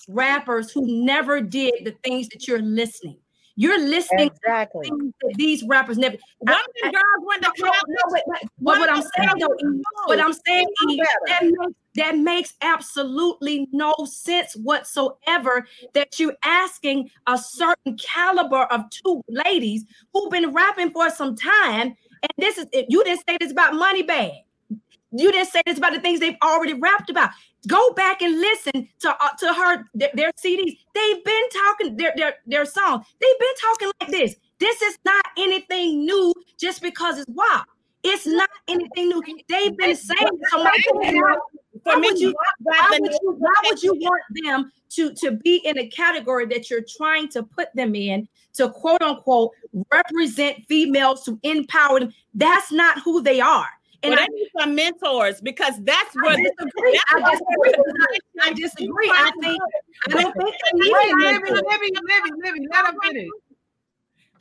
rappers 0.09 0.71
who 0.71 1.05
never 1.05 1.39
did 1.39 1.85
the 1.85 1.95
things 2.03 2.27
that 2.29 2.47
you're 2.47 2.61
listening. 2.61 3.17
You're 3.55 3.79
listening 3.79 4.27
exactly. 4.27 4.91
these 5.35 5.63
rappers 5.63 5.97
never. 5.97 6.17
One 6.39 6.55
of 6.55 6.61
the 6.75 6.91
girls 6.91 7.41
to 7.41 7.61
college. 7.61 7.81
No, 7.87 8.01
but, 8.09 8.23
but, 8.27 8.41
but 8.59 8.79
what 8.79 8.89
I'm 8.89 9.01
saying 9.01 9.33
though, 9.39 9.81
what 10.05 10.19
I'm 10.19 10.33
saying 10.33 10.67
that 11.25 11.43
makes, 11.43 11.75
that 11.95 12.17
makes 12.17 12.53
absolutely 12.61 13.67
no 13.71 13.93
sense 14.05 14.55
whatsoever. 14.55 15.67
That 15.93 16.19
you're 16.19 16.35
asking 16.43 17.09
a 17.27 17.37
certain 17.37 17.97
caliber 17.97 18.63
of 18.63 18.89
two 18.89 19.23
ladies 19.27 19.85
who've 20.13 20.31
been 20.31 20.53
rapping 20.53 20.91
for 20.91 21.09
some 21.09 21.35
time, 21.35 21.95
and 22.21 22.31
this 22.37 22.57
is 22.57 22.67
you 22.89 23.03
didn't 23.03 23.23
say 23.27 23.37
this 23.39 23.51
about 23.51 23.73
Moneybagg. 23.73 24.43
You 25.11 25.31
didn't 25.31 25.49
say 25.49 25.61
this 25.65 25.77
about 25.77 25.93
the 25.93 25.99
things 25.99 26.19
they've 26.19 26.37
already 26.41 26.73
rapped 26.73 27.09
about. 27.09 27.31
Go 27.67 27.93
back 27.93 28.21
and 28.21 28.39
listen 28.39 28.87
to 29.01 29.09
uh, 29.09 29.29
to 29.39 29.53
her 29.53 29.85
their, 29.93 30.09
their, 30.13 30.31
CDs. 30.31 30.77
They've 30.95 31.23
been 31.23 31.49
talking 31.49 31.97
their, 31.97 32.13
their 32.15 32.35
their 32.47 32.65
songs. 32.65 33.05
They've 33.19 33.39
been 33.39 33.55
talking 33.61 33.91
like 33.99 34.11
this. 34.11 34.35
This 34.59 34.81
is 34.81 34.97
not 35.05 35.25
anything 35.37 36.05
new 36.05 36.33
just 36.57 36.81
because 36.81 37.19
it's 37.19 37.29
WAP. 37.29 37.67
It's 38.03 38.25
not 38.25 38.49
anything 38.67 39.09
new. 39.09 39.21
They've 39.47 39.77
been 39.77 39.95
saying 39.95 40.29
so 40.49 40.63
much. 40.63 40.81
Why 41.83 41.95
would 41.95 42.19
you 42.19 42.33
why 42.59 42.97
would 42.99 43.11
you 43.11 43.35
why 43.37 43.53
would 43.65 43.83
you 43.83 43.93
want 43.93 44.23
them 44.43 44.71
to 44.91 45.13
to 45.15 45.31
be 45.31 45.57
in 45.57 45.77
a 45.77 45.87
category 45.87 46.45
that 46.47 46.69
you're 46.69 46.85
trying 46.97 47.27
to 47.29 47.43
put 47.43 47.67
them 47.75 47.95
in 47.95 48.27
to 48.53 48.69
quote 48.69 49.01
unquote 49.01 49.51
represent 49.91 50.65
females 50.67 51.23
to 51.25 51.39
empower 51.43 51.99
them? 51.99 52.13
That's 52.33 52.71
not 52.71 52.99
who 53.01 53.21
they 53.21 53.39
are. 53.39 53.67
And 54.03 54.15
I 54.15 54.25
need 54.25 54.47
some 54.59 54.73
mentors 54.73 55.41
because 55.41 55.73
that's 55.83 56.15
what 56.15 56.33
I 56.33 56.43
disagree. 56.43 56.99
I 57.09 57.31
disagree. 57.31 58.21
I 58.41 58.53
disagree. 58.53 59.11
I 59.11 59.31
think 59.41 59.61
I 60.07 60.21
don't 60.21 60.33
think 60.33 60.55
Wait, 60.73 61.13
Libby, 61.15 61.51
Libby, 61.51 61.91
Libby, 62.07 62.31
Libby, 62.43 62.67
let 62.71 62.85
him 62.87 62.99
finish. 63.03 63.29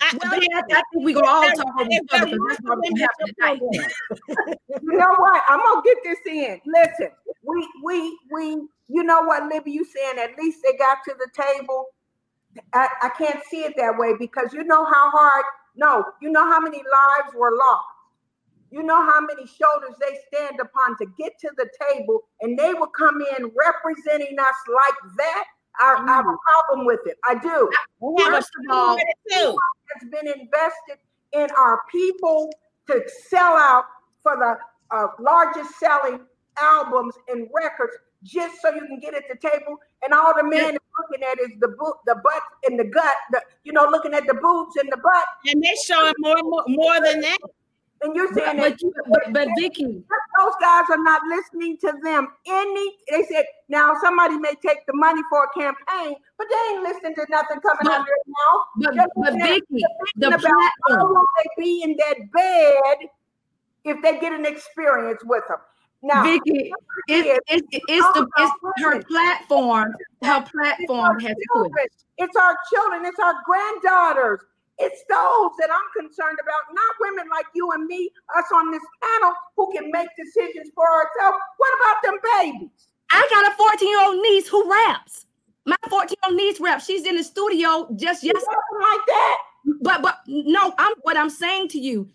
I, 0.02 0.18
well, 0.22 0.40
yeah, 0.40 0.60
I 0.60 0.82
think 0.92 1.04
we 1.04 1.12
gonna 1.12 1.26
all 1.26 1.50
talk 1.50 1.66
over 1.78 1.90
each 1.90 2.00
other 2.12 2.24
because 2.24 2.40
that's 2.48 2.60
what 2.62 2.78
we're 2.78 3.26
tonight. 3.26 3.60
you 4.82 4.92
know 4.98 5.14
what? 5.18 5.42
I'm 5.50 5.60
gonna 5.60 5.82
get 5.84 5.98
this 6.04 6.18
in. 6.26 6.60
Listen, 6.64 7.10
we 7.42 7.68
we 7.84 8.18
we. 8.32 8.66
You 8.92 9.04
know 9.04 9.22
what, 9.22 9.44
Libby? 9.52 9.72
You 9.72 9.84
saying 9.84 10.18
at 10.18 10.38
least 10.38 10.60
they 10.64 10.76
got 10.78 10.98
to 11.04 11.14
the 11.18 11.28
table. 11.36 11.86
I, 12.72 12.88
I 13.02 13.10
can't 13.10 13.40
see 13.48 13.58
it 13.58 13.74
that 13.76 13.96
way 13.98 14.14
because 14.18 14.54
you 14.54 14.64
know 14.64 14.84
how 14.84 15.10
hard. 15.10 15.44
No, 15.76 16.04
you 16.20 16.30
know 16.30 16.44
how 16.44 16.60
many 16.60 16.78
lives 16.78 17.34
were 17.36 17.52
lost 17.56 17.86
you 18.70 18.82
know 18.82 19.00
how 19.00 19.20
many 19.20 19.46
shoulders 19.46 19.96
they 20.00 20.18
stand 20.32 20.60
upon 20.60 20.96
to 20.98 21.06
get 21.18 21.38
to 21.40 21.50
the 21.56 21.68
table, 21.90 22.22
and 22.40 22.58
they 22.58 22.72
will 22.74 22.88
come 22.88 23.20
in 23.36 23.50
representing 23.56 24.38
us 24.38 24.56
like 24.68 25.16
that. 25.18 25.44
I, 25.80 25.96
mm. 25.98 26.08
I 26.08 26.16
have 26.16 26.26
a 26.26 26.36
problem 26.52 26.86
with 26.86 27.00
it. 27.06 27.16
I 27.28 27.34
do. 27.34 27.70
First 28.18 28.50
of 28.58 28.76
all, 28.76 28.96
has 28.96 30.08
been 30.10 30.26
invested 30.26 30.98
in 31.32 31.48
our 31.56 31.82
people 31.90 32.50
to 32.88 33.02
sell 33.28 33.56
out 33.56 33.84
for 34.22 34.36
the 34.36 34.56
uh, 34.94 35.06
largest 35.20 35.78
selling 35.78 36.20
albums 36.58 37.14
and 37.28 37.48
records 37.54 37.92
just 38.22 38.60
so 38.60 38.72
you 38.74 38.86
can 38.86 38.98
get 39.00 39.14
at 39.14 39.24
the 39.30 39.36
table. 39.36 39.76
And 40.04 40.12
all 40.12 40.34
the 40.36 40.44
men 40.44 40.76
are 40.76 41.02
looking 41.02 41.24
at 41.24 41.40
is 41.40 41.58
the 41.60 41.68
boot, 41.68 41.94
the 42.06 42.16
butt 42.16 42.42
and 42.66 42.78
the 42.78 42.84
gut, 42.84 43.14
the, 43.30 43.40
you 43.64 43.72
know, 43.72 43.88
looking 43.90 44.14
at 44.14 44.26
the 44.26 44.34
boobs 44.34 44.76
and 44.76 44.90
the 44.92 44.98
butt. 44.98 45.24
And 45.46 45.62
they're 45.62 45.72
showing 45.84 46.12
more, 46.18 46.36
more, 46.42 46.64
more 46.66 47.00
than 47.00 47.20
that. 47.20 47.38
And 48.02 48.16
you're 48.16 48.32
saying 48.32 48.56
but, 48.56 48.78
that, 48.78 49.04
but, 49.10 49.32
but 49.32 49.48
Vicky, 49.58 49.84
those 49.84 50.54
guys 50.60 50.84
are 50.90 51.02
not 51.02 51.20
listening 51.28 51.76
to 51.78 51.92
them. 52.02 52.28
Any 52.46 52.96
they 53.10 53.24
said 53.30 53.44
now 53.68 53.92
somebody 54.02 54.38
may 54.38 54.54
take 54.64 54.86
the 54.86 54.94
money 54.94 55.20
for 55.28 55.44
a 55.44 55.60
campaign, 55.60 56.14
but 56.38 56.46
they 56.48 56.74
ain't 56.74 56.82
listening 56.82 57.14
to 57.16 57.26
nothing 57.28 57.60
coming 57.60 57.82
but, 57.82 57.92
out 57.92 58.06
their 58.06 58.94
mouth. 58.96 59.10
But, 59.14 59.22
but 59.22 59.32
Vicky, 59.34 59.84
the 60.16 60.28
about 60.28 60.40
platform. 60.40 60.70
how 60.88 61.06
will 61.08 61.24
they 61.36 61.62
be 61.62 61.82
in 61.82 61.96
that 61.98 62.32
bed 62.32 63.10
if 63.84 64.02
they 64.02 64.18
get 64.20 64.32
an 64.32 64.46
experience 64.46 65.20
with 65.24 65.44
them. 65.48 65.58
Now, 66.02 66.22
Vicky, 66.22 66.72
it's, 67.08 67.40
it's, 67.48 67.66
it's, 67.72 68.12
the, 68.14 68.26
it's 68.38 68.52
her 68.78 69.02
platform. 69.02 69.94
Her 70.22 70.42
platform 70.50 71.20
has 71.20 71.34
pushed. 71.52 72.04
It's 72.16 72.36
our 72.36 72.56
children. 72.72 73.04
It's 73.04 73.18
our 73.18 73.34
granddaughters. 73.44 74.40
It's 74.80 75.04
those 75.08 75.52
that 75.60 75.68
I'm 75.68 75.88
concerned 75.92 76.38
about, 76.40 76.72
not 76.72 76.92
women 77.00 77.28
like 77.30 77.46
you 77.54 77.70
and 77.72 77.86
me, 77.86 78.10
us 78.36 78.46
on 78.54 78.70
this 78.72 78.82
panel, 79.02 79.34
who 79.56 79.70
can 79.72 79.90
make 79.90 80.08
decisions 80.16 80.72
for 80.74 80.88
ourselves. 80.88 81.38
What 81.58 81.72
about 81.76 81.96
them 82.02 82.16
babies? 82.40 82.88
I 83.12 83.26
got 83.30 83.52
a 83.52 83.56
14 83.56 83.88
year 83.88 84.04
old 84.06 84.22
niece 84.22 84.48
who 84.48 84.70
raps. 84.70 85.26
My 85.66 85.76
14 85.88 86.08
year 86.08 86.30
old 86.30 86.36
niece 86.36 86.60
raps. 86.60 86.86
She's 86.86 87.06
in 87.06 87.16
the 87.16 87.24
studio 87.24 87.88
just 87.96 88.24
yesterday. 88.24 88.46
like 88.80 89.06
that. 89.06 89.38
But 89.82 90.02
but 90.02 90.20
no, 90.26 90.72
I'm 90.78 90.94
what 91.02 91.16
I'm 91.16 91.30
saying 91.30 91.68
to 91.68 91.78
you. 91.78 92.08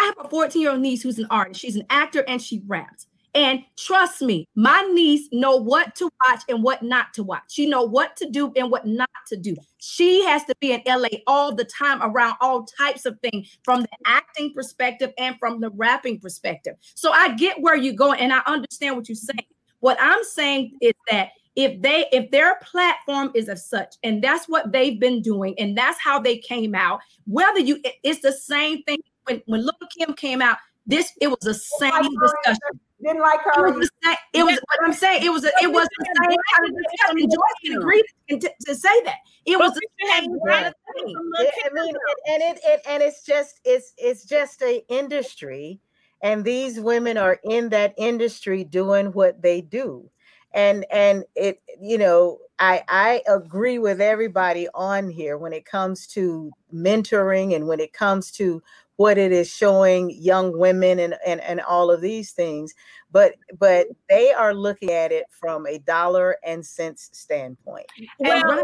I 0.00 0.04
have 0.04 0.26
a 0.26 0.28
14 0.28 0.60
year 0.60 0.70
old 0.70 0.80
niece 0.80 1.02
who's 1.02 1.18
an 1.18 1.26
artist. 1.30 1.60
She's 1.60 1.76
an 1.76 1.84
actor 1.90 2.24
and 2.26 2.40
she 2.40 2.62
raps. 2.66 3.06
And 3.36 3.62
trust 3.76 4.22
me, 4.22 4.48
my 4.54 4.80
niece 4.94 5.28
know 5.30 5.56
what 5.56 5.94
to 5.96 6.08
watch 6.26 6.40
and 6.48 6.62
what 6.62 6.82
not 6.82 7.12
to 7.12 7.22
watch. 7.22 7.42
She 7.48 7.68
know 7.68 7.82
what 7.82 8.16
to 8.16 8.30
do 8.30 8.50
and 8.56 8.70
what 8.70 8.86
not 8.86 9.10
to 9.26 9.36
do. 9.36 9.54
She 9.76 10.24
has 10.24 10.42
to 10.44 10.54
be 10.58 10.72
in 10.72 10.80
LA 10.86 11.18
all 11.26 11.54
the 11.54 11.66
time 11.66 12.00
around 12.02 12.36
all 12.40 12.64
types 12.64 13.04
of 13.04 13.20
things 13.20 13.58
from 13.62 13.82
the 13.82 13.88
acting 14.06 14.54
perspective 14.54 15.12
and 15.18 15.38
from 15.38 15.60
the 15.60 15.68
rapping 15.68 16.18
perspective. 16.18 16.76
So 16.94 17.12
I 17.12 17.34
get 17.34 17.60
where 17.60 17.76
you're 17.76 17.92
going 17.92 18.20
and 18.20 18.32
I 18.32 18.40
understand 18.46 18.96
what 18.96 19.06
you're 19.06 19.16
saying. 19.16 19.46
What 19.80 19.98
I'm 20.00 20.24
saying 20.24 20.78
is 20.80 20.94
that 21.10 21.28
if 21.56 21.82
they 21.82 22.06
if 22.12 22.30
their 22.30 22.58
platform 22.62 23.32
is 23.34 23.48
of 23.48 23.58
such 23.58 23.96
and 24.02 24.24
that's 24.24 24.48
what 24.48 24.72
they've 24.72 24.98
been 24.98 25.20
doing 25.20 25.54
and 25.58 25.76
that's 25.76 25.98
how 26.00 26.18
they 26.18 26.36
came 26.36 26.74
out 26.74 27.00
whether 27.26 27.60
you 27.60 27.80
it's 28.02 28.20
the 28.20 28.32
same 28.32 28.82
thing 28.82 28.98
when 29.24 29.42
when 29.46 29.62
Lil 29.62 29.72
Kim 29.98 30.14
came 30.14 30.42
out 30.42 30.58
this 30.86 31.12
it 31.20 31.28
was 31.28 31.38
the 31.40 31.54
same 31.54 32.10
discussion 32.20 32.80
didn't 33.06 33.22
like 33.22 33.40
her. 33.44 33.68
It 33.68 33.76
was, 33.76 33.88
the 33.88 34.08
same, 34.08 34.16
it 34.34 34.42
was 34.44 34.54
what 34.54 34.86
I'm 34.86 34.92
saying. 34.92 35.22
It 35.22 35.30
was 35.30 35.44
a, 35.44 35.50
it 35.62 35.72
was 35.72 35.88
the 35.98 36.04
same 36.04 36.36
kind 36.54 36.68
of 36.68 36.76
discussion. 36.76 37.18
And 37.22 37.30
Joyce 37.30 37.60
can 37.64 37.76
agree 37.78 38.04
to, 38.30 38.50
to, 38.66 38.74
say 38.74 39.02
that 39.04 39.16
it 39.44 39.58
was 39.58 39.72
the 39.72 39.80
same 40.02 40.38
kind 40.46 40.66
of 40.66 40.74
thing. 40.94 41.14
I 41.16 41.72
mean, 41.72 41.94
and 42.28 42.42
it, 42.42 42.60
it 42.64 42.80
and 42.88 43.02
it's 43.02 43.24
just 43.24 43.60
it's 43.64 43.92
it's 43.96 44.24
just 44.24 44.62
a 44.62 44.84
industry, 44.88 45.80
and 46.22 46.44
these 46.44 46.80
women 46.80 47.16
are 47.16 47.38
in 47.44 47.68
that 47.70 47.94
industry 47.96 48.64
doing 48.64 49.06
what 49.12 49.40
they 49.40 49.60
do, 49.60 50.10
and 50.52 50.84
and 50.90 51.24
it 51.34 51.62
you 51.80 51.98
know 51.98 52.38
I 52.58 52.82
I 52.88 53.22
agree 53.28 53.78
with 53.78 54.00
everybody 54.00 54.68
on 54.74 55.10
here 55.10 55.38
when 55.38 55.52
it 55.52 55.64
comes 55.64 56.06
to 56.08 56.50
mentoring 56.74 57.54
and 57.54 57.66
when 57.68 57.80
it 57.80 57.92
comes 57.92 58.30
to 58.32 58.62
what 58.96 59.18
it 59.18 59.32
is 59.32 59.48
showing 59.48 60.10
young 60.10 60.56
women 60.58 60.98
and, 60.98 61.16
and 61.26 61.40
and 61.42 61.60
all 61.60 61.90
of 61.90 62.00
these 62.00 62.32
things 62.32 62.74
but 63.10 63.34
but 63.58 63.86
they 64.08 64.32
are 64.32 64.54
looking 64.54 64.90
at 64.90 65.12
it 65.12 65.26
from 65.30 65.66
a 65.66 65.78
dollar 65.78 66.36
and 66.44 66.64
cents 66.64 67.08
standpoint. 67.12 67.86
Well, 68.18 68.62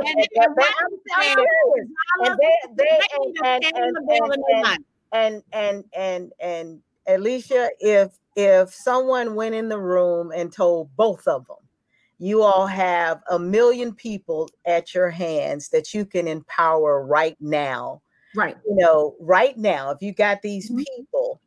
and, 4.52 4.78
and 5.12 5.42
and 5.52 5.84
and 5.94 6.32
and 6.40 6.80
alicia 7.06 7.70
if 7.80 8.12
if 8.36 8.72
someone 8.72 9.34
went 9.34 9.54
in 9.54 9.68
the 9.68 9.78
room 9.78 10.32
and 10.34 10.52
told 10.52 10.94
both 10.96 11.26
of 11.26 11.46
them 11.46 11.56
you 12.18 12.42
all 12.42 12.66
have 12.66 13.20
a 13.30 13.38
million 13.38 13.94
people 13.94 14.48
at 14.64 14.94
your 14.94 15.10
hands 15.10 15.68
that 15.70 15.92
you 15.92 16.04
can 16.04 16.28
empower 16.28 17.04
right 17.04 17.36
now 17.40 18.00
right 18.34 18.56
you 18.66 18.74
know 18.76 19.14
right 19.20 19.58
now 19.58 19.90
if 19.90 20.02
you 20.02 20.12
got 20.12 20.42
these 20.42 20.70
mm-hmm. 20.70 20.78
people 20.78 21.40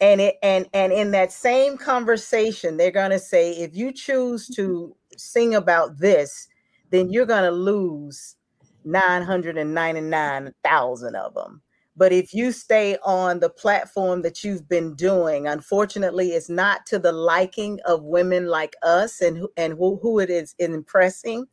and 0.00 0.20
it 0.20 0.36
and 0.42 0.68
and 0.72 0.92
in 0.92 1.10
that 1.10 1.32
same 1.32 1.76
conversation 1.76 2.76
they're 2.76 2.90
going 2.90 3.10
to 3.10 3.18
say 3.18 3.52
if 3.52 3.74
you 3.74 3.92
choose 3.92 4.46
to 4.48 4.68
mm-hmm. 4.68 4.92
sing 5.16 5.54
about 5.54 5.98
this 5.98 6.48
then 6.90 7.10
you're 7.10 7.26
going 7.26 7.44
to 7.44 7.50
lose 7.50 8.36
999,000 8.84 11.16
of 11.16 11.34
them 11.34 11.62
but 11.98 12.12
if 12.12 12.34
you 12.34 12.52
stay 12.52 12.98
on 13.04 13.40
the 13.40 13.48
platform 13.48 14.20
that 14.22 14.44
you've 14.44 14.68
been 14.68 14.94
doing 14.94 15.48
unfortunately 15.48 16.28
it's 16.30 16.50
not 16.50 16.86
to 16.86 16.98
the 16.98 17.12
liking 17.12 17.78
of 17.86 18.04
women 18.04 18.46
like 18.46 18.74
us 18.82 19.20
and 19.20 19.38
who, 19.38 19.48
and 19.56 19.74
who, 19.74 19.98
who 20.02 20.18
it 20.18 20.30
is 20.30 20.54
impressing 20.58 21.46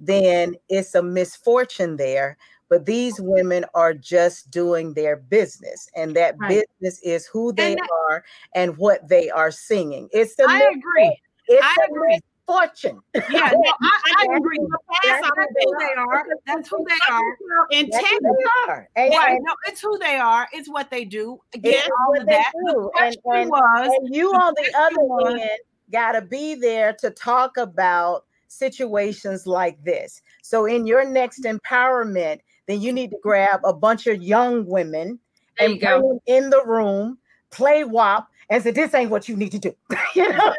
then 0.00 0.54
it's 0.68 0.94
a 0.94 1.02
misfortune 1.02 1.96
there 1.96 2.36
but 2.68 2.86
these 2.86 3.20
women 3.20 3.64
are 3.74 3.94
just 3.94 4.50
doing 4.50 4.94
their 4.94 5.16
business 5.16 5.88
and 5.96 6.14
that 6.16 6.36
right. 6.38 6.64
business 6.80 7.00
is 7.02 7.26
who 7.26 7.52
they 7.52 7.74
that, 7.74 7.88
are 8.08 8.24
and 8.54 8.76
what 8.76 9.08
they 9.08 9.30
are 9.30 9.50
singing. 9.50 10.08
It's 10.12 10.36
the 10.36 10.46
i 10.48 10.58
agree. 10.58 11.20
it's 11.46 11.64
I 11.64 11.74
agree. 11.90 12.20
fortune 12.46 13.00
yeah 13.14 13.22
no, 13.54 13.72
I, 13.82 14.00
I 14.18 14.36
agree. 14.36 14.58
that's, 15.04 15.28
that's 15.36 15.50
who 15.64 15.76
they 15.78 15.94
are. 15.96 16.26
that's 16.46 16.68
who 16.68 16.86
they 16.88 17.12
are. 17.12 17.36
and 17.72 17.92
are. 18.68 18.88
And, 18.96 19.14
right, 19.14 19.38
no, 19.42 19.54
it's 19.66 19.80
who 19.80 19.98
they 19.98 20.16
are. 20.16 20.48
It's 20.52 20.68
what 20.68 20.90
they 20.90 21.04
do. 21.04 21.40
Again 21.54 21.88
all 22.00 22.20
of 22.20 22.26
that. 22.26 22.52
And, 22.54 23.16
and, 23.24 23.50
was, 23.50 23.98
and 24.00 24.14
you 24.14 24.30
on 24.30 24.54
the 24.56 24.72
other 24.76 25.38
hand 25.38 25.60
got 25.90 26.12
to 26.12 26.22
be 26.22 26.54
there 26.54 26.92
to 27.00 27.10
talk 27.10 27.56
about 27.56 28.24
situations 28.48 29.46
like 29.46 29.82
this. 29.84 30.22
So 30.42 30.66
in 30.66 30.86
your 30.86 31.04
next 31.04 31.42
mm-hmm. 31.42 31.56
empowerment 31.56 32.40
then 32.68 32.80
you 32.82 32.92
need 32.92 33.10
to 33.10 33.18
grab 33.22 33.60
a 33.64 33.72
bunch 33.72 34.06
of 34.06 34.22
young 34.22 34.66
women 34.66 35.18
there 35.58 35.70
and 35.70 35.80
bring 35.80 36.02
them 36.02 36.20
in 36.26 36.50
the 36.50 36.62
room, 36.64 37.18
play 37.50 37.82
WAP, 37.82 38.28
and 38.50 38.62
say, 38.62 38.70
This 38.70 38.94
ain't 38.94 39.10
what 39.10 39.28
you 39.28 39.36
need 39.36 39.52
to 39.52 39.58
do. 39.58 39.74
you 40.14 40.28
know 40.28 40.54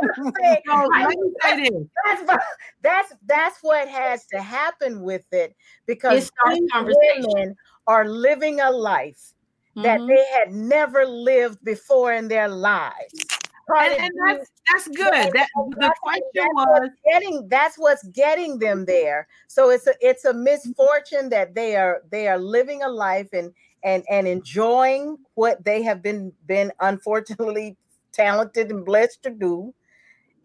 that's, 2.06 2.40
that's, 2.82 3.14
that's 3.26 3.60
what 3.62 3.88
has 3.88 4.26
to 4.26 4.42
happen 4.42 5.02
with 5.02 5.24
it 5.32 5.56
because 5.86 6.32
women 6.46 7.56
are 7.88 8.08
living 8.08 8.60
a 8.60 8.72
life 8.72 9.34
mm-hmm. 9.78 9.84
that 9.84 10.06
they 10.08 10.26
had 10.34 10.54
never 10.54 11.06
lived 11.06 11.64
before 11.64 12.14
in 12.14 12.28
their 12.28 12.48
lives 12.48 13.39
and, 13.76 14.02
and 14.02 14.12
that's 14.26 14.52
that's 14.72 14.88
good. 14.88 15.34
That 15.34 15.48
the 15.56 15.94
question 16.02 16.48
was 16.54 16.90
getting 17.06 17.48
that's 17.50 17.78
what's 17.78 18.04
getting 18.10 18.60
them 18.60 18.86
there. 18.86 19.28
So 19.48 19.70
it's 19.70 19.88
a 19.88 19.94
it's 20.00 20.26
a 20.26 20.34
misfortune 20.34 21.30
that 21.30 21.56
they 21.56 21.76
are 21.76 22.02
they 22.12 22.28
are 22.28 22.38
living 22.38 22.84
a 22.84 22.90
life 22.90 23.30
and 23.34 23.54
and 23.84 24.04
and 24.10 24.28
enjoying 24.28 25.18
what 25.36 25.64
they 25.64 25.82
have 25.84 26.02
been 26.02 26.32
been 26.48 26.72
unfortunately 26.80 27.78
talented 28.12 28.72
and 28.72 28.86
blessed 28.86 29.24
to 29.24 29.30
do. 29.30 29.74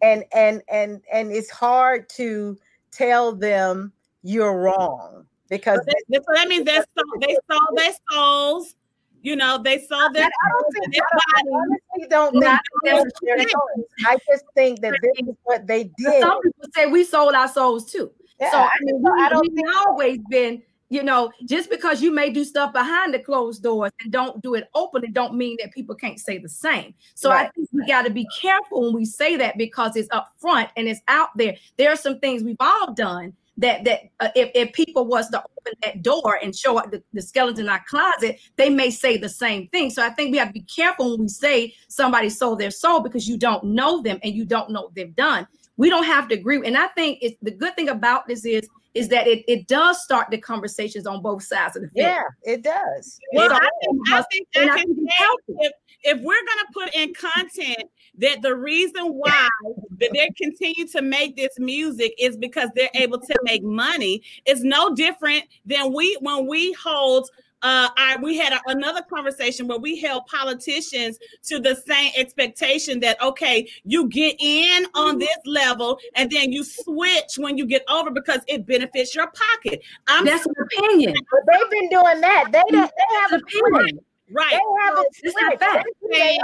And 0.01 0.23
and 0.33 0.61
and 0.69 1.01
and 1.11 1.31
it's 1.31 1.49
hard 1.49 2.09
to 2.17 2.57
tell 2.91 3.35
them 3.35 3.91
you're 4.23 4.57
wrong 4.57 5.25
because 5.49 5.79
that, 5.85 6.03
so 6.11 6.33
that 6.33 6.47
means 6.47 6.65
they 6.65 6.75
sold, 6.75 7.21
they 7.21 7.37
sold 7.49 7.77
their 7.77 7.91
souls 8.11 8.75
you 9.25 9.35
know, 9.35 9.57
they 9.61 9.79
sold 9.79 10.13
their. 10.13 10.23
I 10.25 10.49
don't 10.49 10.73
think 10.73 10.93
their 10.93 11.01
body. 11.01 11.49
I 11.49 11.57
honestly 11.57 12.07
don't 12.09 12.31
think 12.83 13.51
I 14.05 14.17
just 14.29 14.45
think 14.53 14.81
that 14.81 14.93
this 15.01 15.27
is 15.27 15.35
what 15.43 15.65
they 15.65 15.85
did. 15.97 16.21
Some 16.21 16.41
people 16.43 16.69
say 16.75 16.85
we 16.85 17.03
sold 17.03 17.33
our 17.33 17.47
souls 17.47 17.91
too. 17.91 18.11
Yeah, 18.39 18.51
so 18.51 18.57
I 18.59 18.69
mean, 18.81 19.01
we, 19.01 19.09
I 19.23 19.29
don't 19.29 19.55
think 19.55 19.67
always 19.87 20.19
been 20.29 20.61
you 20.89 21.01
know, 21.01 21.31
just 21.45 21.71
because 21.71 22.01
you 22.01 22.11
may 22.11 22.29
do 22.29 22.45
stuff 22.45 22.71
behind 22.71 23.11
the 23.11 23.19
closed 23.19 23.63
doors 23.63 23.91
and 24.03 24.11
don't 24.11 24.39
do 24.43 24.53
it 24.53 24.69
openly, 24.75 25.07
don't 25.07 25.33
mean 25.33 25.57
that 25.59 25.73
people 25.73 25.95
can't 25.95 26.19
say 26.19 26.37
the 26.37 26.47
same. 26.47 26.93
So 27.15 27.31
right. 27.31 27.47
I 27.47 27.49
think 27.49 27.69
we 27.73 27.87
got 27.87 28.03
to 28.03 28.11
be 28.11 28.27
careful 28.39 28.83
when 28.83 28.93
we 28.93 29.03
say 29.03 29.35
that 29.37 29.57
because 29.57 29.95
it's 29.95 30.07
up 30.11 30.31
front 30.37 30.69
and 30.77 30.87
it's 30.87 31.01
out 31.07 31.29
there. 31.35 31.55
There 31.77 31.91
are 31.91 31.95
some 31.95 32.19
things 32.19 32.43
we've 32.43 32.55
all 32.59 32.93
done 32.93 33.33
that 33.57 33.83
that 33.85 34.01
uh, 34.19 34.29
if, 34.35 34.51
if 34.53 34.73
people 34.73 35.05
was 35.05 35.29
to 35.29 35.39
open 35.39 35.73
that 35.83 36.01
door 36.01 36.39
and 36.41 36.55
show 36.55 36.77
up 36.77 36.91
the, 36.91 37.01
the 37.13 37.21
skeleton 37.21 37.65
in 37.65 37.69
our 37.69 37.83
closet, 37.87 38.39
they 38.55 38.69
may 38.69 38.89
say 38.89 39.17
the 39.17 39.29
same 39.29 39.67
thing. 39.69 39.89
So 39.89 40.03
I 40.03 40.09
think 40.09 40.31
we 40.31 40.37
have 40.37 40.49
to 40.49 40.53
be 40.53 40.61
careful 40.61 41.11
when 41.11 41.21
we 41.21 41.27
say 41.29 41.73
somebody 41.87 42.29
sold 42.29 42.59
their 42.59 42.71
soul 42.71 42.99
because 43.01 43.27
you 43.27 43.37
don't 43.37 43.63
know 43.63 44.01
them 44.01 44.19
and 44.23 44.33
you 44.33 44.45
don't 44.45 44.69
know 44.69 44.83
what 44.83 44.95
they've 44.95 45.15
done. 45.15 45.47
We 45.77 45.89
don't 45.89 46.05
have 46.05 46.27
to 46.29 46.35
agree. 46.35 46.61
And 46.65 46.77
I 46.77 46.87
think 46.87 47.19
it's 47.21 47.37
the 47.41 47.51
good 47.51 47.75
thing 47.75 47.89
about 47.89 48.27
this 48.27 48.45
is 48.45 48.67
is 48.93 49.09
that 49.09 49.27
it, 49.27 49.43
it 49.47 49.67
does 49.67 50.01
start 50.01 50.29
the 50.31 50.37
conversations 50.37 51.05
on 51.05 51.21
both 51.21 51.43
sides 51.43 51.75
of 51.75 51.81
the 51.81 51.89
fence. 51.89 51.97
Yeah, 51.97 52.53
it 52.53 52.63
does. 52.63 53.19
Well, 53.33 53.51
I 53.51 53.59
think, 53.59 53.99
I 54.09 54.23
think, 54.31 54.47
I 54.55 54.75
think 54.75 54.97
if, 55.49 55.71
if 56.03 56.17
we're 56.21 56.33
going 56.33 56.59
to 56.59 56.67
put 56.73 56.95
in 56.95 57.13
content 57.13 57.89
that 58.19 58.41
the 58.41 58.55
reason 58.55 59.07
why 59.13 59.47
that 59.99 60.09
they 60.13 60.29
continue 60.41 60.87
to 60.87 61.01
make 61.01 61.35
this 61.35 61.57
music 61.57 62.13
is 62.17 62.37
because 62.37 62.69
they're 62.75 62.89
able 62.95 63.19
to 63.19 63.35
make 63.43 63.63
money 63.63 64.21
is 64.45 64.63
no 64.63 64.93
different 64.93 65.43
than 65.65 65.93
we 65.93 66.17
when 66.21 66.47
we 66.47 66.73
hold 66.73 67.29
uh, 67.61 67.89
I 67.97 68.17
we 68.21 68.37
had 68.37 68.53
a, 68.53 68.59
another 68.67 69.01
conversation 69.01 69.67
where 69.67 69.79
we 69.79 69.99
held 69.99 70.27
politicians 70.27 71.17
to 71.45 71.59
the 71.59 71.75
same 71.75 72.11
expectation 72.15 72.99
that 72.99 73.19
okay, 73.23 73.67
you 73.83 74.07
get 74.07 74.35
in 74.39 74.85
on 74.93 75.17
this 75.17 75.37
level 75.45 75.97
and 76.15 76.29
then 76.29 76.51
you 76.51 76.63
switch 76.63 77.37
when 77.37 77.57
you 77.57 77.65
get 77.65 77.83
over 77.89 78.11
because 78.11 78.41
it 78.47 78.67
benefits 78.67 79.15
your 79.15 79.31
pocket. 79.31 79.81
I'm 80.07 80.25
That's 80.25 80.45
an 80.45 80.53
opinion. 80.61 81.15
But 81.31 81.39
they've 81.51 81.71
been 81.71 81.89
doing 81.89 82.21
that. 82.21 82.51
They 82.51 82.61
they 82.71 82.77
have 82.77 83.31
an 83.31 83.41
opinion. 83.41 83.99
Right. 84.31 84.51
They 84.51 84.59
have 84.81 84.97
a 84.97 85.05
I'm 85.67 86.11
saying, 86.11 86.39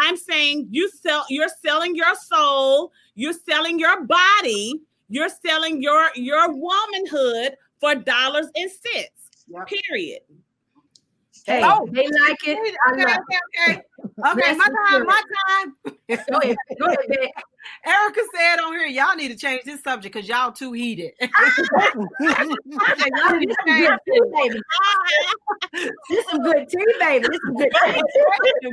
I'm 0.00 0.16
saying 0.16 0.68
you 0.70 0.88
sell 0.90 1.24
you're 1.28 1.48
selling 1.64 1.96
your 1.96 2.14
soul, 2.14 2.92
you're 3.14 3.32
selling 3.32 3.78
your 3.78 4.04
body, 4.04 4.80
you're 5.08 5.28
selling 5.28 5.82
your 5.82 6.10
your 6.14 6.52
womanhood 6.52 7.56
for 7.80 7.94
dollars 7.96 8.46
and 8.54 8.70
cents. 8.70 9.10
Yep. 9.48 9.68
Period. 9.88 10.20
Hey, 11.46 11.62
oh, 11.64 11.88
they 11.92 12.08
like 12.08 12.38
it. 12.44 12.58
Okay, 12.92 13.02
okay, 13.02 13.38
okay. 13.70 13.82
Okay, 14.32 14.54
my 14.56 14.68
time, 14.88 15.06
my 15.06 15.22
time. 15.46 15.74
go 16.30 16.38
ahead, 16.38 16.56
go 16.80 16.86
ahead, 16.86 17.30
Erica 17.84 18.20
said 18.34 18.60
on 18.60 18.72
here, 18.72 18.86
y'all 18.86 19.14
need 19.16 19.28
to 19.28 19.36
change 19.36 19.62
this 19.64 19.82
subject 19.82 20.14
because 20.14 20.28
y'all 20.28 20.52
too 20.52 20.72
heated. 20.72 21.12
This 26.08 26.24
is 26.32 26.38
good 26.42 26.68
tea, 26.68 26.84
baby. 26.98 27.26
This 27.28 27.38
is 27.38 27.50
good 27.56 27.70
tea. 27.72 28.70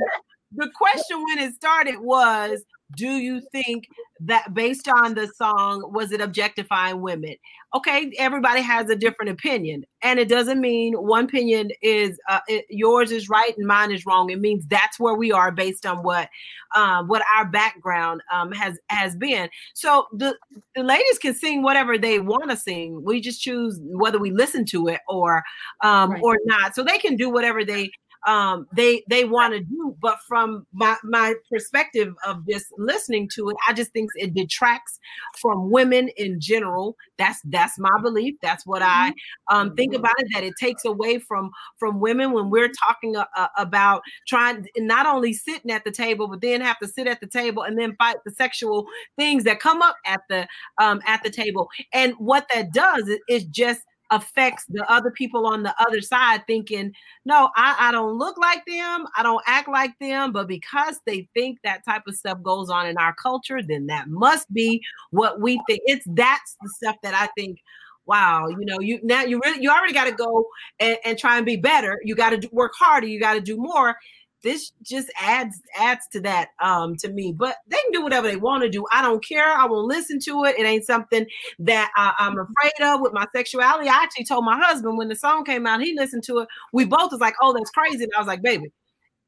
the 0.56 0.70
question 0.74 1.22
when 1.24 1.38
it 1.38 1.54
started 1.54 1.98
was 1.98 2.62
do 2.96 3.08
you 3.08 3.40
think 3.52 3.88
that 4.20 4.54
based 4.54 4.88
on 4.88 5.14
the 5.14 5.26
song 5.28 5.90
was 5.92 6.12
it 6.12 6.20
objectifying 6.20 7.00
women? 7.00 7.34
Okay 7.74 8.12
everybody 8.18 8.60
has 8.60 8.88
a 8.88 8.96
different 8.96 9.30
opinion 9.30 9.84
and 10.02 10.18
it 10.18 10.28
doesn't 10.28 10.60
mean 10.60 10.94
one 10.94 11.24
opinion 11.24 11.70
is 11.82 12.18
uh, 12.28 12.40
it, 12.46 12.66
yours 12.68 13.10
is 13.10 13.28
right 13.28 13.56
and 13.56 13.66
mine 13.66 13.90
is 13.90 14.06
wrong. 14.06 14.30
It 14.30 14.40
means 14.40 14.66
that's 14.66 15.00
where 15.00 15.14
we 15.14 15.32
are 15.32 15.50
based 15.50 15.86
on 15.86 16.02
what 16.02 16.28
um, 16.74 17.08
what 17.08 17.22
our 17.34 17.46
background 17.46 18.20
um, 18.32 18.52
has 18.52 18.78
has 18.90 19.16
been. 19.16 19.48
So 19.72 20.06
the, 20.12 20.36
the 20.74 20.82
ladies 20.82 21.18
can 21.18 21.34
sing 21.34 21.62
whatever 21.62 21.96
they 21.96 22.18
want 22.18 22.50
to 22.50 22.56
sing. 22.56 23.02
We 23.02 23.20
just 23.20 23.40
choose 23.40 23.80
whether 23.82 24.18
we 24.18 24.30
listen 24.30 24.64
to 24.66 24.88
it 24.88 25.00
or 25.08 25.42
um, 25.82 26.12
right. 26.12 26.22
or 26.22 26.38
not. 26.44 26.74
So 26.74 26.84
they 26.84 26.98
can 26.98 27.16
do 27.16 27.30
whatever 27.30 27.64
they 27.64 27.90
um, 28.26 28.66
they 28.74 29.02
they 29.08 29.24
want 29.24 29.54
to 29.54 29.60
do. 29.60 29.96
But 30.00 30.18
from 30.26 30.66
my 30.72 30.96
my 31.04 31.34
perspective 31.50 32.14
of 32.26 32.46
just 32.48 32.66
listening 32.78 33.28
to 33.34 33.50
it, 33.50 33.56
I 33.68 33.72
just 33.72 33.92
think 33.92 34.10
it 34.16 34.34
detracts 34.34 34.98
from 35.40 35.70
women 35.70 36.08
in 36.16 36.40
general. 36.40 36.96
That's 37.18 37.40
that's 37.44 37.78
my 37.78 37.96
belief. 38.02 38.34
That's 38.42 38.66
what 38.66 38.82
I 38.82 39.10
mm-hmm. 39.10 39.56
um, 39.56 39.74
think 39.74 39.94
about 39.94 40.14
it. 40.18 40.28
That 40.34 40.44
it 40.44 40.54
takes 40.58 40.84
away 40.84 41.18
from 41.18 41.50
from 41.78 42.00
women 42.00 42.32
when 42.32 42.50
we're 42.50 42.70
talking 42.86 43.16
uh, 43.16 43.26
uh, 43.36 43.48
about 43.56 44.02
trying 44.26 44.66
not 44.76 45.06
only 45.06 45.32
sitting 45.32 45.70
at 45.70 45.84
the 45.84 45.90
table, 45.90 46.28
but 46.28 46.40
then 46.40 46.60
have 46.60 46.78
to 46.78 46.88
sit 46.88 47.06
at 47.06 47.20
the 47.20 47.26
table 47.26 47.62
and 47.62 47.78
then 47.78 47.94
fight 47.96 48.16
the 48.24 48.32
sexual 48.32 48.86
things 49.16 49.44
that 49.44 49.60
come 49.60 49.82
up 49.82 49.96
at 50.06 50.20
the 50.28 50.46
um, 50.78 51.00
at 51.06 51.22
the 51.22 51.30
table. 51.30 51.68
And 51.92 52.14
what 52.18 52.46
that 52.54 52.72
does 52.72 53.06
is, 53.08 53.18
is 53.28 53.44
just 53.44 53.82
affects 54.10 54.64
the 54.68 54.90
other 54.90 55.10
people 55.10 55.46
on 55.46 55.62
the 55.62 55.74
other 55.80 56.00
side 56.00 56.46
thinking, 56.46 56.92
no, 57.24 57.50
I, 57.56 57.76
I 57.78 57.92
don't 57.92 58.18
look 58.18 58.36
like 58.38 58.64
them, 58.66 59.06
I 59.16 59.22
don't 59.22 59.42
act 59.46 59.68
like 59.68 59.98
them, 59.98 60.32
but 60.32 60.46
because 60.48 61.00
they 61.06 61.28
think 61.34 61.58
that 61.64 61.84
type 61.84 62.02
of 62.06 62.14
stuff 62.14 62.42
goes 62.42 62.70
on 62.70 62.86
in 62.86 62.96
our 62.98 63.14
culture, 63.14 63.62
then 63.62 63.86
that 63.86 64.08
must 64.08 64.52
be 64.52 64.80
what 65.10 65.40
we 65.40 65.60
think. 65.66 65.80
It's 65.86 66.06
that's 66.10 66.56
the 66.60 66.68
stuff 66.76 66.96
that 67.02 67.14
I 67.14 67.28
think 67.36 67.58
wow 68.06 68.48
you 68.48 68.66
know 68.66 68.78
you 68.80 69.00
now 69.02 69.22
you 69.22 69.40
really 69.42 69.62
you 69.62 69.70
already 69.70 69.94
got 69.94 70.04
to 70.04 70.12
go 70.12 70.44
and, 70.78 70.98
and, 71.06 71.18
try 71.18 71.38
and 71.38 71.46
be 71.46 71.56
better 71.56 71.98
you 72.04 72.14
got 72.14 72.38
to 72.38 72.48
work 72.52 72.72
harder 72.78 73.06
you 73.06 73.18
got 73.18 73.32
to 73.32 73.40
do 73.40 73.56
more 73.56 73.96
this 74.44 74.72
just 74.82 75.10
adds 75.20 75.60
adds 75.76 76.06
to 76.12 76.20
that 76.20 76.50
um 76.62 76.94
to 76.96 77.08
me 77.08 77.32
but 77.32 77.56
they 77.66 77.76
can 77.78 77.90
do 77.92 78.02
whatever 78.02 78.28
they 78.28 78.36
want 78.36 78.62
to 78.62 78.68
do 78.68 78.84
i 78.92 79.02
don't 79.02 79.24
care 79.24 79.48
i 79.48 79.66
won't 79.66 79.88
listen 79.88 80.20
to 80.20 80.44
it 80.44 80.56
it 80.58 80.64
ain't 80.64 80.84
something 80.84 81.26
that 81.58 81.90
I, 81.96 82.14
am 82.20 82.38
afraid 82.38 82.88
of 82.88 83.00
with 83.00 83.12
my 83.12 83.26
sexuality 83.34 83.88
i 83.88 84.02
actually 84.02 84.26
told 84.26 84.44
my 84.44 84.58
husband 84.58 84.96
when 84.96 85.08
the 85.08 85.16
song 85.16 85.44
came 85.44 85.66
out 85.66 85.80
he 85.80 85.96
listened 85.96 86.22
to 86.24 86.40
it 86.40 86.48
we 86.72 86.84
both 86.84 87.10
was 87.10 87.20
like 87.20 87.34
oh 87.42 87.52
that's 87.52 87.70
crazy 87.70 88.04
and 88.04 88.12
i 88.16 88.20
was 88.20 88.28
like 88.28 88.42
baby 88.42 88.70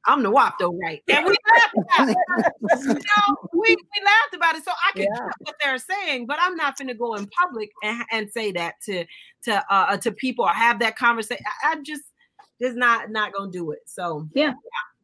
I'm 0.07 0.23
the 0.23 0.31
WAP 0.31 0.59
though, 0.61 0.79
right? 0.83 1.03
And 1.09 1.27
we 1.27 1.35
laughed 1.53 1.75
about 1.75 2.09
it. 2.11 2.17
you 2.83 2.95
know, 2.95 3.37
we, 3.53 3.75
we 3.75 4.05
laughed 4.05 4.35
about 4.37 4.55
it. 4.55 4.65
So 4.65 4.71
I 4.71 4.93
can 4.93 5.03
yeah. 5.03 5.29
what 5.41 5.57
they're 5.61 5.79
saying, 5.79 6.27
but 6.27 6.39
I'm 6.41 6.55
not 6.55 6.79
gonna 6.79 6.95
go 6.95 7.15
in 7.15 7.27
public 7.43 7.71
and, 7.83 8.05
and 8.13 8.31
say 8.31 8.53
that 8.53 8.75
to 8.85 9.05
to 9.45 9.65
uh 9.69 9.97
to 9.97 10.13
people 10.13 10.45
or 10.45 10.51
have 10.51 10.79
that 10.79 10.97
conversation. 10.97 11.45
I, 11.65 11.73
I 11.73 11.83
just 11.83 12.05
just 12.61 12.77
not 12.77 13.11
not 13.11 13.33
gonna 13.33 13.51
do 13.51 13.73
it. 13.73 13.81
So 13.87 14.29
yeah. 14.35 14.45
yeah. 14.45 14.53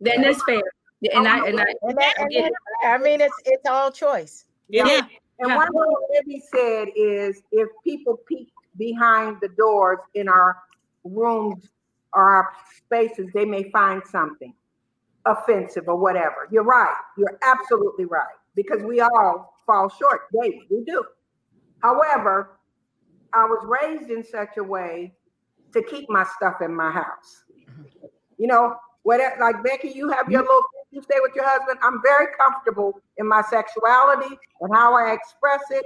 Then 0.02 0.22
that's 0.22 0.42
fair. 0.44 0.60
Oh, 1.04 1.18
and 1.18 1.28
I 1.28 1.46
and 1.46 1.60
I 1.60 1.64
and 1.82 1.98
that, 1.98 2.14
and 2.18 2.50
I 2.84 2.98
mean 2.98 3.20
it's 3.20 3.34
it's 3.44 3.68
all 3.68 3.90
choice. 3.90 4.44
Yeah. 4.68 4.86
yeah. 4.86 5.00
And 5.38 5.50
yeah. 5.50 5.56
one 5.56 5.68
thing 5.68 5.94
Libby 6.14 6.42
said 6.52 6.88
is 6.94 7.42
if 7.50 7.68
people 7.84 8.18
peek 8.28 8.48
behind 8.76 9.38
the 9.40 9.48
doors 9.48 9.98
in 10.14 10.28
our 10.28 10.56
rooms 11.04 11.68
or 12.12 12.22
our 12.22 12.48
spaces, 12.76 13.28
they 13.34 13.44
may 13.44 13.70
find 13.70 14.02
something 14.06 14.54
offensive 15.24 15.84
or 15.86 15.96
whatever. 15.96 16.48
You're 16.50 16.64
right. 16.64 16.96
You're 17.16 17.38
absolutely 17.42 18.04
right. 18.04 18.34
Because 18.54 18.82
we 18.82 19.00
all 19.00 19.54
fall 19.66 19.88
short 19.88 20.22
daily. 20.32 20.62
We 20.70 20.84
do. 20.84 21.02
However, 21.82 22.58
I 23.32 23.44
was 23.44 23.64
raised 23.64 24.10
in 24.10 24.24
such 24.24 24.56
a 24.58 24.64
way 24.64 25.14
to 25.72 25.82
keep 25.82 26.08
my 26.08 26.24
stuff 26.36 26.56
in 26.60 26.74
my 26.74 26.90
house. 26.90 27.44
You 28.38 28.46
know, 28.46 28.76
whatever 29.02 29.36
like 29.40 29.62
Becky, 29.62 29.88
you 29.88 30.08
have 30.10 30.30
your 30.30 30.42
little 30.42 30.62
you 30.90 31.02
stay 31.02 31.16
with 31.22 31.32
your 31.34 31.48
husband. 31.48 31.78
I'm 31.82 32.00
very 32.02 32.26
comfortable 32.38 33.00
in 33.16 33.26
my 33.26 33.42
sexuality 33.42 34.36
and 34.60 34.74
how 34.74 34.94
I 34.94 35.12
express 35.12 35.60
it 35.70 35.84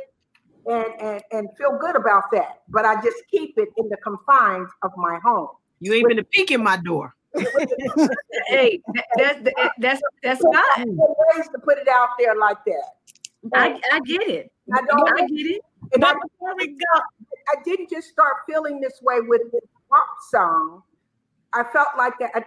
and, 0.67 1.01
and, 1.01 1.23
and 1.33 1.49
feel 1.57 1.79
good 1.81 1.97
about 1.97 2.25
that. 2.33 2.63
But 2.69 2.85
I 2.85 3.01
just 3.03 3.23
keep 3.31 3.57
it 3.57 3.69
in 3.77 3.89
the 3.89 3.97
confines 3.99 4.69
of 4.83 4.91
my 4.97 5.19
home. 5.25 5.49
You 5.81 5.93
ain't 5.93 6.09
been 6.09 6.19
a 6.19 6.25
peek 6.25 6.51
in 6.51 6.63
my 6.63 6.77
door. 6.77 7.15
hey, 8.49 8.81
that's 9.17 9.41
that's 9.79 10.01
that's 10.23 10.43
not 10.43 10.65
ways 10.79 11.49
to 11.53 11.59
put 11.63 11.77
it 11.77 11.87
out 11.87 12.11
there 12.19 12.35
like 12.35 12.57
that. 12.65 12.85
I, 13.55 13.79
I 13.93 14.01
get 14.01 14.23
it. 14.23 14.51
I, 14.75 14.81
don't, 14.81 15.21
I 15.21 15.27
get 15.27 15.47
it. 15.47 15.63
And 15.93 16.01
but 16.01 16.17
I, 16.17 16.21
before 16.21 16.57
we 16.57 16.69
go, 16.69 17.01
I 17.55 17.63
didn't 17.63 17.91
just 17.91 18.09
start 18.09 18.37
feeling 18.49 18.81
this 18.81 19.01
way 19.03 19.21
with 19.21 19.43
the 19.53 19.61
WAP 19.91 20.07
song. 20.31 20.83
I 21.57 21.65
felt 21.73 21.89
like 21.99 22.15
that 22.21 22.33
uh, 22.37 22.41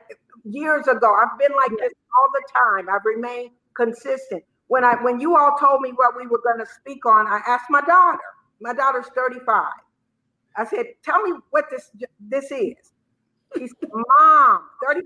years 0.45 0.87
ago. 0.87 1.15
I've 1.15 1.37
been 1.39 1.55
like 1.55 1.71
this 1.79 1.93
all 2.17 2.29
the 2.33 2.43
time. 2.53 2.89
I've 2.89 3.05
remained 3.05 3.51
consistent. 3.75 4.43
When 4.67 4.83
I 4.83 4.95
when 5.01 5.19
you 5.19 5.35
all 5.37 5.57
told 5.59 5.81
me 5.81 5.91
what 5.95 6.15
we 6.15 6.27
were 6.27 6.41
going 6.43 6.59
to 6.59 6.67
speak 6.79 7.05
on, 7.05 7.27
I 7.27 7.41
asked 7.47 7.69
my 7.71 7.81
daughter. 7.81 8.19
My 8.61 8.73
daughter's 8.73 9.07
35. 9.15 9.65
I 10.57 10.65
said, 10.65 10.85
"Tell 11.03 11.21
me 11.23 11.33
what 11.49 11.65
this 11.71 11.89
this 12.19 12.45
is." 12.51 12.75
She 13.57 13.67
said, 13.67 13.89
"Mom, 14.19 14.61
35. 14.87 15.05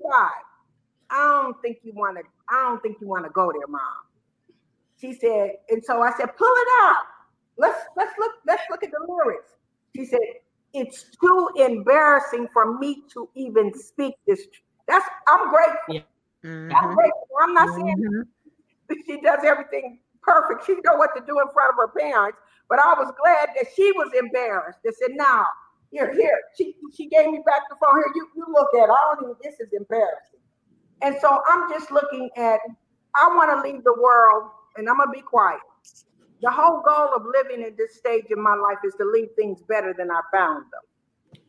I 1.12 1.42
don't 1.44 1.62
think 1.62 1.80
you 1.84 1.94
want 1.96 2.18
to. 2.18 2.24
I 2.50 2.64
don't 2.64 2.82
think 2.84 2.98
you 3.00 3.08
want 3.08 3.26
to 3.26 3.32
go 3.32 3.52
there, 3.54 3.68
Mom." 3.68 3.82
She 5.00 5.14
said, 5.14 5.52
and 5.70 5.84
so 5.84 6.02
I 6.02 6.12
said, 6.18 6.36
"Pull 6.38 6.48
it 6.48 6.68
up. 6.84 7.06
Let's 7.58 7.80
let's 7.96 8.14
look. 8.20 8.32
Let's 8.46 8.64
look 8.70 8.84
at 8.84 8.92
the 8.92 9.06
lyrics." 9.08 9.54
She 9.96 10.06
said, 10.06 10.20
"It's 10.74 11.06
too 11.22 11.50
embarrassing 11.58 12.48
for 12.54 12.78
me 12.78 13.04
to 13.14 13.30
even 13.36 13.74
speak 13.74 14.16
this 14.28 14.40
truth. 14.40 14.64
that's 14.88 15.06
I'm 15.28 15.50
grateful. 15.50 15.96
Yeah. 15.96 16.02
Mm-hmm. 16.44 16.76
I'm 16.76 16.96
grateful. 16.96 17.28
I'm 17.42 17.54
not 17.54 17.76
saying 17.76 17.96
mm-hmm. 17.98 18.94
she 19.06 19.22
does 19.22 19.40
everything 19.44 20.00
perfect. 20.22 20.66
She 20.66 20.74
know 20.74 20.96
what 20.96 21.12
to 21.16 21.22
do 21.26 21.40
in 21.40 21.48
front 21.54 21.72
of 21.72 21.76
her 21.78 21.88
parents, 21.88 22.38
but 22.70 22.80
I 22.80 22.94
was 22.94 23.14
glad 23.22 23.50
that 23.56 23.68
she 23.76 23.92
was 23.94 24.12
embarrassed. 24.18 24.80
They 24.84 24.92
said, 24.92 25.16
"Now, 25.16 25.46
here, 25.92 26.14
here." 26.14 26.40
She 26.58 26.76
she 26.96 27.08
gave 27.08 27.28
me 27.28 27.42
back 27.46 27.62
the 27.70 27.76
phone. 27.76 27.96
Here, 27.96 28.12
you 28.16 28.28
you 28.36 28.46
look 28.50 28.74
at. 28.76 28.90
It. 28.90 28.92
I 28.92 29.16
don't 29.16 29.24
even. 29.24 29.36
This 29.44 29.60
is 29.60 29.72
embarrassing. 29.74 30.42
And 31.02 31.16
so 31.22 31.42
I'm 31.48 31.70
just 31.70 31.92
looking 31.92 32.30
at. 32.38 32.60
I 33.16 33.28
want 33.36 33.52
to 33.52 33.62
leave 33.62 33.84
the 33.84 33.94
world, 34.02 34.50
and 34.76 34.90
I'm 34.90 34.98
gonna 34.98 35.12
be 35.12 35.22
quiet. 35.22 35.60
The 36.44 36.52
whole 36.52 36.82
goal 36.86 37.10
of 37.16 37.24
living 37.26 37.64
at 37.64 37.78
this 37.78 37.96
stage 37.96 38.26
in 38.30 38.44
my 38.44 38.54
life 38.54 38.80
is 38.84 38.94
to 38.96 39.06
leave 39.06 39.30
things 39.38 39.62
better 39.70 39.96
than 39.98 40.12
I 40.12 40.20
found 40.30 40.66
them. 40.66 41.42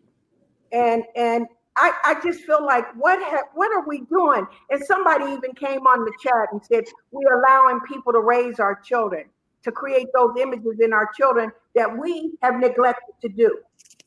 And 0.71 1.03
and 1.17 1.47
I, 1.77 1.93
I 2.05 2.21
just 2.23 2.45
feel 2.45 2.65
like 2.65 2.85
what 2.95 3.19
ha- 3.21 3.49
what 3.55 3.73
are 3.75 3.85
we 3.89 4.03
doing? 4.03 4.47
And 4.71 4.85
somebody 4.85 5.25
even 5.33 5.53
came 5.57 5.81
on 5.81 6.05
the 6.05 6.13
chat 6.23 6.49
and 6.53 6.65
said 6.65 6.85
we're 7.11 7.43
allowing 7.43 7.81
people 7.81 8.13
to 8.13 8.21
raise 8.21 8.61
our 8.61 8.81
children, 8.85 9.25
to 9.65 9.73
create 9.73 10.07
those 10.15 10.37
images 10.41 10.79
in 10.81 10.93
our 10.93 11.11
children 11.19 11.51
that 11.75 11.99
we 11.99 12.35
have 12.43 12.61
neglected 12.61 13.15
to 13.23 13.29
do. 13.29 13.59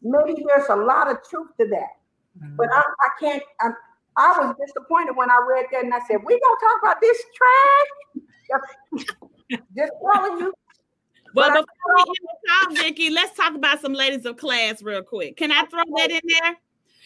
Maybe 0.01 0.41
there's 0.47 0.69
a 0.69 0.75
lot 0.77 1.11
of 1.11 1.17
truth 1.29 1.49
to 1.59 1.67
that, 1.67 2.41
mm-hmm. 2.41 2.55
but 2.55 2.67
I, 2.71 2.79
I 2.79 3.09
can't. 3.19 3.43
I'm, 3.59 3.73
I 4.15 4.39
was 4.39 4.55
disappointed 4.65 5.17
when 5.17 5.29
I 5.29 5.45
read 5.49 5.65
that 5.73 5.83
and 5.83 5.93
I 5.93 5.99
said, 6.07 6.19
"We 6.23 6.39
gonna 6.39 6.55
talk 6.61 6.79
about 6.81 7.01
this 7.01 7.21
trash?" 7.35 9.03
just 9.75 9.91
telling 10.13 10.39
you. 10.39 10.53
Well, 11.33 11.49
before 11.49 11.65
we 11.95 12.01
end 12.01 12.15
the 12.21 12.75
talk, 12.75 12.83
Vicky, 12.83 13.09
let's 13.09 13.35
talk 13.37 13.55
about 13.55 13.81
some 13.81 13.93
ladies 13.93 14.25
of 14.25 14.37
class 14.37 14.81
real 14.81 15.01
quick. 15.03 15.37
Can 15.37 15.51
I 15.51 15.65
throw 15.65 15.83
that 15.97 16.11
in 16.11 16.21
there? 16.27 16.57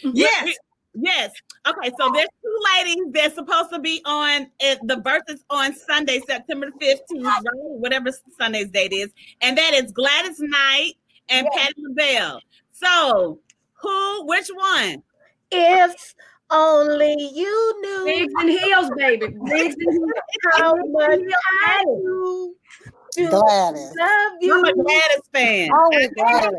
Mm-hmm. 0.03 0.11
Yes. 0.13 0.57
Yes. 0.93 1.31
Okay. 1.67 1.91
So 1.99 2.11
there's 2.13 2.27
two 2.41 2.57
ladies 2.77 3.05
that's 3.11 3.35
supposed 3.35 3.71
to 3.71 3.79
be 3.79 4.01
on 4.05 4.47
at 4.61 4.85
the 4.87 4.97
Verzuz 4.97 5.39
on 5.49 5.73
Sunday, 5.73 6.21
September 6.27 6.67
15th, 6.81 7.23
right? 7.23 7.41
whatever 7.53 8.09
Sunday's 8.37 8.69
date 8.69 8.91
is, 8.91 9.09
and 9.41 9.57
that 9.57 9.73
is 9.73 9.91
Gladys 9.91 10.39
Knight 10.39 10.93
and 11.29 11.47
yes. 11.53 11.65
Patti 11.65 11.73
LaBelle. 11.77 12.41
So 12.73 13.39
who? 13.73 14.25
Which 14.25 14.49
one? 14.53 15.03
If 15.51 16.15
only 16.49 17.15
you 17.33 17.81
knew. 17.81 18.05
Bigs 18.05 18.33
and 18.37 18.49
heels, 18.49 18.91
baby. 18.97 19.27
Bigs 19.45 19.75
and 19.79 19.91
heels. 19.91 20.11
How 20.55 20.75
much 20.75 21.19
I 21.65 21.83
do. 21.85 22.55
You. 23.17 23.29
Gladys. 23.29 23.93
Love 23.97 24.31
you. 24.39 24.53
I'm 24.53 24.63
a 24.65 24.73
Gladys 24.73 25.21
fan. 25.33 25.69
Oh, 25.73 25.77
Always 25.83 26.09
Gladys. 26.13 26.55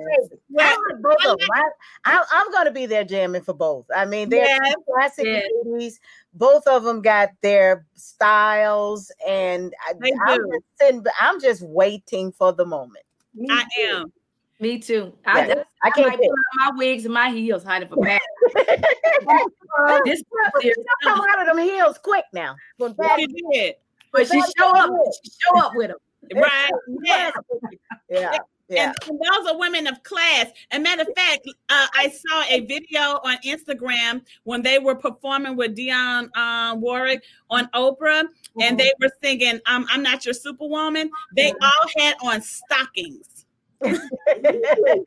I 0.59 0.77
like 0.93 1.03
both 1.03 1.25
of 1.27 1.39
them. 1.39 1.49
I, 1.55 1.69
I, 2.05 2.25
I'm 2.33 2.51
going 2.53 2.67
to 2.67 2.73
be 2.73 2.87
there 2.87 3.05
jamming 3.05 3.43
for 3.43 3.55
both. 3.55 3.87
I 3.95 4.05
mean, 4.05 4.29
they're 4.29 4.45
Yes, 4.45 4.75
classic 4.91 5.25
yes. 5.27 5.45
ladies. 5.65 6.01
Both 6.35 6.67
of 6.67 6.85
them 6.85 7.01
got 7.01 7.31
their 7.41 7.87
styles, 7.95 9.11
and 9.27 9.73
I, 9.89 9.95
They 9.99 10.13
I'm, 10.27 10.39
just 10.51 10.65
sitting, 10.81 11.05
I'm 11.21 11.41
just 11.41 11.63
waiting 11.63 12.33
for 12.33 12.53
the 12.53 12.67
moment. 12.67 13.05
Me 13.35 13.47
I 13.51 13.65
too. 13.75 13.83
am. 13.97 14.13
Me 14.61 14.79
too. 14.79 15.13
I, 15.27 15.47
Yeah, 15.47 15.63
I, 15.83 15.89
I 15.89 15.91
can't 15.91 16.09
might 16.09 16.19
pick. 16.21 16.29
pull 16.29 16.37
out 16.63 16.73
my 16.75 16.79
wigs 16.79 17.05
and 17.07 17.15
my 17.15 17.31
heels 17.31 17.65
hiding 17.65 17.89
for 17.89 17.97
back. 17.97 18.21
this 20.05 20.23
Come 21.03 21.21
out 21.21 21.41
of 21.41 21.47
them 21.47 21.59
heels 21.59 21.99
quick 22.03 22.25
now. 22.33 22.55
When 22.77 22.95
Patti- 22.95 23.27
You 23.29 23.51
did. 23.53 23.75
but 24.13 24.29
she 24.29 24.41
show 24.59 24.69
up. 24.69 24.91
She 25.25 25.31
show 25.41 25.59
up 25.59 25.73
with 25.75 25.89
them. 25.89 25.99
Right. 26.35 26.71
Yes. 27.05 27.33
yeah, 28.09 28.39
yeah. 28.69 28.87
And, 28.87 28.95
and 29.09 29.19
those 29.21 29.53
are 29.53 29.59
women 29.59 29.87
of 29.87 30.03
class. 30.03 30.47
And 30.71 30.83
matter 30.83 31.03
of 31.03 31.09
fact, 31.17 31.47
uh, 31.69 31.87
I 31.95 32.09
saw 32.09 32.43
a 32.49 32.61
video 32.61 33.01
on 33.25 33.37
Instagram 33.45 34.23
when 34.45 34.63
they 34.63 34.79
were 34.79 34.95
performing 34.95 35.57
with 35.57 35.77
Dionne 35.77 36.29
uh, 36.35 36.75
Warwick 36.77 37.23
on 37.51 37.67
Oprah, 37.75 38.25
and 38.61 38.79
they 38.79 38.93
were 39.01 39.11
singing 39.23 39.61
um, 39.67 39.87
"I'm 39.91 40.03
Not 40.03 40.25
Your 40.25 40.35
Superwoman." 40.35 41.11
They 41.37 41.53
all 41.53 41.89
had 41.99 42.15
on 42.23 42.41
stockings. 42.41 43.45
Exactly. 43.83 45.03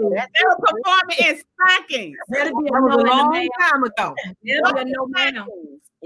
They 0.10 0.44
were 0.44 0.56
performing 0.56 1.16
in 1.28 1.42
stockings. 1.60 2.16
Better 2.30 2.50
be 2.50 2.68
a 2.68 2.72
That 2.72 2.82
was 2.82 2.96
no 2.96 3.02
a 3.02 3.04
a 3.04 3.08
long 3.08 3.30
ma'am. 3.32 3.48
time 3.60 3.84
ago. 3.84 4.14
Better 4.44 4.84
be 4.84 4.90
no 4.92 5.06
ma'am. 5.08 5.46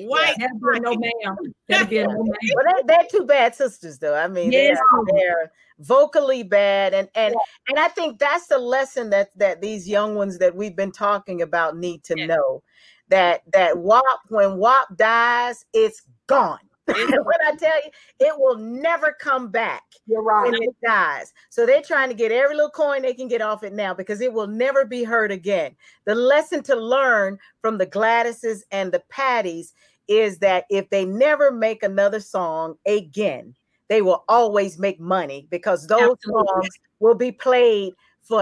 White. 0.06 0.36
Better 0.38 0.52
be 0.72 0.78
a 0.78 0.80
no 0.80 0.94
ma'am. 0.94 1.36
Better 1.68 1.84
be 1.86 1.98
a 1.98 2.04
no 2.06 2.22
ma'am. 2.22 2.34
Well, 2.54 2.64
they, 2.76 2.82
they're 2.86 3.06
two 3.10 3.24
bad 3.26 3.54
sisters, 3.54 3.98
though. 3.98 4.14
I 4.14 4.28
mean, 4.28 4.52
Yes. 4.52 4.78
they're, 5.06 5.16
they're 5.18 5.52
vocally 5.78 6.42
bad, 6.42 6.92
and 6.94 7.08
and 7.14 7.34
and 7.68 7.78
I 7.78 7.88
think 7.88 8.18
that's 8.18 8.46
the 8.48 8.58
lesson 8.58 9.10
that 9.10 9.30
that 9.38 9.60
these 9.60 9.88
young 9.88 10.14
ones 10.14 10.38
that 10.38 10.54
we've 10.54 10.76
been 10.76 10.92
talking 10.92 11.42
about 11.42 11.76
need 11.76 12.04
to 12.04 12.14
Yeah. 12.16 12.26
know 12.26 12.62
that 13.08 13.42
that 13.52 13.78
WAP 13.78 14.02
when 14.28 14.58
WAP 14.58 14.96
dies, 14.96 15.64
it's 15.72 16.02
gone. 16.26 16.58
when 16.90 16.96
I 17.46 17.54
tell 17.56 17.76
you, 17.84 17.90
it 18.18 18.34
will 18.36 18.56
never 18.56 19.14
come 19.20 19.48
back 19.48 19.82
You're 20.06 20.22
right. 20.24 20.50
when 20.50 20.60
it 20.60 20.74
dies. 20.84 21.32
So 21.48 21.64
they're 21.64 21.82
trying 21.82 22.08
to 22.08 22.16
get 22.16 22.32
every 22.32 22.56
little 22.56 22.70
coin 22.70 23.02
they 23.02 23.14
can 23.14 23.28
get 23.28 23.40
off 23.42 23.62
it 23.62 23.72
now 23.72 23.94
because 23.94 24.20
it 24.20 24.32
will 24.32 24.48
never 24.48 24.84
be 24.84 25.04
heard 25.04 25.30
again. 25.30 25.76
The 26.04 26.16
lesson 26.16 26.64
to 26.64 26.74
learn 26.74 27.38
from 27.60 27.78
the 27.78 27.86
Gladyses 27.86 28.62
and 28.72 28.90
the 28.90 29.04
Patties 29.08 29.72
is 30.10 30.40
that 30.40 30.64
if 30.70 30.90
they 30.90 31.04
never 31.06 31.50
make 31.52 31.82
another 31.82 32.20
song 32.20 32.74
again, 32.86 33.54
they 33.88 34.02
will 34.02 34.24
always 34.28 34.78
make 34.78 35.00
money 35.00 35.46
because 35.50 35.86
those 35.86 36.16
Absolutely. 36.16 36.48
songs 36.52 36.78
will 36.98 37.14
be 37.14 37.32
played 37.32 37.94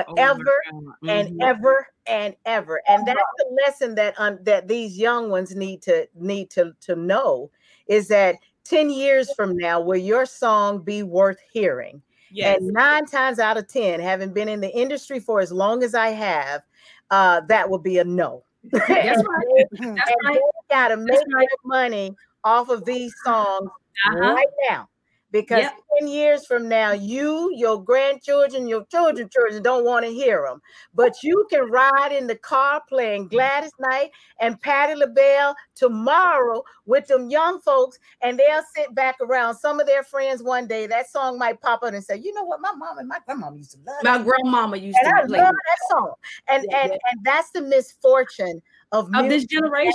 Oh 0.08 0.14
forever 0.14 0.62
God. 0.64 0.94
and 1.08 1.28
Mhm. 1.28 1.40
ever 1.42 1.86
and 2.06 2.34
ever 2.46 2.80
and 2.88 3.06
that's 3.06 3.20
the 3.36 3.58
lesson 3.64 3.94
that 3.94 4.14
um, 4.18 4.38
that 4.42 4.66
these 4.66 4.98
young 4.98 5.30
ones 5.30 5.54
need 5.54 5.82
to 5.82 6.08
need 6.14 6.50
to 6.50 6.72
to 6.80 6.96
know 6.96 7.50
is 7.86 8.08
that 8.08 8.36
10 8.64 8.90
years 8.90 9.32
from 9.34 9.56
now 9.56 9.80
will 9.80 9.96
your 9.96 10.26
song 10.26 10.82
be 10.82 11.02
worth 11.02 11.38
hearing 11.52 12.02
Yes. 12.30 12.58
and 12.58 12.66
nine 12.72 13.06
times 13.06 13.38
out 13.38 13.56
of 13.56 13.68
10 13.68 14.00
having 14.00 14.32
been 14.32 14.48
in 14.48 14.60
the 14.60 14.74
industry 14.76 15.20
for 15.20 15.40
as 15.40 15.52
long 15.52 15.82
as 15.82 15.94
i 15.94 16.08
have 16.08 16.62
uh 17.10 17.40
that 17.48 17.68
will 17.70 17.78
be 17.78 17.98
a 17.98 18.04
no 18.04 18.42
That's 18.64 18.88
right. 19.28 19.64
That's 19.70 20.12
right. 20.24 20.34
they 20.34 20.40
got 20.74 20.88
to 20.88 20.96
make 20.96 21.20
right. 21.34 21.48
money 21.64 22.14
off 22.44 22.68
of 22.68 22.84
these 22.84 23.14
songs 23.24 23.68
Uh-huh. 24.06 24.34
right 24.34 24.46
now 24.68 24.88
because 25.30 25.60
Yep. 25.60 25.74
10 26.00 26.08
years 26.08 26.46
from 26.46 26.68
now 26.68 26.92
you 26.92 27.50
your 27.54 27.82
grandchildren 27.82 28.68
your 28.68 28.84
children 28.86 29.28
children 29.28 29.62
don't 29.62 29.84
want 29.84 30.04
to 30.04 30.10
hear 30.10 30.44
them 30.46 30.60
but 30.94 31.14
you 31.22 31.46
can 31.50 31.70
ride 31.70 32.12
in 32.12 32.26
the 32.26 32.36
car 32.36 32.82
playing 32.88 33.28
gladys 33.28 33.72
knight 33.78 34.10
and 34.40 34.60
Patti 34.60 34.94
labelle 34.94 35.54
tomorrow 35.74 36.62
with 36.86 37.06
them 37.06 37.30
young 37.30 37.60
folks 37.60 37.98
and 38.22 38.38
they'll 38.38 38.62
sit 38.74 38.94
back 38.94 39.16
around. 39.20 39.56
Some 39.56 39.80
of 39.80 39.86
their 39.86 40.02
friends 40.02 40.42
one 40.42 40.66
day 40.66 40.86
that 40.86 41.10
song 41.10 41.38
might 41.38 41.60
pop 41.60 41.82
up 41.82 41.92
and 41.92 42.04
say 42.04 42.16
you 42.16 42.32
know 42.34 42.44
what? 42.44 42.60
My 42.60 42.72
mom 42.72 42.98
and 42.98 43.08
my 43.08 43.18
grandmama 43.24 43.56
used 43.56 43.72
to 43.72 43.78
love 43.86 43.96
My 44.02 44.18
grandmama 44.22 44.76
used 44.76 44.98
and 44.98 45.08
to 45.28 45.36
I 45.36 45.42
love 45.42 45.54
that 45.54 45.88
song. 45.90 46.14
And 46.48 46.64
Yeah, 46.70 46.82
and 46.82 46.92
and 46.92 47.24
that's 47.24 47.50
the 47.50 47.62
misfortune 47.62 48.62
of 48.92 49.06
of 49.14 49.24
this 49.28 49.44
music 49.44 49.50
generation. 49.50 49.94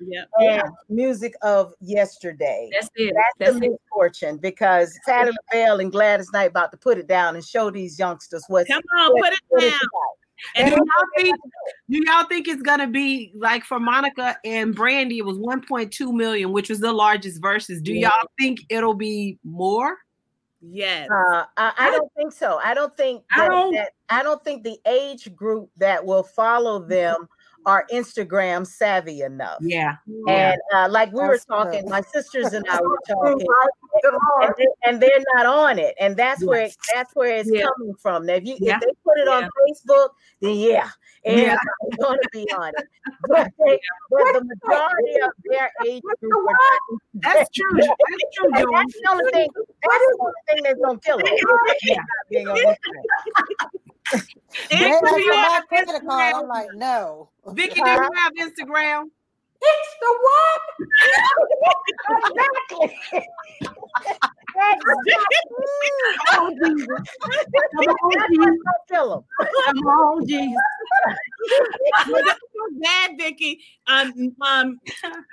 Yeah. 0.00 0.24
and 0.38 0.62
music 0.88 1.34
of 1.42 1.74
yesterday. 1.80 2.70
That's 2.72 2.88
it. 2.96 3.12
That's, 3.14 3.26
That's 3.38 3.60
the 3.60 3.66
it. 3.66 3.70
misfortune 3.72 4.38
because 4.38 4.98
Patti 5.06 5.30
LaBelle 5.52 5.80
and 5.80 5.92
Gladys 5.92 6.30
Knight 6.32 6.50
about 6.50 6.70
to 6.72 6.78
put 6.78 6.96
it 6.98 7.06
down 7.06 7.34
and 7.36 7.44
show 7.44 7.70
these 7.70 7.98
youngsters 7.98 8.44
what's 8.48 8.68
Come 8.70 8.82
on, 8.98 9.12
what- 9.12 9.32
put 9.50 9.62
it 9.62 9.66
it's 9.66 9.72
down. 9.72 9.80
about. 9.92 10.16
Do 10.56 10.70
y'all 10.70 11.06
think 11.18 11.36
do 11.90 12.02
y'all 12.06 12.24
think 12.24 12.48
it's 12.48 12.62
gonna 12.62 12.86
be 12.86 13.30
like 13.34 13.62
for 13.64 13.78
Monica 13.78 14.38
and 14.42 14.74
Brandy? 14.74 15.18
It 15.18 15.26
was 15.26 15.36
1.2 15.36 16.14
million, 16.14 16.50
which 16.52 16.70
was 16.70 16.80
the 16.80 16.92
largest 16.94 17.42
Verzuz. 17.42 17.82
Do 17.82 17.92
y'all 17.92 18.26
think 18.38 18.60
it'll 18.70 18.94
be 18.94 19.38
more? 19.44 19.98
yes. 20.62 21.08
Uh, 21.10 21.44
I, 21.58 21.72
I 21.78 21.90
don't 21.90 22.10
think 22.16 22.32
so. 22.32 22.58
I 22.62 22.72
don't 22.74 22.94
think 22.96 23.22
I 23.32 23.48
don't- 23.48 23.74
that 23.74 23.90
I 24.08 24.22
don't 24.22 24.42
think 24.42 24.62
the 24.64 24.78
age 24.86 25.34
group 25.36 25.68
that 25.76 26.04
will 26.06 26.22
follow 26.22 26.78
them 26.78 27.28
are 27.66 27.86
Instagram 27.92 28.66
savvy 28.66 29.20
enough. 29.22 29.58
Yeah. 29.60 29.96
And 30.28 30.58
uh, 30.74 30.88
like 30.90 31.12
we 31.12 31.20
were 31.20 31.38
talking, 31.38 31.88
my 31.88 32.00
sisters 32.00 32.52
and 32.52 32.64
I 32.70 32.80
were 32.80 32.96
talking, 33.08 33.46
and, 34.42 34.54
and 34.86 35.00
they're 35.02 35.22
not 35.34 35.46
on 35.46 35.78
it, 35.78 35.94
and 36.00 36.16
that's 36.16 36.44
where 36.44 36.62
Yes. 36.62 36.76
that's 36.94 37.14
where 37.14 37.36
it's 37.36 37.50
Yeah. 37.52 37.66
coming 37.76 37.94
from. 38.00 38.26
Now, 38.26 38.34
if 38.34 38.44
you 38.44 38.56
Yeah. 38.60 38.76
if 38.76 38.80
they 38.80 38.92
put 39.04 39.18
it 39.18 39.28
on 39.28 39.44
Facebook, 39.44 40.10
then 40.40 40.56
yeah, 40.56 40.88
Yeah. 41.24 41.56
everybody's 41.56 41.98
going 42.00 42.18
to 42.22 42.28
be 42.32 42.50
on 42.52 42.68
it. 42.76 42.88
But, 43.28 43.50
they, 43.58 43.78
but 44.10 44.32
the 44.32 44.44
majority 44.44 45.20
of 45.22 45.30
their 45.44 45.70
age 45.86 46.02
group. 46.02 46.48
That's 47.14 47.50
true. 47.54 47.76
That's 47.76 47.90
true, 48.36 48.50
that's 48.52 48.94
the 48.94 49.08
only 49.10 49.30
thing. 49.32 49.48
That's 49.54 50.04
the 50.06 50.18
only 50.20 50.32
thing 50.48 50.62
that's 50.64 50.80
gonna 50.80 50.98
kill 51.00 51.18
it. 51.22 51.26
Yeah. 54.12 54.20
Being 54.78 54.80
on 54.80 54.80
Instagram. 54.80 54.80
They 54.80 54.86
And 54.86 54.90
asked 54.90 55.16
do 55.16 55.22
you 55.22 55.32
have 55.42 55.68
credit 55.68 56.02
card. 56.06 56.34
I'm 56.36 56.48
like, 56.48 56.72
no. 56.74 57.30
Vicky, 57.46 57.82
do 57.82 57.90
you 57.90 58.10
have 58.16 58.32
Instagram? 58.34 59.04
It's 59.62 59.96
the 60.00 60.18
what? 60.22 60.62
exactly. 62.18 62.98
Oh, 66.32 66.50
Jesus. 66.62 67.02
That's 67.78 67.98
what's 68.02 68.26
gonna 68.36 68.56
kill 68.90 69.14
'em. 69.14 69.24
Come 69.66 69.78
on, 69.88 70.26
Jesus. 70.26 70.62
bad, 72.80 73.12
Vicky. 73.18 73.60
Um, 73.86 74.36
um, 74.42 74.80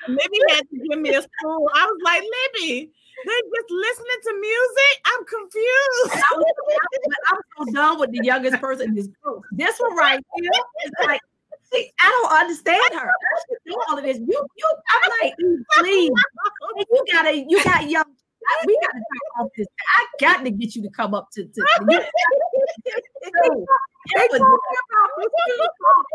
Libby 0.08 0.40
had 0.50 0.70
to 0.70 0.78
give 0.90 1.00
me 1.00 1.14
a 1.16 1.22
spool. 1.22 1.70
I 1.76 1.86
was 1.86 2.00
like, 2.04 2.24
Libby, 2.24 2.92
they're 3.26 3.48
just 3.56 3.70
listening 3.72 4.20
to 4.24 4.32
music. 4.40 4.94
I'm 5.06 5.26
confused. 5.26 6.24
I 6.24 6.38
was- 6.38 6.46
I'm 7.30 7.66
so 7.66 7.74
done 7.74 8.00
with 8.00 8.12
the 8.12 8.22
youngest 8.24 8.60
person 8.62 8.90
in 8.90 8.96
this 8.96 9.08
group. 9.22 9.44
This 9.52 9.78
one 9.80 9.96
right 9.98 10.20
here 10.36 10.52
is 10.86 10.92
like, 11.06 11.22
see, 11.72 11.92
I 12.02 12.10
don't 12.10 12.32
understand 12.42 12.82
her. 12.94 13.08
I 13.10 13.40
should 13.50 13.58
do 13.66 13.78
all 13.90 13.98
of 13.98 14.04
this. 14.04 14.18
You, 14.18 14.48
you, 14.56 14.68
I'm 14.94 15.12
like, 15.22 15.34
please, 15.80 16.12
you 16.92 17.06
gotta, 17.12 17.46
you 17.48 17.64
got 17.64 17.90
young. 17.90 18.06
We 18.66 18.80
gotta 18.82 19.00
talk 19.00 19.46
off 19.46 19.52
this. 19.58 19.68
I 19.98 20.06
got 20.22 20.44
to 20.46 20.52
get 20.52 20.76
you 20.76 20.82
to 20.84 20.90
come 20.90 21.14
up 21.14 21.30
to. 21.34 21.44
to 21.44 21.50
you, 21.90 22.06
They 24.16 24.28
talking 24.28 24.40
about 24.40 25.12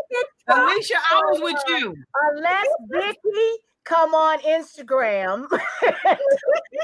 this 0.09 0.23
Alicia, 0.47 0.95
I 1.11 1.21
was 1.25 1.41
with 1.41 1.61
you. 1.67 1.95
Unless 2.31 2.65
Vicky 2.89 3.49
come 3.83 4.13
on 4.13 4.39
Instagram. 4.39 5.49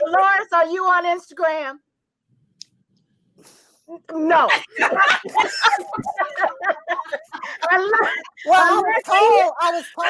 Lawrence, 0.08 0.54
are 0.54 0.68
you 0.68 0.84
on 0.84 1.06
Instagram? 1.06 1.80
No. 4.14 4.48
Unless, 7.72 8.12
Well, 8.46 8.62
I 8.62 8.78
was 8.78 9.04
told, 9.06 9.54
I 9.62 9.72
was 9.72 9.86
told 9.96 10.10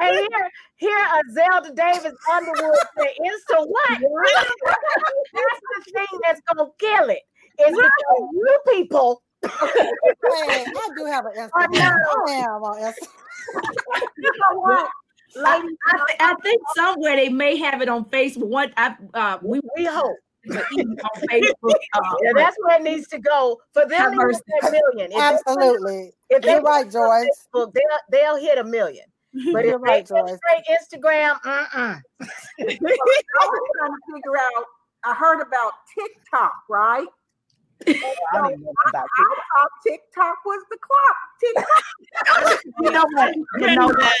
and 0.00 0.16
here, 0.18 0.50
here, 0.76 1.04
a 1.04 1.20
Zelda 1.32 1.72
Davis 1.74 2.14
Underwood 2.32 2.76
say, 2.96 3.16
Insta 3.20 3.66
what? 3.66 3.88
that's 3.90 5.60
the 5.84 5.92
thing 5.92 6.20
that's 6.22 6.40
gonna 6.52 6.70
kill 6.78 7.10
it. 7.10 7.22
Is 7.58 7.76
because 7.76 8.28
you 8.32 8.58
people 8.68 9.22
Hey, 9.44 9.50
I 9.50 10.88
do 10.96 11.04
have 11.06 11.26
an 11.26 11.32
Instagram. 11.32 11.96
I 12.28 12.32
am 12.32 12.62
on 12.62 12.76
Instagram. 12.80 13.08
you 14.16 14.32
know 14.32 14.60
what? 14.60 14.88
I, 15.36 15.56
I, 15.86 15.98
thi- 15.98 16.16
I 16.20 16.34
think 16.42 16.62
somewhere 16.76 17.16
they 17.16 17.28
may 17.28 17.56
have 17.58 17.80
it 17.82 17.88
on 17.88 18.04
Facebook. 18.06 18.48
One, 18.48 18.72
I, 18.76 18.94
uh, 19.14 19.38
we 19.42 19.60
We 19.76 19.84
hope. 19.86 20.16
were 20.46 20.64
even 20.72 20.98
on 21.00 21.22
Facebook. 21.30 21.74
Uh, 21.94 22.00
Yeah, 22.22 22.32
that's 22.34 22.56
where 22.62 22.78
it 22.78 22.82
needs 22.82 23.06
to 23.08 23.18
go 23.18 23.60
for 23.72 23.82
them 23.86 23.98
Have 23.98 24.12
to 24.12 24.16
hit 24.18 24.26
mercy. 24.26 24.40
that 24.62 24.72
million. 24.72 25.12
If 25.12 25.16
they 25.18 25.20
Absolutely. 25.20 26.12
If 26.30 26.42
they 26.42 26.50
You're 26.52 26.62
right, 26.62 26.90
Joyce. 26.90 27.26
Facebook, 27.54 27.72
they'll 27.74 27.98
they'll 28.10 28.36
hit 28.40 28.58
a 28.58 28.64
million. 28.64 29.04
But 29.52 29.64
You're 29.64 29.76
if 29.76 29.82
right, 29.82 30.06
they 30.06 30.14
Joyce. 30.20 30.38
straight 30.38 31.02
Instagram, 31.02 31.38
uh-uh. 31.44 31.96
I 32.20 32.34
was 32.60 32.78
trying 32.78 33.92
to 33.92 34.14
figure 34.14 34.36
out 34.38 34.64
I 35.04 35.14
heard 35.14 35.40
about 35.40 35.72
TikTok, 35.98 36.52
right? 36.70 37.06
I, 37.84 37.92
so 37.92 37.98
I, 38.38 38.38
I 38.38 38.90
thought 38.92 39.08
TikTok 39.84 40.36
was 40.46 40.62
the 40.70 40.78
clock. 40.78 41.16
TikTok. 42.46 42.60
you 42.82 42.90
know 42.92 43.04
what? 43.12 43.34
You 43.58 43.74
know 43.76 43.86
what? 43.88 44.12